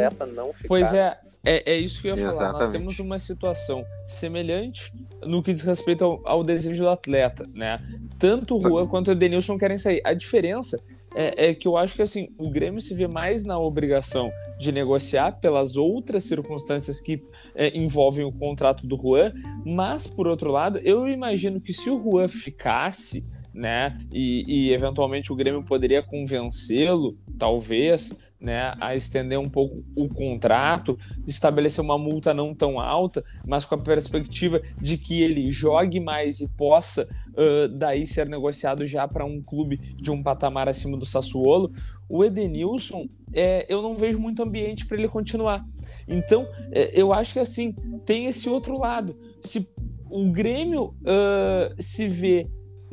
Pois 0.67 0.93
é, 0.93 1.17
é, 1.43 1.73
é 1.73 1.77
isso 1.77 2.01
que 2.01 2.07
eu 2.07 2.15
ia 2.15 2.21
Exatamente. 2.21 2.37
falar. 2.39 2.59
Nós 2.59 2.71
temos 2.71 2.99
uma 2.99 3.19
situação 3.19 3.85
semelhante 4.07 4.91
no 5.23 5.43
que 5.43 5.53
diz 5.53 5.61
respeito 5.61 6.03
ao, 6.03 6.21
ao 6.25 6.43
desejo 6.43 6.83
do 6.83 6.89
atleta, 6.89 7.47
né? 7.53 7.79
Tanto 8.17 8.57
o 8.57 8.61
Juan 8.61 8.87
quanto 8.87 9.09
o 9.09 9.11
Edenilson 9.11 9.57
querem 9.57 9.77
sair. 9.77 10.01
A 10.03 10.13
diferença 10.13 10.81
é, 11.15 11.49
é, 11.49 11.53
que 11.55 11.67
eu 11.67 11.77
acho 11.77 11.95
que 11.95 12.01
assim 12.01 12.29
o 12.37 12.49
Grêmio 12.49 12.81
se 12.81 12.93
vê 12.93 13.07
mais 13.07 13.45
na 13.45 13.57
obrigação 13.57 14.29
de 14.59 14.71
negociar 14.71 15.39
pelas 15.39 15.77
outras 15.77 16.25
circunstâncias 16.25 16.99
que 16.99 17.23
é, 17.55 17.75
envolvem 17.75 18.25
o 18.25 18.31
contrato 18.31 18.85
do 18.85 18.97
Juan, 18.97 19.33
mas 19.65 20.05
por 20.05 20.27
outro 20.27 20.51
lado, 20.51 20.77
eu 20.79 21.07
imagino 21.07 21.61
que 21.61 21.73
se 21.73 21.89
o 21.89 21.97
Juan 21.97 22.27
ficasse, 22.27 23.25
né, 23.53 23.97
e, 24.11 24.43
e 24.45 24.73
eventualmente 24.73 25.31
o 25.31 25.35
Grêmio 25.35 25.63
poderia 25.63 26.03
convencê-lo, 26.03 27.17
talvez, 27.39 28.13
né, 28.39 28.73
a 28.79 28.95
estender 28.95 29.39
um 29.39 29.49
pouco 29.49 29.83
o 29.95 30.09
contrato, 30.09 30.99
estabelecer 31.25 31.83
uma 31.83 31.97
multa 31.97 32.33
não 32.33 32.53
tão 32.53 32.79
alta, 32.79 33.23
mas 33.45 33.63
com 33.63 33.75
a 33.75 33.77
perspectiva 33.77 34.61
de 34.79 34.97
que 34.97 35.23
ele 35.23 35.49
jogue 35.51 35.99
mais 35.99 36.41
e 36.41 36.53
possa 36.55 37.07
uh, 37.37 37.67
daí 37.67 38.05
ser 38.05 38.27
negociado 38.27 38.85
já 38.85 39.07
para 39.07 39.25
um 39.25 39.41
clube 39.41 39.77
de 39.95 40.11
um 40.11 40.21
patamar 40.21 40.67
acima 40.67 40.97
do 40.97 41.05
Sassuolo. 41.05 41.71
O 42.07 42.23
Edenilson, 42.23 43.07
é, 43.33 43.65
eu 43.67 43.81
não 43.81 43.95
vejo 43.95 44.19
muito 44.19 44.43
ambiente 44.43 44.85
para 44.85 44.97
ele 44.97 45.07
continuar. 45.07 45.65
Então, 46.07 46.47
é, 46.71 46.91
eu 46.93 47.11
acho 47.13 47.33
que 47.33 47.39
assim 47.39 47.73
tem 48.05 48.27
esse 48.27 48.49
outro 48.49 48.77
lado. 48.77 49.17
Se 49.41 49.67
o 50.09 50.31
Grêmio 50.31 50.95
uh, 51.01 51.81
se 51.81 52.07
vê 52.07 52.47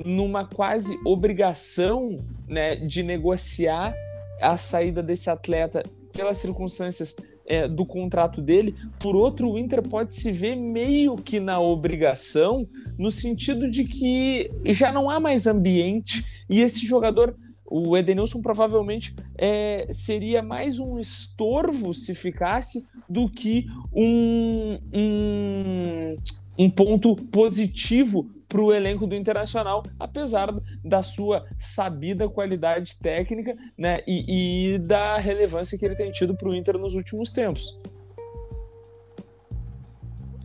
numa 0.05 0.45
quase 0.45 0.99
obrigação 1.05 2.25
né, 2.49 2.77
de 2.77 3.03
negociar 3.03 3.95
a 4.41 4.57
saída 4.57 5.03
desse 5.03 5.31
atleta 5.31 5.83
pelas 6.13 6.39
circunstâncias 6.39 7.15
é, 7.47 7.69
do 7.69 7.85
contrato 7.85 8.41
dele. 8.41 8.75
Por 8.99 9.17
outro, 9.17 9.51
o 9.51 9.59
Inter 9.59 9.83
pode 9.83 10.15
se 10.15 10.31
ver 10.33 10.57
meio 10.57 11.17
que 11.17 11.41
na 11.41 11.61
obrigação, 11.61 12.67
no 12.99 13.11
sentido 13.11 13.71
de 13.71 13.85
que 13.85 14.51
já 14.67 14.93
não 14.93 15.09
há 15.11 15.19
mais 15.19 15.47
ambiente 15.47 16.25
e 16.49 16.61
esse 16.61 16.87
jogador, 16.87 17.37
o 17.65 17.97
Edenilson, 17.97 18.43
provavelmente 18.43 19.15
é, 19.37 19.87
seria 19.91 20.43
mais 20.43 20.79
um 20.79 20.99
estorvo 20.99 21.95
se 21.95 22.15
ficasse 22.15 22.87
do 23.09 23.31
que 23.31 23.67
um, 23.95 24.79
um, 24.93 26.17
um 26.59 26.71
ponto 26.71 27.17
positivo 27.17 28.31
para 28.49 28.61
o 28.61 28.73
elenco 28.73 29.07
do 29.07 29.15
Internacional, 29.15 29.83
apesar 29.99 30.55
da 30.85 31.03
sua 31.03 31.47
sabida 31.59 32.29
qualidade 32.29 32.99
técnica 32.99 33.57
né, 33.79 34.03
e, 34.07 34.75
e 34.75 34.79
da 34.79 35.17
relevância 35.17 35.79
que 35.79 35.85
ele 35.87 35.95
tem 35.95 36.13
tido 36.13 36.35
para 36.37 36.49
o 36.49 36.55
Inter 36.55 36.77
nos 36.79 36.95
últimos 36.95 37.33
tempos. 37.33 37.79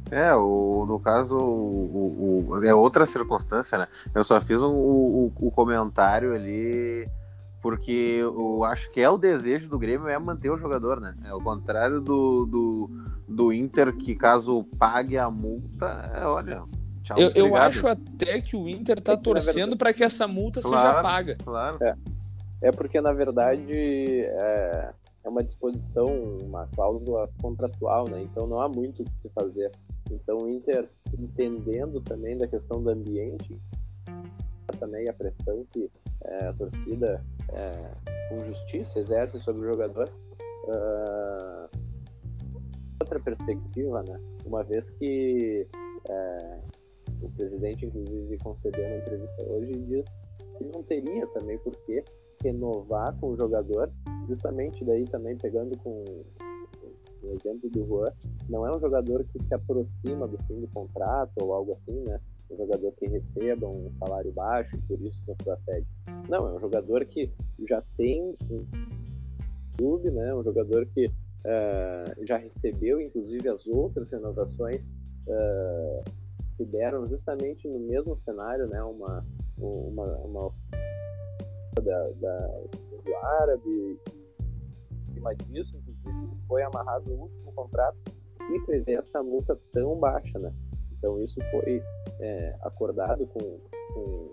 É, 0.09 0.33
o, 0.33 0.85
no 0.87 0.99
caso, 0.99 1.37
o, 1.37 2.45
o, 2.49 2.63
é 2.63 2.73
outra 2.73 3.05
circunstância, 3.05 3.77
né? 3.77 3.87
Eu 4.15 4.23
só 4.23 4.39
fiz 4.39 4.61
um, 4.61 4.71
o, 4.71 5.33
o 5.35 5.51
comentário 5.51 6.33
ali 6.33 7.09
porque 7.61 7.91
eu 7.91 8.63
acho 8.63 8.91
que 8.91 9.01
é 9.01 9.09
o 9.09 9.17
desejo 9.17 9.67
do 9.67 9.79
Grêmio 9.79 10.07
é 10.07 10.17
manter 10.17 10.49
o 10.49 10.57
jogador, 10.57 10.99
né? 10.99 11.15
É 11.25 11.33
o 11.33 11.41
contrário 11.41 11.99
do, 11.99 12.45
do, 12.45 12.89
do 13.27 13.53
Inter, 13.53 13.95
que 13.95 14.15
caso 14.15 14.63
pague 14.77 15.17
a 15.17 15.29
multa, 15.29 16.11
é, 16.15 16.25
olha, 16.25 16.63
Tchau, 17.03 17.17
eu, 17.17 17.31
eu, 17.33 17.55
acho 17.55 17.87
até 17.87 18.41
que 18.41 18.55
o 18.55 18.67
Inter 18.67 19.01
tá 19.01 19.13
é 19.13 19.17
torcendo 19.17 19.77
para 19.77 19.93
que 19.93 20.03
essa 20.03 20.27
multa 20.27 20.61
claro, 20.61 20.77
seja 20.77 21.01
paga. 21.01 21.37
Claro. 21.43 21.77
É. 21.81 21.95
é 22.63 22.71
porque, 22.71 22.99
na 22.99 23.13
verdade, 23.13 23.73
é, 23.73 24.91
é 25.23 25.29
uma 25.29 25.41
disposição, 25.41 26.07
uma 26.43 26.67
cláusula 26.67 27.29
contratual, 27.41 28.09
né? 28.09 28.21
Então 28.23 28.45
não 28.45 28.59
há 28.59 28.67
muito 28.67 29.03
o 29.03 29.05
que 29.05 29.21
se 29.21 29.29
fazer. 29.29 29.71
Então 30.11 30.43
o 30.43 30.49
Inter, 30.49 30.89
entendendo 31.17 32.01
também 32.01 32.37
da 32.37 32.45
questão 32.45 32.83
do 32.83 32.89
ambiente, 32.89 33.57
também 34.79 35.07
a 35.07 35.13
pressão 35.13 35.65
que 35.71 35.89
é, 36.25 36.45
a 36.47 36.53
torcida, 36.53 37.23
é, 37.53 37.91
com 38.29 38.43
justiça, 38.43 38.99
exerce 38.99 39.39
sobre 39.39 39.61
o 39.61 39.71
jogador, 39.71 40.09
uh, 40.67 41.77
outra 43.01 43.19
perspectiva, 43.19 44.03
né? 44.03 44.19
Uma 44.45 44.63
vez 44.63 44.89
que 44.91 45.65
é, 46.09 46.59
o 47.21 47.31
presidente, 47.35 47.85
inclusive, 47.85 48.37
concedeu 48.39 48.85
uma 48.85 48.97
entrevista 48.97 49.41
hoje 49.43 49.71
e 49.71 49.81
diz 49.85 50.05
que 50.57 50.65
não 50.65 50.83
teria 50.83 51.25
também 51.27 51.57
por 51.59 51.75
que 51.85 52.03
renovar 52.43 53.15
com 53.19 53.29
o 53.29 53.37
jogador, 53.37 53.91
justamente 54.27 54.83
daí 54.85 55.05
também 55.05 55.37
pegando 55.37 55.77
com 55.77 56.03
o 57.23 57.31
exemplo 57.31 57.69
do 57.69 57.85
Juan, 57.85 58.11
não 58.49 58.65
é 58.65 58.75
um 58.75 58.79
jogador 58.79 59.23
que 59.25 59.43
se 59.43 59.53
aproxima 59.53 60.27
do 60.27 60.37
fim 60.43 60.59
do 60.59 60.67
contrato 60.67 61.33
ou 61.41 61.53
algo 61.53 61.73
assim, 61.73 61.99
né? 62.01 62.19
Um 62.49 62.57
jogador 62.57 62.91
que 62.93 63.07
receba 63.07 63.67
um 63.67 63.91
salário 63.99 64.31
baixo 64.31 64.75
e 64.75 64.81
por 64.81 65.01
isso 65.01 65.21
não 65.27 65.57
sede. 65.65 65.87
Não, 66.29 66.47
é 66.47 66.53
um 66.53 66.59
jogador 66.59 67.05
que 67.05 67.31
já 67.67 67.81
tem 67.97 68.31
um 68.49 68.65
clube, 69.77 70.11
né? 70.11 70.33
Um 70.33 70.43
jogador 70.43 70.85
que 70.87 71.07
uh, 71.07 72.25
já 72.25 72.37
recebeu, 72.37 73.01
inclusive, 73.01 73.47
as 73.49 73.65
outras 73.67 74.11
renovações 74.11 74.87
uh, 75.27 76.03
se 76.53 76.65
deram 76.65 77.07
justamente 77.07 77.67
no 77.67 77.79
mesmo 77.79 78.17
cenário, 78.17 78.67
né? 78.69 78.81
Uma, 78.81 79.25
uma, 79.57 80.17
uma 80.17 80.53
da, 81.81 82.09
da, 82.09 82.47
do 83.03 83.15
árabe, 83.15 83.99
em 84.91 85.11
cima 85.11 85.35
disso, 85.35 85.77
inclusive, 85.77 86.37
foi 86.47 86.63
amarrado 86.63 87.09
no 87.09 87.23
último 87.23 87.51
contrato 87.53 87.97
e 88.51 88.59
prevê 88.65 88.93
essa 88.93 89.21
multa 89.21 89.57
tão 89.73 89.97
baixa, 89.97 90.39
né? 90.39 90.53
Então 90.97 91.21
isso 91.21 91.39
foi 91.51 91.81
é, 92.19 92.55
acordado 92.61 93.25
com, 93.27 93.59
com 93.93 94.29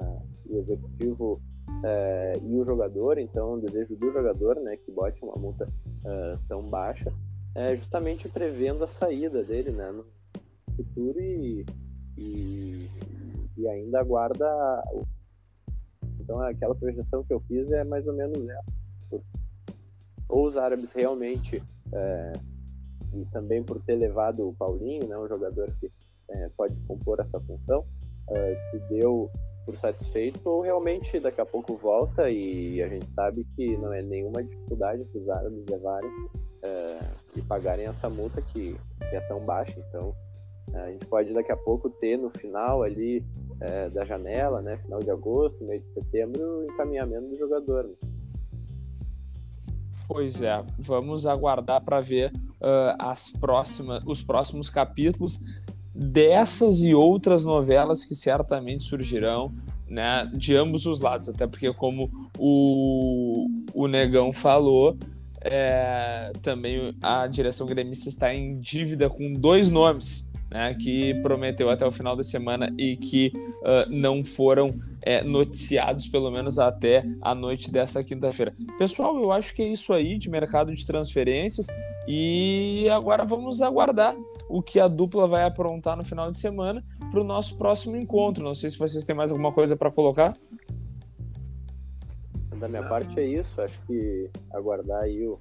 a, 0.00 0.22
o 0.48 0.58
executivo 0.58 1.40
é, 1.84 2.32
e 2.42 2.56
o 2.56 2.64
jogador, 2.64 3.18
então 3.18 3.54
o 3.54 3.60
desejo 3.60 3.96
do 3.96 4.12
jogador, 4.12 4.56
né, 4.60 4.76
que 4.76 4.90
bote 4.90 5.22
uma 5.22 5.36
multa 5.36 5.68
é, 6.04 6.38
tão 6.48 6.62
baixa, 6.62 7.12
é 7.54 7.74
justamente 7.76 8.28
prevendo 8.28 8.84
a 8.84 8.88
saída 8.88 9.42
dele, 9.42 9.70
né, 9.70 9.90
no, 9.90 10.04
futuro 10.76 11.20
e, 11.20 11.64
e, 12.16 12.88
e 13.56 13.68
ainda 13.68 14.00
aguarda. 14.00 14.46
Então, 16.20 16.40
aquela 16.40 16.74
projeção 16.74 17.24
que 17.24 17.32
eu 17.32 17.40
fiz 17.40 17.70
é 17.70 17.84
mais 17.84 18.06
ou 18.06 18.14
menos 18.14 18.36
essa. 18.48 19.22
Ou 20.28 20.46
os 20.46 20.56
árabes 20.56 20.92
realmente, 20.92 21.62
é, 21.92 22.32
e 23.14 23.24
também 23.26 23.62
por 23.62 23.80
ter 23.82 23.96
levado 23.96 24.48
o 24.48 24.54
Paulinho, 24.54 25.06
né, 25.06 25.16
um 25.18 25.28
jogador 25.28 25.72
que 25.80 25.90
é, 26.30 26.50
pode 26.56 26.74
compor 26.86 27.20
essa 27.20 27.40
função, 27.40 27.84
é, 28.30 28.56
se 28.70 28.78
deu 28.88 29.30
por 29.64 29.76
satisfeito, 29.76 30.48
ou 30.48 30.60
realmente 30.60 31.20
daqui 31.20 31.40
a 31.40 31.46
pouco 31.46 31.76
volta 31.76 32.28
e 32.28 32.82
a 32.82 32.88
gente 32.88 33.06
sabe 33.14 33.46
que 33.54 33.76
não 33.76 33.92
é 33.92 34.02
nenhuma 34.02 34.42
dificuldade 34.42 35.04
para 35.04 35.20
os 35.20 35.28
árabes 35.28 35.64
levarem 35.70 36.10
é, 36.62 36.98
e 37.36 37.42
pagarem 37.42 37.86
essa 37.86 38.08
multa 38.10 38.42
que, 38.42 38.76
que 39.08 39.16
é 39.16 39.20
tão 39.28 39.40
baixa. 39.40 39.78
Então, 39.88 40.14
a 40.74 40.90
gente 40.90 41.06
pode 41.06 41.32
daqui 41.34 41.52
a 41.52 41.56
pouco 41.56 41.90
ter 41.90 42.16
no 42.16 42.30
final 42.30 42.82
ali 42.82 43.24
da 43.92 44.04
janela, 44.04 44.60
né, 44.60 44.76
final 44.78 44.98
de 44.98 45.08
agosto, 45.08 45.62
meio 45.64 45.80
de 45.80 45.92
setembro, 45.92 46.42
o 46.42 46.64
encaminhamento 46.64 47.28
do 47.28 47.38
jogador. 47.38 47.84
Né? 47.84 47.94
Pois 50.06 50.42
é, 50.42 50.62
vamos 50.78 51.26
aguardar 51.26 51.80
para 51.82 52.00
ver 52.00 52.32
uh, 52.60 52.96
as 52.98 53.30
próximas, 53.30 54.02
os 54.06 54.22
próximos 54.22 54.68
capítulos 54.68 55.40
dessas 55.94 56.82
e 56.82 56.94
outras 56.94 57.44
novelas 57.44 58.04
que 58.04 58.14
certamente 58.14 58.84
surgirão, 58.84 59.52
né, 59.88 60.30
de 60.34 60.56
ambos 60.56 60.86
os 60.86 61.00
lados, 61.00 61.28
até 61.28 61.46
porque 61.46 61.72
como 61.74 62.10
o, 62.38 63.46
o 63.74 63.86
Negão 63.86 64.32
falou, 64.32 64.96
é, 65.40 66.32
também 66.40 66.94
a 67.02 67.26
direção 67.26 67.66
gremista 67.66 68.08
está 68.08 68.34
em 68.34 68.58
dívida 68.58 69.10
com 69.10 69.34
dois 69.34 69.68
nomes, 69.68 70.31
né, 70.52 70.74
que 70.74 71.14
prometeu 71.22 71.70
até 71.70 71.86
o 71.86 71.90
final 71.90 72.14
da 72.14 72.22
semana 72.22 72.72
e 72.78 72.96
que 72.96 73.32
uh, 73.34 73.90
não 73.90 74.22
foram 74.22 74.78
é, 75.00 75.24
noticiados, 75.24 76.06
pelo 76.06 76.30
menos 76.30 76.58
até 76.58 77.04
a 77.22 77.34
noite 77.34 77.70
dessa 77.70 78.04
quinta-feira. 78.04 78.54
Pessoal, 78.76 79.18
eu 79.18 79.32
acho 79.32 79.54
que 79.54 79.62
é 79.62 79.66
isso 79.66 79.92
aí 79.92 80.18
de 80.18 80.28
mercado 80.28 80.74
de 80.74 80.86
transferências 80.86 81.66
e 82.06 82.86
agora 82.90 83.24
vamos 83.24 83.62
aguardar 83.62 84.14
o 84.48 84.62
que 84.62 84.78
a 84.78 84.86
dupla 84.86 85.26
vai 85.26 85.44
aprontar 85.44 85.96
no 85.96 86.04
final 86.04 86.30
de 86.30 86.38
semana 86.38 86.84
para 87.10 87.20
o 87.20 87.24
nosso 87.24 87.56
próximo 87.56 87.96
encontro. 87.96 88.44
Não 88.44 88.54
sei 88.54 88.70
se 88.70 88.78
vocês 88.78 89.04
têm 89.04 89.16
mais 89.16 89.30
alguma 89.30 89.52
coisa 89.52 89.74
para 89.74 89.90
colocar. 89.90 90.36
Da 92.58 92.68
minha 92.68 92.82
parte 92.84 93.18
é 93.18 93.26
isso, 93.26 93.60
acho 93.60 93.76
que 93.86 94.30
aguardar 94.52 95.02
aí 95.02 95.26
o 95.26 95.40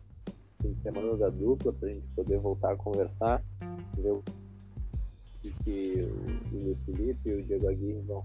fim 0.61 0.71
de 0.73 0.81
semana 0.81 1.17
da 1.17 1.29
dupla 1.29 1.71
para 1.73 1.89
a 1.89 1.91
gente 1.91 2.07
poder 2.15 2.39
voltar 2.39 2.71
a 2.71 2.75
conversar, 2.75 3.43
ver 3.97 4.11
o 4.11 4.23
que 5.49 6.07
o 6.51 6.55
Luiz 6.55 6.81
Felipe 6.83 7.29
e 7.29 7.33
o 7.33 7.43
Diego 7.43 7.69
Aguirre 7.69 8.01
vão, 8.01 8.23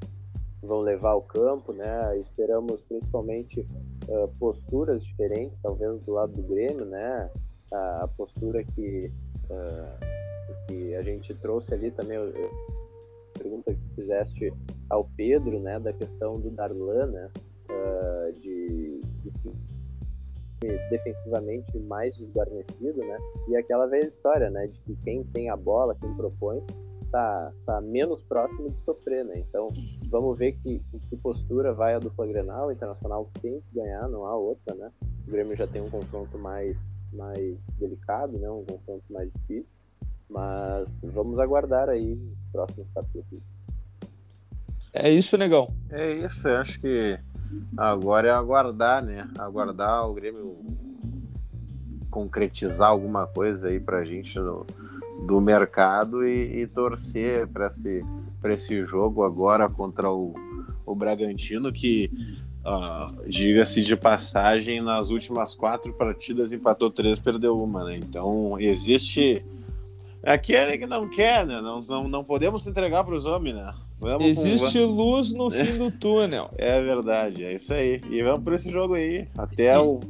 vão 0.62 0.80
levar 0.80 1.10
ao 1.10 1.22
campo, 1.22 1.72
né? 1.72 2.16
Esperamos 2.18 2.82
principalmente 2.82 3.60
uh, 4.08 4.28
posturas 4.38 5.02
diferentes, 5.02 5.58
talvez 5.60 6.00
do 6.02 6.12
lado 6.12 6.32
do 6.32 6.42
Grêmio, 6.42 6.84
né? 6.84 7.30
A, 7.72 8.04
a 8.04 8.08
postura 8.08 8.62
que, 8.62 9.10
uh, 9.50 10.66
que 10.68 10.94
a 10.94 11.02
gente 11.02 11.34
trouxe 11.34 11.74
ali 11.74 11.90
também, 11.90 12.16
eu, 12.16 12.32
pergunta 13.38 13.74
que 13.74 13.94
fizeste 13.94 14.52
ao 14.90 15.08
Pedro, 15.16 15.58
né? 15.60 15.78
Da 15.80 15.92
questão 15.92 16.38
do 16.38 16.50
Darlan, 16.50 17.06
né? 17.06 17.30
Uh, 17.70 18.32
de, 18.40 19.00
de 19.22 19.38
se 19.38 19.50
defensivamente 20.90 21.78
mais 21.80 22.16
desguarnecido, 22.16 22.98
né? 22.98 23.18
E 23.48 23.56
aquela 23.56 23.86
velha 23.86 24.08
história, 24.08 24.50
né? 24.50 24.66
De 24.66 24.78
que 24.80 24.96
quem 25.04 25.24
tem 25.24 25.50
a 25.50 25.56
bola, 25.56 25.94
quem 25.94 26.12
propõe, 26.14 26.62
tá, 27.10 27.52
tá 27.64 27.80
menos 27.80 28.22
próximo 28.24 28.70
de 28.70 28.84
sofrer, 28.84 29.24
né? 29.24 29.38
Então, 29.38 29.68
vamos 30.10 30.36
ver 30.38 30.52
que, 30.62 30.80
que 31.08 31.16
postura 31.16 31.72
vai 31.72 31.94
a 31.94 31.98
dupla 31.98 32.26
Grenal. 32.26 32.68
O 32.68 32.72
Internacional 32.72 33.30
tem 33.40 33.60
que 33.60 33.80
ganhar, 33.80 34.08
não 34.08 34.26
há 34.26 34.36
outra, 34.36 34.74
né? 34.74 34.90
O 35.26 35.30
Grêmio 35.30 35.56
já 35.56 35.66
tem 35.66 35.82
um 35.82 35.90
confronto 35.90 36.38
mais, 36.38 36.78
mais 37.12 37.58
delicado, 37.78 38.38
né? 38.38 38.50
Um 38.50 38.64
confronto 38.64 39.04
mais 39.10 39.30
difícil. 39.32 39.72
Mas 40.28 41.00
vamos 41.02 41.38
aguardar 41.38 41.88
aí 41.88 42.12
os 42.14 42.52
próximos 42.52 42.88
capítulos. 42.94 43.42
É 44.92 45.10
isso, 45.10 45.36
negão. 45.36 45.72
É 45.90 46.12
isso, 46.12 46.48
eu 46.48 46.56
acho 46.56 46.80
que 46.80 47.18
agora 47.76 48.28
é 48.28 48.30
aguardar, 48.32 49.04
né? 49.04 49.28
Aguardar 49.38 50.08
o 50.08 50.14
Grêmio 50.14 50.56
concretizar 52.10 52.88
alguma 52.88 53.26
coisa 53.26 53.68
aí 53.68 53.78
pra 53.78 54.02
gente 54.04 54.38
no, 54.38 54.66
do 55.24 55.40
mercado 55.40 56.26
e, 56.26 56.62
e 56.62 56.66
torcer 56.66 57.46
para 57.48 57.68
esse, 57.68 58.04
esse 58.44 58.84
jogo 58.84 59.22
agora 59.22 59.68
contra 59.68 60.10
o, 60.10 60.34
o 60.86 60.94
Bragantino, 60.94 61.72
que, 61.72 62.10
uh, 62.64 63.28
diga-se 63.28 63.80
de 63.80 63.96
passagem, 63.96 64.82
nas 64.82 65.08
últimas 65.08 65.54
quatro 65.54 65.92
partidas 65.92 66.52
empatou 66.52 66.90
três, 66.90 67.18
perdeu 67.18 67.56
uma, 67.56 67.84
né? 67.84 67.96
Então 67.96 68.58
existe. 68.58 69.44
Aquele 70.22 70.76
que 70.76 70.86
não 70.86 71.08
quer, 71.08 71.46
né? 71.46 71.60
Não, 71.60 71.80
não, 71.80 72.08
não 72.08 72.24
podemos 72.24 72.66
entregar 72.66 73.04
para 73.04 73.14
os 73.14 73.24
homens, 73.24 73.54
né? 73.54 73.72
Vamos 73.98 74.26
Existe 74.26 74.80
com... 74.80 74.86
luz 74.86 75.32
no 75.32 75.50
fim 75.50 75.78
do 75.78 75.88
túnel. 75.98 76.50
É 76.58 76.82
verdade, 76.82 77.44
é 77.44 77.54
isso 77.54 77.72
aí. 77.72 78.00
E 78.10 78.22
vamos 78.22 78.42
por 78.42 78.52
esse 78.52 78.70
jogo 78.70 78.94
aí. 78.94 79.28
Até, 79.38 79.74
e... 79.74 79.78
o... 79.78 80.00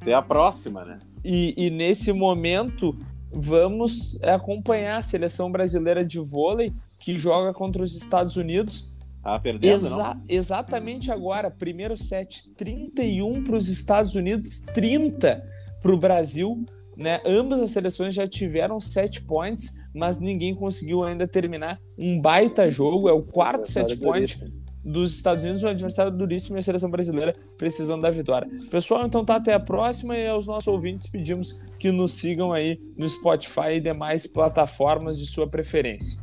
Até 0.00 0.14
a 0.14 0.22
próxima, 0.22 0.84
né? 0.84 0.98
E, 1.24 1.54
e 1.56 1.70
nesse 1.70 2.12
momento, 2.12 2.94
vamos 3.32 4.22
acompanhar 4.22 4.98
a 4.98 5.02
seleção 5.02 5.50
brasileira 5.50 6.04
de 6.04 6.18
vôlei 6.18 6.72
que 6.98 7.18
joga 7.18 7.52
contra 7.52 7.82
os 7.82 7.96
Estados 7.96 8.36
Unidos. 8.36 8.94
Ah, 9.22 9.38
perdendo, 9.38 9.74
Exa 9.74 10.14
não? 10.14 10.22
Exatamente 10.28 11.10
agora, 11.10 11.50
primeiro 11.50 11.96
set 11.96 12.54
31 12.54 13.44
para 13.44 13.56
os 13.56 13.68
Estados 13.68 14.14
Unidos, 14.14 14.60
30 14.72 15.44
para 15.82 15.92
o 15.92 15.98
Brasil. 15.98 16.64
Né? 16.96 17.20
Ambas 17.24 17.60
as 17.60 17.70
seleções 17.70 18.12
já 18.12 18.26
tiveram 18.26 18.80
set 18.80 19.22
points, 19.22 19.76
mas 19.94 20.18
ninguém 20.18 20.52
conseguiu 20.52 21.04
ainda 21.04 21.28
terminar 21.28 21.78
um 21.96 22.20
baita 22.20 22.68
jogo. 22.70 23.08
É 23.08 23.12
o 23.12 23.22
quarto 23.22 23.70
set 23.70 23.96
point 23.98 24.40
dos 24.84 25.16
Estados 25.16 25.42
Unidos, 25.44 25.62
um 25.62 25.68
adversário 25.68 26.12
duríssimo 26.12 26.56
e 26.56 26.60
a 26.60 26.62
seleção 26.62 26.90
brasileira 26.90 27.34
precisando 27.56 28.02
da 28.02 28.10
vitória. 28.10 28.48
Pessoal, 28.70 29.06
então 29.06 29.24
tá 29.24 29.36
até 29.36 29.52
a 29.52 29.60
próxima 29.60 30.16
e 30.16 30.26
aos 30.26 30.46
nossos 30.46 30.68
ouvintes 30.68 31.06
pedimos 31.06 31.52
que 31.78 31.90
nos 31.90 32.14
sigam 32.14 32.52
aí 32.52 32.80
no 32.96 33.08
Spotify 33.08 33.74
e 33.74 33.80
demais 33.80 34.26
plataformas 34.26 35.18
de 35.18 35.26
sua 35.26 35.46
preferência. 35.46 36.22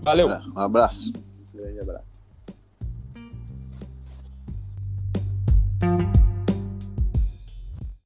Valeu. 0.00 0.28
Um 0.28 0.58
abraço. 0.58 1.12
Um 1.54 1.58
grande 1.58 1.80
abraço. 1.80 2.11